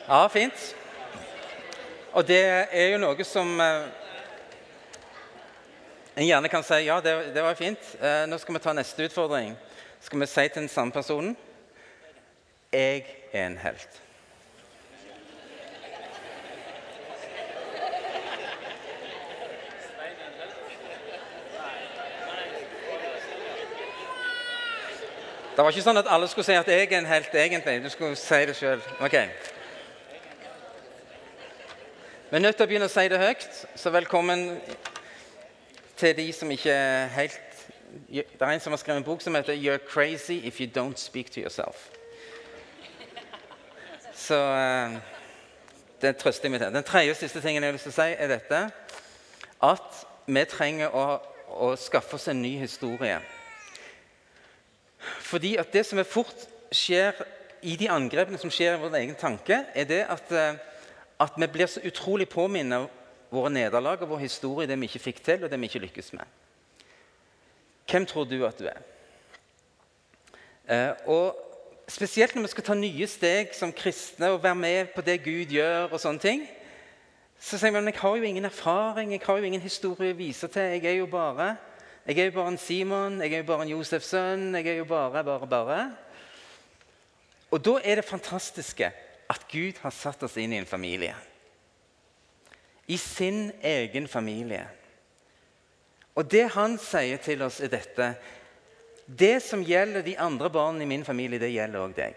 Ja, 0.08 0.26
fint. 0.28 0.76
Og 2.12 2.28
det 2.28 2.42
er 2.70 2.92
jo 2.92 2.98
noe 3.02 3.24
som 3.26 3.48
eh, 3.60 3.86
en 6.14 6.28
gjerne 6.28 6.48
kan 6.48 6.62
si 6.62 6.78
ja, 6.86 7.00
det, 7.02 7.14
det 7.34 7.42
var 7.42 7.58
fint. 7.58 7.88
Eh, 7.98 8.22
nå 8.30 8.38
skal 8.38 8.54
vi 8.54 8.62
ta 8.62 8.74
neste 8.76 9.08
utfordring. 9.08 9.56
Skal 10.00 10.22
vi 10.22 10.28
si 10.30 10.44
til 10.46 10.62
den 10.62 10.70
samme 10.70 10.94
personen 10.94 11.34
jeg 12.72 13.02
er 13.32 13.46
en 13.46 13.58
helt. 13.58 14.02
Det 25.56 25.64
var 25.64 25.72
ikke 25.72 25.82
sånn 25.82 25.98
at 25.98 26.08
alle 26.12 26.28
skulle 26.28 26.46
si 26.46 26.54
at 26.54 26.68
jeg 26.68 26.86
er 26.92 26.98
en 27.00 27.10
helt, 27.10 27.34
egentlig. 27.34 27.78
Du 27.82 27.90
skulle 27.90 28.16
si 28.20 28.42
det 28.46 28.58
sjøl. 28.58 28.82
Okay. 29.00 29.55
Vi 32.30 32.36
er 32.36 32.38
nødt 32.38 32.56
til 32.58 32.64
å 32.64 32.66
begynne 32.66 32.88
å 32.88 32.90
si 32.90 33.04
det 33.06 33.20
høyt, 33.22 33.44
så 33.78 33.90
velkommen 33.94 34.40
til 35.94 36.16
de 36.18 36.24
som 36.34 36.50
ikke 36.50 36.74
helt 37.14 37.36
Det 38.10 38.24
er 38.40 38.50
en 38.50 38.60
som 38.60 38.74
har 38.74 38.80
skrevet 38.82 38.98
en 38.98 39.06
bok 39.06 39.22
som 39.22 39.34
heter 39.34 39.54
'You're 39.54 39.78
crazy 39.78 40.40
if 40.42 40.60
you 40.60 40.66
don't 40.66 40.98
speak 40.98 41.30
to 41.30 41.40
yourself'. 41.40 41.86
Så 44.14 44.34
uh, 44.34 44.98
det 46.02 46.16
trøster 46.16 46.44
jeg 46.44 46.50
meg 46.50 46.60
til. 46.60 46.74
Den 46.74 46.82
tredje 46.82 47.10
og 47.10 47.16
siste 47.16 47.40
tingen 47.40 47.62
jeg 47.62 47.68
har 47.68 47.72
lyst 47.72 47.82
til 47.82 47.94
å 47.94 48.02
si, 48.02 48.14
er 48.18 48.26
dette 48.26 48.70
at 49.62 50.06
vi 50.26 50.44
trenger 50.44 50.88
å, 50.88 51.20
å 51.48 51.76
skaffe 51.76 52.14
oss 52.14 52.28
en 52.28 52.42
ny 52.42 52.56
historie. 52.58 53.20
Fordi 55.20 55.56
at 55.56 55.72
det 55.72 55.86
som 55.86 56.04
fort 56.04 56.48
skjer 56.72 57.12
i 57.62 57.76
de 57.76 57.88
angrepene 57.88 58.38
som 58.38 58.50
skjer 58.50 58.74
i 58.74 58.82
vår 58.82 58.96
egen 58.96 59.14
tanke, 59.14 59.64
er 59.74 59.84
det 59.84 60.06
at, 60.10 60.32
uh, 60.32 60.75
at 61.20 61.36
vi 61.36 61.46
blir 61.46 61.66
så 61.70 61.80
utrolig 61.84 62.28
påminnet 62.28 62.88
våre 63.32 63.50
nederlag 63.50 64.02
og 64.02 64.10
vår 64.14 64.24
historie, 64.26 64.68
det 64.68 64.76
vi 64.80 64.88
ikke 64.88 65.06
fikk 65.08 65.22
til, 65.24 65.44
og 65.44 65.50
det 65.50 65.60
vi 65.60 65.70
ikke 65.70 65.84
lykkes 65.86 66.12
med. 66.12 66.24
Hvem 67.90 68.06
tror 68.06 68.24
du 68.24 68.38
at 68.46 68.58
du 68.58 68.66
er? 68.66 68.82
Eh, 70.68 70.92
og 71.06 71.36
spesielt 71.88 72.34
når 72.34 72.42
vi 72.42 72.52
skal 72.54 72.66
ta 72.66 72.74
nye 72.74 73.06
steg 73.06 73.54
som 73.54 73.72
kristne 73.72 74.32
og 74.34 74.42
være 74.42 74.58
med 74.58 74.92
på 74.94 75.04
det 75.06 75.22
Gud 75.24 75.54
gjør, 75.54 75.92
og 75.92 76.02
sånne 76.02 76.22
ting, 76.22 76.46
så 77.40 77.58
sier 77.60 77.72
vi 77.72 77.78
at 77.78 77.90
jeg 77.92 78.00
har 78.00 78.16
jo 78.16 78.28
ingen 78.28 78.48
erfaring, 78.48 79.12
jeg 79.12 79.22
har 79.26 79.38
jo 79.38 79.48
ingen 79.48 79.62
historie 79.62 80.14
å 80.14 80.18
vise 80.18 80.48
til. 80.48 80.76
Jeg 80.76 80.84
er 80.84 81.00
jo 81.02 81.08
bare 81.10 81.54
jeg 82.06 82.20
er 82.22 82.28
jo 82.28 82.36
bare 82.36 82.52
en 82.52 82.58
Simon, 82.58 83.16
jeg 83.18 83.32
er 83.32 83.40
jo 83.42 83.48
bare 83.48 83.64
en 83.66 83.70
Josefs 83.72 84.12
sønn. 84.12 84.54
Jeg 84.54 84.66
er 84.66 84.76
jo 84.78 84.84
bare, 84.86 85.24
bare, 85.26 85.46
bare. 85.50 85.78
Og 87.50 87.58
da 87.64 87.80
er 87.82 87.98
det 87.98 88.04
fantastiske 88.06 88.92
at 89.28 89.46
Gud 89.50 89.78
har 89.82 89.94
satt 89.94 90.22
oss 90.22 90.36
inn 90.38 90.52
i 90.52 90.60
en 90.60 90.68
familie. 90.68 91.14
I 92.86 92.98
sin 92.98 93.50
egen 93.62 94.06
familie. 94.08 94.66
Og 96.14 96.30
det 96.30 96.46
han 96.54 96.78
sier 96.80 97.20
til 97.22 97.42
oss, 97.42 97.60
er 97.60 97.72
dette 97.72 98.14
Det 99.06 99.38
som 99.42 99.62
gjelder 99.62 100.02
de 100.02 100.16
andre 100.18 100.50
barna 100.50 100.82
i 100.82 100.86
min 100.86 101.04
familie, 101.04 101.38
det 101.38 101.52
gjelder 101.52 101.78
òg 101.78 101.92
deg. 101.94 102.16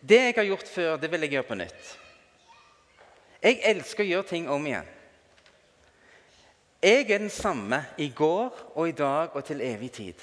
Det 0.00 0.18
jeg 0.20 0.34
har 0.36 0.46
gjort 0.46 0.68
før, 0.68 0.96
det 0.96 1.10
vil 1.10 1.26
jeg 1.26 1.32
gjøre 1.32 1.48
på 1.48 1.56
nytt. 1.58 1.88
Jeg 3.42 3.58
elsker 3.66 4.04
å 4.04 4.06
gjøre 4.06 4.28
ting 4.30 4.46
om 4.50 4.66
igjen. 4.66 4.86
Jeg 6.82 7.10
er 7.10 7.18
den 7.18 7.30
samme 7.34 7.80
i 7.98 8.12
går 8.14 8.54
og 8.76 8.88
i 8.88 8.94
dag 8.94 9.34
og 9.34 9.44
til 9.44 9.60
evig 9.60 9.90
tid. 9.92 10.14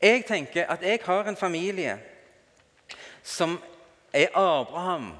Jeg 0.00 0.24
tenker 0.24 0.64
at 0.72 0.82
jeg 0.82 1.00
har 1.04 1.28
en 1.28 1.36
familie 1.36 1.98
som 3.22 3.58
er 4.12 4.28
Abraham, 4.34 5.12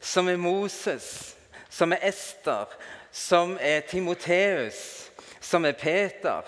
som 0.00 0.28
er 0.28 0.36
Moses, 0.36 1.36
som 1.70 1.92
er 1.92 2.08
Ester, 2.08 2.66
som 3.12 3.56
er 3.60 3.80
Timoteus, 3.80 5.10
som 5.40 5.64
er 5.64 5.72
Peter, 5.72 6.42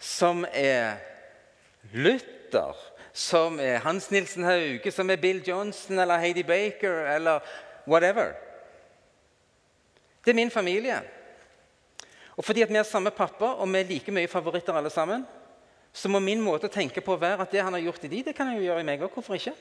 som 0.00 0.44
er 0.52 0.96
Luther, 1.92 2.74
som 3.12 3.60
er 3.60 3.78
Hans 3.84 4.10
Nilsen 4.10 4.44
Hauge, 4.44 4.90
som 4.90 5.10
er 5.10 5.20
Bill 5.22 5.42
Johnson 5.46 5.98
eller 5.98 6.18
Heidi 6.18 6.42
Baker 6.42 7.06
eller 7.14 7.40
whatever. 7.86 8.34
Det 10.24 10.30
er 10.30 10.34
min 10.34 10.50
familie. 10.50 11.00
Og 12.36 12.44
fordi 12.44 12.62
at 12.62 12.68
vi 12.68 12.74
har 12.74 12.82
samme 12.88 13.10
pappa 13.10 13.44
og 13.44 13.68
vi 13.72 13.78
er 13.78 13.88
like 13.88 14.12
mye 14.12 14.28
favoritter 14.28 14.74
alle 14.74 14.90
sammen, 14.90 15.26
så 15.92 16.08
må 16.08 16.18
min 16.18 16.40
måte 16.42 16.66
å 16.66 16.72
tenke 16.74 17.00
på 17.04 17.16
være 17.16 17.44
at 17.44 17.52
det 17.52 17.62
han 17.62 17.72
har 17.72 17.84
gjort 17.84 18.04
i 18.04 18.10
de, 18.10 18.22
det 18.26 18.34
kan 18.34 18.50
jeg 18.50 18.58
jo 18.58 18.66
gjøre 18.66 18.82
i 18.82 18.86
meg 18.88 19.02
òg. 19.04 19.12
Hvorfor 19.14 19.38
ikke? 19.38 19.54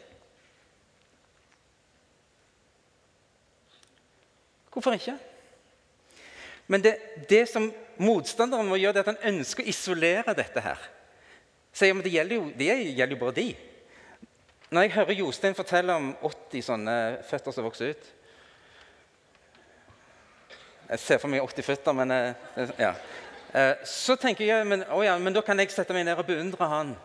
Hvorfor 4.74 4.98
ikke? 4.98 5.16
Men 6.68 6.84
det, 6.84 6.96
det 7.30 7.46
som 7.50 7.68
motstanderen 8.02 8.68
må 8.68 8.80
gjøre, 8.80 8.96
det 8.96 9.04
er 9.04 9.10
at 9.12 9.14
han 9.14 9.36
ønsker 9.36 9.66
å 9.66 9.70
isolere 9.70 10.36
dette 10.38 10.64
her. 10.64 10.82
Sier 11.74 11.96
men 11.96 12.06
det 12.06 12.14
gjelder, 12.14 12.40
jo, 12.40 12.50
det 12.58 12.70
gjelder 12.70 13.16
jo 13.16 13.22
bare 13.22 13.38
de. 13.38 13.48
Når 14.74 14.86
jeg 14.86 14.94
hører 14.96 15.20
Jostein 15.20 15.58
fortelle 15.58 15.96
om 16.00 16.12
80 16.26 16.66
sånne 16.66 16.98
føtter 17.28 17.54
som 17.54 17.66
vokser 17.68 17.92
ut 17.94 18.06
Jeg 20.88 21.02
ser 21.02 21.20
for 21.22 21.30
meg 21.30 21.44
80 21.46 21.66
føtter, 21.68 21.96
men 21.98 22.14
eh, 22.14 22.72
ja. 22.82 22.94
Eh, 23.54 23.84
så 23.86 24.16
tenker 24.20 24.48
jeg 24.48 24.66
men, 24.68 24.86
å 24.90 25.04
ja, 25.06 25.14
men 25.22 25.34
da 25.34 25.44
kan 25.46 25.62
jeg 25.62 25.72
sette 25.74 25.94
meg 25.96 26.08
ned 26.08 26.18
og 26.18 26.28
beundre 26.28 26.70
han. 26.70 26.96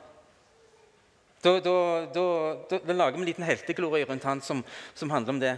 Da, 1.45 1.55
da, 1.63 1.77
da, 2.13 2.25
da 2.73 2.97
lager 2.97 3.15
vi 3.17 3.23
en 3.23 3.29
liten 3.29 3.47
helteglorie 3.47 4.09
rundt 4.09 4.27
han 4.27 4.41
som, 4.45 4.65
som 4.97 5.13
handler 5.13 5.37
om 5.37 5.41
det. 5.43 5.55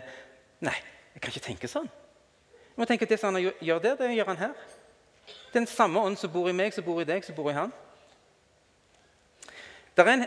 Nei, 0.67 0.77
jeg 1.15 1.23
kan 1.23 1.33
ikke 1.33 1.47
tenke 1.47 1.71
sånn. 1.71 1.89
Jeg 2.71 2.83
må 2.83 2.85
tenke 2.85 3.03
at 3.03 3.11
Det 3.11 3.21
som 3.21 3.35
han 3.35 3.53
gjør 3.61 3.79
der, 3.79 3.97
det 3.97 4.15
gjør 4.17 4.33
han 4.33 4.37
her. 4.37 4.53
Den 5.53 5.67
samme 5.67 6.01
ånd 6.01 6.17
som 6.17 6.33
bor 6.33 6.49
i 6.49 6.53
meg, 6.53 6.73
som 6.73 6.85
bor 6.85 7.01
i 7.01 7.05
deg, 7.05 7.25
som 7.25 7.35
bor 7.35 7.51
i 7.51 7.55
han. 7.55 7.73
Det 9.97 10.07
er 10.07 10.13
en, 10.13 10.27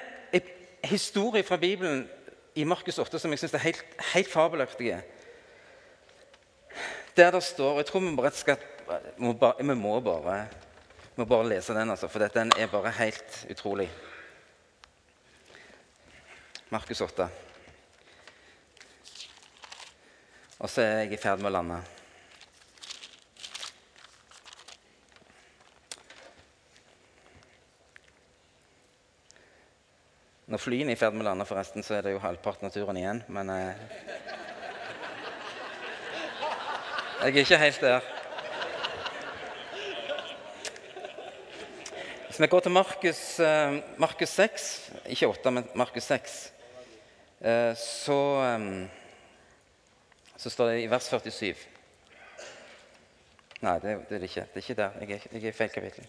historie 0.84 1.44
fra 1.44 1.58
Bibelen 1.58 2.10
i 2.56 2.64
Markus 2.64 3.00
8 3.00 3.20
som 3.20 3.32
jeg 3.32 3.40
syns 3.40 3.54
er 3.54 3.64
helt, 3.64 3.86
helt 4.14 4.28
fabelaktig. 4.32 4.98
Der 7.18 7.32
det 7.32 7.44
står 7.44 7.78
Jeg 7.78 7.86
tror 7.86 8.00
vi 8.00 8.16
bare 8.16 8.32
skal 8.32 8.58
må 9.18 9.34
bare, 9.34 9.54
Vi 9.58 9.64
må 9.64 10.00
bare, 10.00 10.48
må 11.16 11.26
bare 11.26 11.50
lese 11.50 11.74
den, 11.74 11.90
altså, 11.90 12.08
for 12.08 12.20
den 12.20 12.52
er 12.58 12.68
bare 12.68 12.92
helt 12.92 13.48
utrolig. 13.52 13.92
Markus 16.70 17.02
8. 17.02 17.28
Og 20.60 20.70
så 20.70 20.82
er 20.82 20.98
jeg 20.98 21.14
i 21.14 21.18
ferd 21.18 21.38
med 21.38 21.52
å 21.52 21.54
lande. 21.54 21.93
Når 30.54 30.62
flyene 30.62 30.92
er 30.94 30.94
i 30.94 31.00
ferd 31.02 31.16
med 31.18 31.24
å 31.24 31.32
lande, 31.32 31.46
forresten, 31.50 31.82
så 31.82 31.96
er 31.98 32.04
det 32.06 32.12
jo 32.14 32.20
halvparten 32.22 32.68
av 32.68 32.74
turen 32.76 32.98
igjen. 33.00 33.24
Men 33.34 33.48
eh, 33.50 33.80
jeg 37.24 37.32
er 37.32 37.38
ikke 37.42 37.58
helt 37.58 37.80
der. 37.82 38.10
Hvis 42.28 42.38
vi 42.44 42.50
går 42.52 42.62
til 42.68 42.76
Markus, 42.76 43.22
eh, 43.42 43.80
Markus 43.98 44.36
6, 44.38 44.68
ikke 45.16 45.30
8, 45.32 45.54
men 45.56 45.72
Markus 45.82 46.10
6, 46.12 46.36
eh, 47.42 47.72
så, 47.82 48.18
eh, 48.44 48.68
så 50.38 50.52
står 50.54 50.70
det 50.70 50.84
i 50.84 50.92
vers 50.92 51.08
47 51.10 51.64
Nei, 53.64 53.74
det, 53.80 53.96
det, 54.06 54.20
er 54.20 54.22
det 54.22 54.30
ikke. 54.30 54.46
Det 54.54 54.62
er 54.62 54.68
ikke 54.68 54.78
der. 54.84 55.02
Jeg 55.02 55.18
er, 55.18 55.26
jeg 55.32 55.42
er 55.42 55.50
i 55.50 55.58
feil 55.64 55.74
kapittel. 55.80 56.06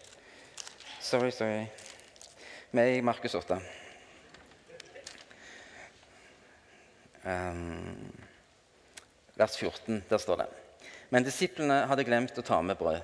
Sorry, 1.00 1.32
sorry. 1.32 1.64
Vi 2.74 2.84
er 2.84 2.98
i 2.98 3.00
Markus 3.08 3.38
8. 3.40 3.56
Um, 3.56 3.80
vers 9.34 9.56
14, 9.56 10.04
der 10.10 10.18
står 10.20 10.42
det. 10.42 10.46
Men 11.10 11.24
disiplene 11.24 11.84
hadde 11.88 12.04
glemt 12.06 12.38
å 12.38 12.44
ta 12.44 12.60
med 12.62 12.78
brød. 12.78 13.00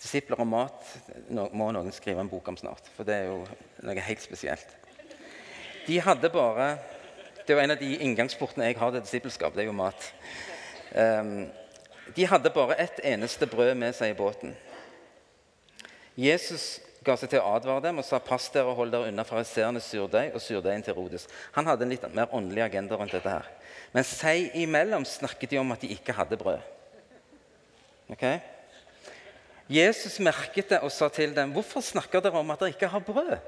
Disipler 0.00 0.40
og 0.40 0.48
mat 0.48 0.92
må 1.28 1.68
noen 1.74 1.92
skrive 1.92 2.22
en 2.22 2.30
bok 2.30 2.48
om 2.48 2.56
snart, 2.56 2.86
for 2.96 3.04
det 3.04 3.18
er 3.18 3.26
jo 3.28 3.42
noe 3.84 4.06
helt 4.06 4.22
spesielt. 4.24 4.76
De 5.86 6.00
hadde 6.00 6.32
bare 6.32 6.78
Det 7.40 7.56
er 7.56 7.58
jo 7.58 7.62
en 7.64 7.72
av 7.72 7.80
de 7.80 7.96
inngangsportene 8.04 8.66
jeg 8.68 8.76
har 8.78 8.92
til 8.92 9.02
disippelskap. 9.02 9.54
det 9.54 9.62
er 9.62 9.66
jo 9.66 9.72
mat. 9.72 10.12
Um, 10.94 11.48
de 12.14 12.26
hadde 12.26 12.50
bare 12.50 12.76
ett 12.78 13.00
eneste 13.02 13.46
brød 13.46 13.74
med 13.74 13.94
seg 13.96 14.12
i 14.12 14.18
båten. 14.18 14.54
Jesus 16.16 16.80
ga 17.04 17.16
seg 17.16 17.32
til 17.32 17.40
å 17.40 17.54
advare 17.56 17.82
dem 17.86 18.00
og 18.00 18.04
sa 18.04 18.18
pass 18.20 18.50
dere 18.52 18.68
og 18.68 18.76
hold 18.76 18.92
dere 18.92 19.08
unna 19.08 19.24
fariseernes 19.24 19.86
surdeig 19.88 20.34
og 20.36 20.42
surdeigen 20.44 20.84
til 20.84 20.96
Rodes. 20.98 21.26
Han 21.56 21.68
hadde 21.70 21.86
en 21.86 21.94
litt 21.94 22.04
mer 22.12 22.32
åndelig 22.36 22.66
agenda 22.66 22.98
rundt 23.00 23.14
dette. 23.16 23.30
her. 23.30 23.48
Men 23.92 24.04
seg 24.04 24.52
imellom 24.54 25.06
snakket 25.08 25.50
de 25.50 25.60
om 25.62 25.72
at 25.72 25.80
de 25.80 25.92
ikke 25.94 26.14
hadde 26.14 26.36
brød. 26.36 26.60
Ok? 28.12 28.26
Jesus 29.70 30.18
merket 30.20 30.72
det 30.72 30.80
og 30.82 30.90
sa 30.92 31.08
til 31.08 31.34
dem, 31.34 31.52
'Hvorfor 31.52 31.80
snakker 31.80 32.20
dere 32.20 32.38
om 32.38 32.50
at 32.50 32.58
dere 32.58 32.74
ikke 32.74 32.88
har 32.88 33.00
brød?' 33.00 33.38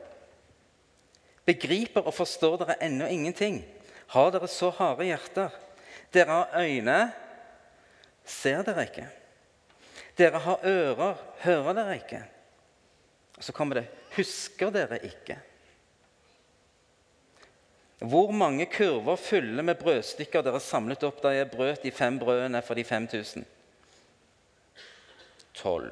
'Begriper 1.45 2.01
og 2.07 2.15
forstår 2.15 2.57
dere 2.57 2.83
ennå 2.83 3.07
ingenting?' 3.07 3.65
'Har 4.07 4.31
dere 4.31 4.49
så 4.49 4.71
harde 4.71 5.05
hjerter?' 5.05 5.51
'Dere 6.13 6.27
har 6.27 6.49
øyne, 6.57 7.13
ser 8.25 8.63
dere 8.63 8.83
ikke?' 8.83 9.09
'Dere 10.17 10.39
har 10.39 10.59
ører, 10.65 11.15
hører 11.39 11.73
dere 11.73 11.95
ikke?' 11.95 12.25
Og 13.43 13.47
så 13.47 13.53
kommer 13.53 13.81
det 13.81 13.89
Husker 14.15 14.71
dere 14.71 15.01
ikke? 15.03 15.35
Hvor 17.99 18.31
mange 18.31 18.69
kurver 18.71 19.17
fulle 19.19 19.63
med 19.67 19.81
brødstykker 19.81 20.45
dere 20.47 20.61
samlet 20.63 21.03
opp 21.03 21.19
da 21.25 21.33
jeg 21.35 21.49
brøt 21.51 21.83
de 21.83 21.91
fem 21.91 22.21
brødene 22.23 22.61
for 22.63 22.79
de 22.79 22.85
5000? 22.87 23.43
Tolv, 25.59 25.91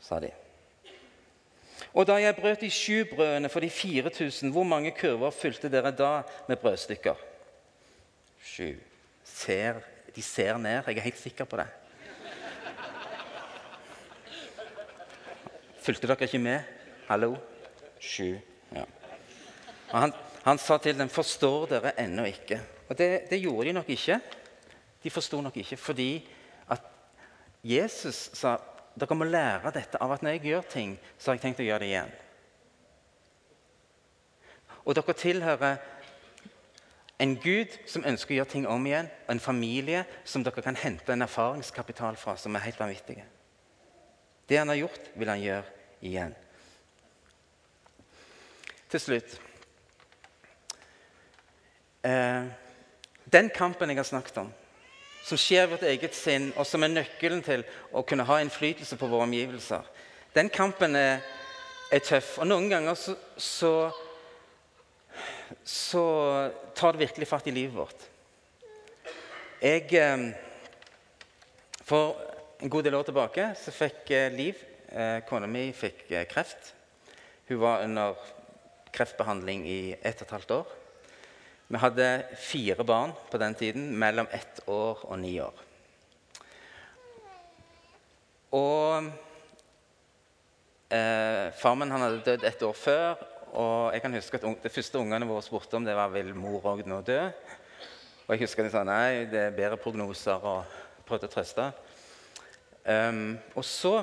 sa 0.00 0.20
de. 0.24 0.30
Og 1.92 2.08
da 2.08 2.16
jeg 2.22 2.36
brøt 2.36 2.64
de 2.64 2.70
sju 2.72 3.04
brødene 3.10 3.52
for 3.52 3.60
de 3.60 3.70
4000, 3.70 4.52
hvor 4.52 4.64
mange 4.64 4.94
kurver 4.96 5.30
fylte 5.30 5.68
dere 5.68 5.92
da 5.92 6.22
med 6.48 6.56
brødstykker? 6.56 7.20
Sju. 8.40 8.72
Ser, 9.24 9.84
de 10.16 10.22
ser 10.22 10.56
ned. 10.56 10.80
Jeg 10.86 10.96
er 10.96 11.10
helt 11.10 11.20
sikker 11.20 11.44
på 11.44 11.60
det. 11.60 11.68
Fulgte 15.88 16.04
dere 16.04 16.26
ikke 16.26 16.38
med? 16.38 16.64
Hallo? 17.08 17.30
Sju. 17.96 18.34
Ja. 18.74 18.82
Han, 19.88 20.12
han, 20.44 20.58
sa 20.58 20.76
til 20.78 20.98
dem, 20.98 21.08
'Forstår 21.08 21.66
dere 21.66 22.00
ennå 22.00 22.24
ikke?' 22.24 22.60
Og 22.88 22.98
det, 22.98 23.30
det 23.30 23.40
gjorde 23.40 23.68
de 23.68 23.72
nok 23.72 23.88
ikke. 23.88 24.20
De 25.02 25.10
forsto 25.10 25.40
nok 25.40 25.56
ikke 25.56 25.76
fordi 25.76 26.28
at 26.68 26.80
Jesus 27.64 28.30
sa 28.34 28.56
dere 29.00 29.14
må 29.14 29.24
lære 29.24 29.72
dette 29.72 30.02
av 30.02 30.12
at 30.12 30.22
når 30.22 30.30
jeg 30.30 30.40
gjør 30.40 30.60
ting, 30.60 30.98
så 31.18 31.30
har 31.30 31.34
jeg 31.34 31.40
tenkt 31.40 31.60
å 31.60 31.68
gjøre 31.68 31.78
det 31.78 31.88
igjen. 31.88 32.12
Og 34.84 34.94
dere 34.94 35.16
tilhører 35.16 35.76
en 37.18 37.36
Gud 37.36 37.78
som 37.86 38.04
ønsker 38.04 38.34
å 38.34 38.36
gjøre 38.36 38.52
ting 38.52 38.68
om 38.68 38.86
igjen, 38.86 39.08
og 39.26 39.32
en 39.32 39.40
familie 39.40 40.04
som 40.24 40.44
dere 40.44 40.62
kan 40.62 40.76
hente 40.76 41.12
en 41.12 41.22
erfaringskapital 41.22 42.16
fra, 42.16 42.36
som 42.36 42.54
er 42.54 42.68
helt 42.68 42.80
vanvittige. 42.80 43.24
Det 44.48 44.58
han 44.58 44.68
har 44.68 44.84
gjort, 44.84 45.10
vil 45.16 45.28
han 45.28 45.40
gjøre 45.40 45.77
igjen. 46.00 46.34
til 48.88 49.00
slutt 49.00 49.34
eh, 52.08 52.44
Den 53.28 53.50
kampen 53.52 53.90
jeg 53.92 54.00
har 54.00 54.08
snakket 54.08 54.40
om, 54.44 54.52
som 55.24 55.40
skjer 55.40 55.66
i 55.66 55.70
vårt 55.74 55.84
eget 55.84 56.14
sinn, 56.16 56.52
og 56.56 56.66
som 56.66 56.82
er 56.82 56.94
nøkkelen 56.94 57.42
til 57.44 57.64
å 57.92 58.02
kunne 58.02 58.24
ha 58.24 58.38
innflytelse 58.40 58.96
på 58.96 59.10
våre 59.10 59.26
omgivelser, 59.28 59.84
den 60.32 60.48
kampen 60.48 60.96
er, 60.96 61.20
er 61.92 62.04
tøff. 62.04 62.38
Og 62.38 62.48
noen 62.48 62.68
ganger 62.70 62.96
så, 62.96 63.16
så, 63.36 63.72
så 65.64 66.04
tar 66.76 66.94
det 66.94 67.08
virkelig 67.08 67.28
fatt 67.28 67.48
i 67.50 67.56
livet 67.56 67.76
vårt. 67.76 68.08
Jeg 69.58 69.90
eh, 69.98 70.28
For 71.88 72.14
en 72.62 72.70
god 72.70 72.84
del 72.84 72.94
år 72.94 73.06
tilbake 73.08 73.52
så 73.58 73.72
fikk 73.74 74.10
eh, 74.14 74.32
Liv, 74.32 74.60
eh, 74.92 75.20
kona 75.28 75.48
mi, 75.50 75.68
fikk 75.76 76.06
eh, 76.12 76.26
kreft. 76.30 76.72
Hun 77.48 77.60
var 77.62 77.84
under 77.84 78.18
kreftbehandling 78.92 79.64
i 79.68 79.80
ett 80.00 80.20
og 80.20 80.26
et 80.26 80.34
halvt 80.36 80.54
år. 80.58 80.74
Vi 81.68 81.80
hadde 81.82 82.08
fire 82.40 82.84
barn 82.84 83.12
på 83.30 83.40
den 83.40 83.54
tiden, 83.54 83.90
mellom 83.98 84.28
ett 84.32 84.62
år 84.66 85.02
og 85.04 85.18
ni 85.20 85.34
år. 85.40 85.64
Og 88.56 89.10
eh, 90.88 91.48
Farmen 91.60 91.92
han 91.92 92.06
hadde 92.06 92.24
dødd 92.24 92.46
et 92.48 92.64
år 92.64 92.76
før, 92.76 93.26
og 93.52 93.92
jeg 93.92 94.04
kan 94.04 94.16
huske 94.16 94.40
at 94.40 94.62
det 94.64 94.72
første 94.72 95.00
ungene 95.00 95.28
våre 95.28 95.44
spurte 95.44 95.76
om, 95.76 95.84
det 95.84 95.96
var 95.96 96.12
vil 96.12 96.32
mor 96.36 96.64
òg 96.72 96.86
nå 96.88 97.02
dø. 97.04 97.20
Og 98.28 98.34
jeg 98.34 98.44
husker 98.44 98.64
de 98.64 98.72
sa 98.72 98.84
nei, 98.84 99.24
det 99.28 99.40
er 99.40 99.56
bedre 99.56 99.80
prognoser, 99.80 100.40
og 100.40 101.04
prøvde 101.08 101.28
å 101.28 101.32
trøste. 101.32 101.68
Um, 102.88 103.36
og 103.56 103.64
så 103.64 104.02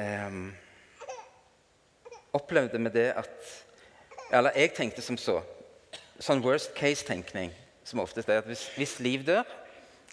um, 0.00 0.50
opplevde 2.32 2.78
vi 2.78 2.92
det 2.94 3.08
at 3.20 3.50
Eller 4.32 4.54
jeg 4.54 4.74
tenkte 4.76 5.02
som 5.02 5.16
så. 5.18 5.40
Sånn 6.22 6.42
worst 6.44 6.70
case-tenkning 6.78 7.50
som 7.82 7.98
oftest 7.98 8.28
er 8.30 8.38
at 8.38 8.46
hvis, 8.46 8.68
hvis 8.76 8.98
Liv 9.02 9.24
dør, 9.26 9.42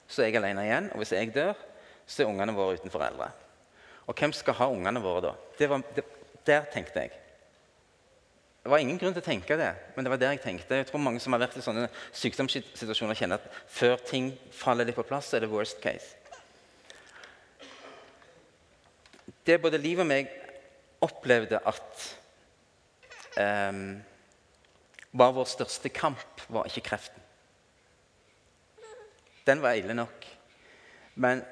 så 0.07 0.23
er 0.23 0.31
jeg 0.31 0.39
alene 0.39 0.63
igjen. 0.65 0.87
Og 0.95 1.03
hvis 1.03 1.13
jeg 1.13 1.29
dør, 1.35 1.53
så 2.07 2.23
er 2.23 2.31
ungene 2.31 2.55
våre 2.57 2.79
uten 2.79 2.89
foreldre. 2.89 3.29
Og 4.07 4.17
hvem 4.17 4.33
skal 4.33 4.57
ha 4.57 4.69
ungene 4.71 5.03
våre 5.03 5.21
da? 5.27 5.33
Det 5.59 5.69
var, 5.69 5.83
det, 5.95 6.05
der 6.47 6.65
tenkte 6.73 7.03
jeg. 7.03 7.11
Det 8.63 8.71
var 8.71 8.81
ingen 8.83 8.97
grunn 8.99 9.13
til 9.15 9.23
å 9.23 9.27
tenke 9.27 9.55
det, 9.59 9.69
men 9.95 10.03
det 10.03 10.11
var 10.11 10.19
der 10.19 10.33
jeg 10.35 10.41
tenkte. 10.43 10.79
Jeg 10.81 10.89
tror 10.89 10.99
mange 11.03 11.21
som 11.23 11.35
har 11.35 11.43
vært 11.43 11.59
i 11.59 11.63
sånne 11.63 11.85
sykdomssituasjoner, 12.19 13.15
kjenner 13.15 13.39
at 13.39 13.59
før 13.71 14.01
ting 14.09 14.33
faller 14.51 14.87
litt 14.87 14.97
på 14.97 15.05
plass, 15.07 15.29
så 15.29 15.37
er 15.37 15.45
det 15.45 15.51
worst 15.53 15.79
case. 15.83 16.17
Det 19.47 19.61
både 19.63 19.79
Liv 19.79 20.01
og 20.03 20.09
meg 20.09 20.27
opplevde 21.05 21.61
at 21.63 22.01
um, 23.39 23.95
var 25.15 25.35
vår 25.37 25.47
største 25.47 25.91
kamp, 25.93 26.43
var 26.51 26.67
ikke 26.67 26.83
kreften. 26.89 27.23
Den 29.47 29.63
var 29.63 29.79
ille 29.79 29.95
nok. 29.95 30.27
Men, 31.15 31.45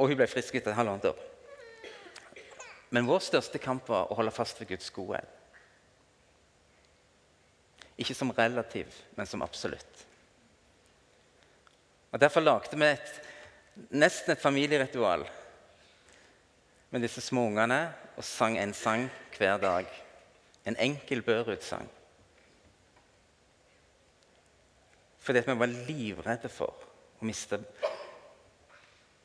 og 0.00 0.08
hun 0.08 0.16
ble 0.16 0.30
frisk 0.30 0.56
etter 0.56 0.76
halvannet 0.78 1.10
år. 1.10 1.20
Men 2.96 3.08
vår 3.08 3.20
største 3.28 3.60
kamp 3.60 3.90
var 3.92 4.08
å 4.08 4.16
holde 4.16 4.32
fast 4.32 4.62
ved 4.62 4.72
Guds 4.72 4.88
godhet. 4.94 5.28
Ikke 8.00 8.16
som 8.16 8.32
relativ, 8.32 8.88
men 9.20 9.28
som 9.28 9.44
absolutt. 9.44 10.04
Og 12.12 12.20
Derfor 12.22 12.40
lagde 12.40 12.78
vi 12.80 12.88
et, 12.88 13.16
nesten 13.92 14.32
et 14.32 14.40
familieritual 14.40 15.26
med 16.90 17.00
disse 17.00 17.20
små 17.20 17.46
ungene 17.46 17.94
og 18.16 18.24
sang 18.24 18.58
en 18.58 18.74
sang 18.74 19.10
hver 19.38 19.56
dag. 19.56 19.86
En 20.66 20.76
enkel 20.76 21.22
Børud-sang. 21.22 21.90
Fordi 25.18 25.42
vi 25.46 25.58
var 25.58 25.66
livredde 25.66 26.48
for 26.48 26.86
å 27.18 27.26
miste, 27.26 27.58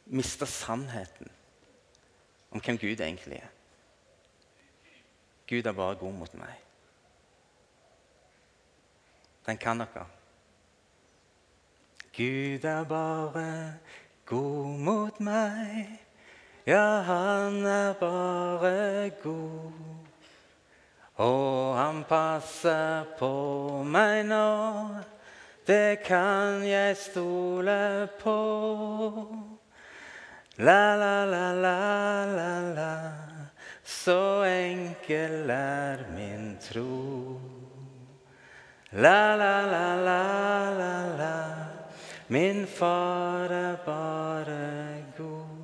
miste 0.05 0.47
sannheten 0.49 1.29
om 2.51 2.61
hvem 2.61 2.79
Gud 2.81 2.99
egentlig 2.99 3.37
er. 3.37 3.51
Gud 5.47 5.65
er 5.65 5.77
bare 5.77 5.99
god 5.99 6.13
mot 6.13 6.33
meg. 6.39 6.57
Den 9.45 9.57
kan 9.57 9.81
dere. 9.81 10.05
Gud 12.15 12.65
er 12.65 12.83
bare 12.83 13.47
god 14.25 14.77
mot 14.79 15.19
meg. 15.19 15.99
Ja, 16.65 17.01
han 17.01 17.65
er 17.65 17.93
bare 17.93 19.09
god. 19.23 19.71
Og 21.17 21.75
han 21.75 22.03
passer 22.05 23.07
på 23.17 23.81
meg 23.85 24.27
nå. 24.29 25.01
Det 25.65 26.03
kan 26.05 26.61
jeg 26.65 26.97
stole 27.01 28.07
på. 28.21 28.37
La, 30.61 30.95
la, 31.01 31.25
la, 31.25 31.47
la, 31.53 32.25
la, 32.29 32.53
la. 32.77 32.93
Så 33.81 34.43
enkel 34.45 35.49
er 35.49 36.05
min 36.13 36.59
tro. 36.61 37.41
La, 38.93 39.33
la, 39.33 39.55
la, 39.65 39.87
la, 39.97 40.21
la, 40.77 40.93
la. 41.17 41.37
Min 42.29 42.67
far 42.67 43.49
er 43.49 43.75
bare 43.85 45.05
god. 45.17 45.61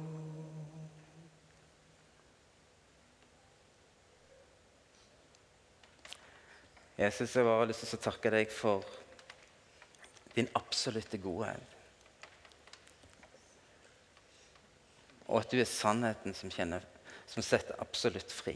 Jesus, 6.97 7.35
jeg 7.35 7.45
har 7.45 7.67
lyst 7.69 7.83
til 7.85 7.99
å 7.99 8.05
takke 8.07 8.29
deg 8.33 8.49
for 8.49 8.85
din 10.33 10.47
absolutte 10.57 11.19
godhet. 11.21 11.75
Og 15.27 15.43
at 15.43 15.51
du 15.51 15.59
er 15.61 15.69
sannheten 15.69 16.33
som, 16.33 16.49
kjenner, 16.49 16.81
som 17.29 17.45
setter 17.45 17.77
absolutt 17.83 18.33
fri. 18.33 18.55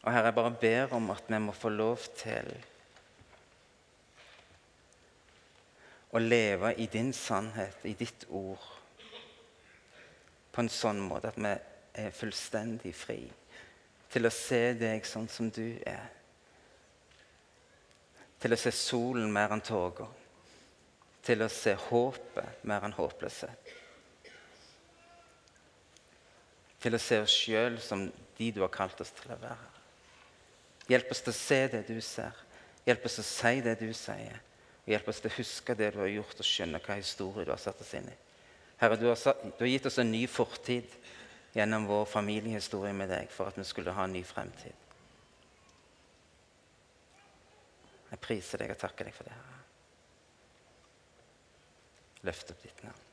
Og 0.00 0.08
Herre, 0.08 0.30
jeg 0.30 0.36
bare 0.38 0.54
ber 0.62 0.94
om 0.96 1.10
at 1.12 1.28
vi 1.28 1.40
må 1.44 1.52
få 1.52 1.68
lov 1.74 2.06
til 2.16 2.48
å 6.16 6.22
leve 6.22 6.72
i 6.80 6.86
din 6.88 7.12
sannhet, 7.12 7.84
i 7.84 7.92
ditt 7.98 8.24
ord, 8.32 8.64
på 10.50 10.64
en 10.64 10.72
sånn 10.72 11.04
måte 11.04 11.34
at 11.34 11.36
vi 11.36 11.52
er 12.00 12.16
fullstendig 12.16 12.94
fri 12.96 13.20
til 14.10 14.26
å 14.26 14.32
se 14.34 14.72
deg 14.78 15.06
sånn 15.06 15.28
som 15.30 15.50
du 15.54 15.78
er 15.86 16.08
til 18.40 18.56
å 18.56 18.58
se 18.58 18.72
solen 18.72 19.28
mer 19.32 19.52
enn 19.52 19.62
tåka, 19.64 20.06
til 21.24 21.44
å 21.44 21.50
se 21.52 21.74
håpet 21.88 22.64
mer 22.68 22.86
enn 22.86 22.96
håpløshet. 22.96 23.74
Til 26.80 26.96
å 26.96 27.00
se 27.02 27.18
oss 27.20 27.34
sjøl 27.42 27.76
som 27.84 28.06
de 28.38 28.46
du 28.56 28.62
har 28.64 28.72
kalt 28.72 29.02
oss 29.04 29.12
til 29.18 29.34
å 29.34 29.40
være. 29.42 29.66
Hjelp 30.88 31.12
oss 31.12 31.20
til 31.20 31.34
å 31.34 31.36
se 31.36 31.58
det 31.74 31.82
du 31.90 31.98
ser. 32.00 32.38
Hjelp 32.86 33.04
oss 33.04 33.18
til 33.18 33.26
å 33.26 33.28
si 33.28 33.60
det 33.66 33.76
du 33.82 33.90
sier. 33.94 34.40
Og 34.86 34.94
hjelp 34.94 35.10
oss 35.12 35.20
til 35.20 35.28
å 35.28 35.36
huske 35.36 35.76
det 35.76 35.90
du 35.92 36.00
har 36.00 36.08
gjort, 36.08 36.40
og 36.40 36.48
skjønne 36.48 36.80
hva 36.80 36.96
historie 36.96 37.44
du 37.44 37.52
har 37.52 37.60
satt 37.60 37.84
oss 37.84 37.92
inn 37.98 38.08
i. 38.08 38.16
Herre, 38.80 38.96
du 38.96 39.10
har, 39.10 39.20
satt, 39.20 39.44
du 39.44 39.60
har 39.60 39.68
gitt 39.68 39.90
oss 39.90 40.00
en 40.00 40.08
ny 40.08 40.24
fortid 40.24 40.88
gjennom 41.52 41.86
vår 41.86 42.04
familiehistorie 42.06 42.94
med 42.94 43.10
deg 43.10 43.30
for 43.32 43.50
at 43.50 43.58
vi 43.58 43.66
skulle 43.66 43.94
ha 43.94 44.06
en 44.06 44.14
ny 44.14 44.22
fremtid. 44.26 44.86
Jeg 48.10 48.22
priser 48.22 48.62
deg 48.62 48.74
og 48.74 48.80
takker 48.80 49.06
deg 49.06 49.14
for 49.14 49.30
det. 49.30 49.38
Løft 52.26 52.50
opp 52.52 52.62
ditt 52.62 52.82
navn. 52.84 53.09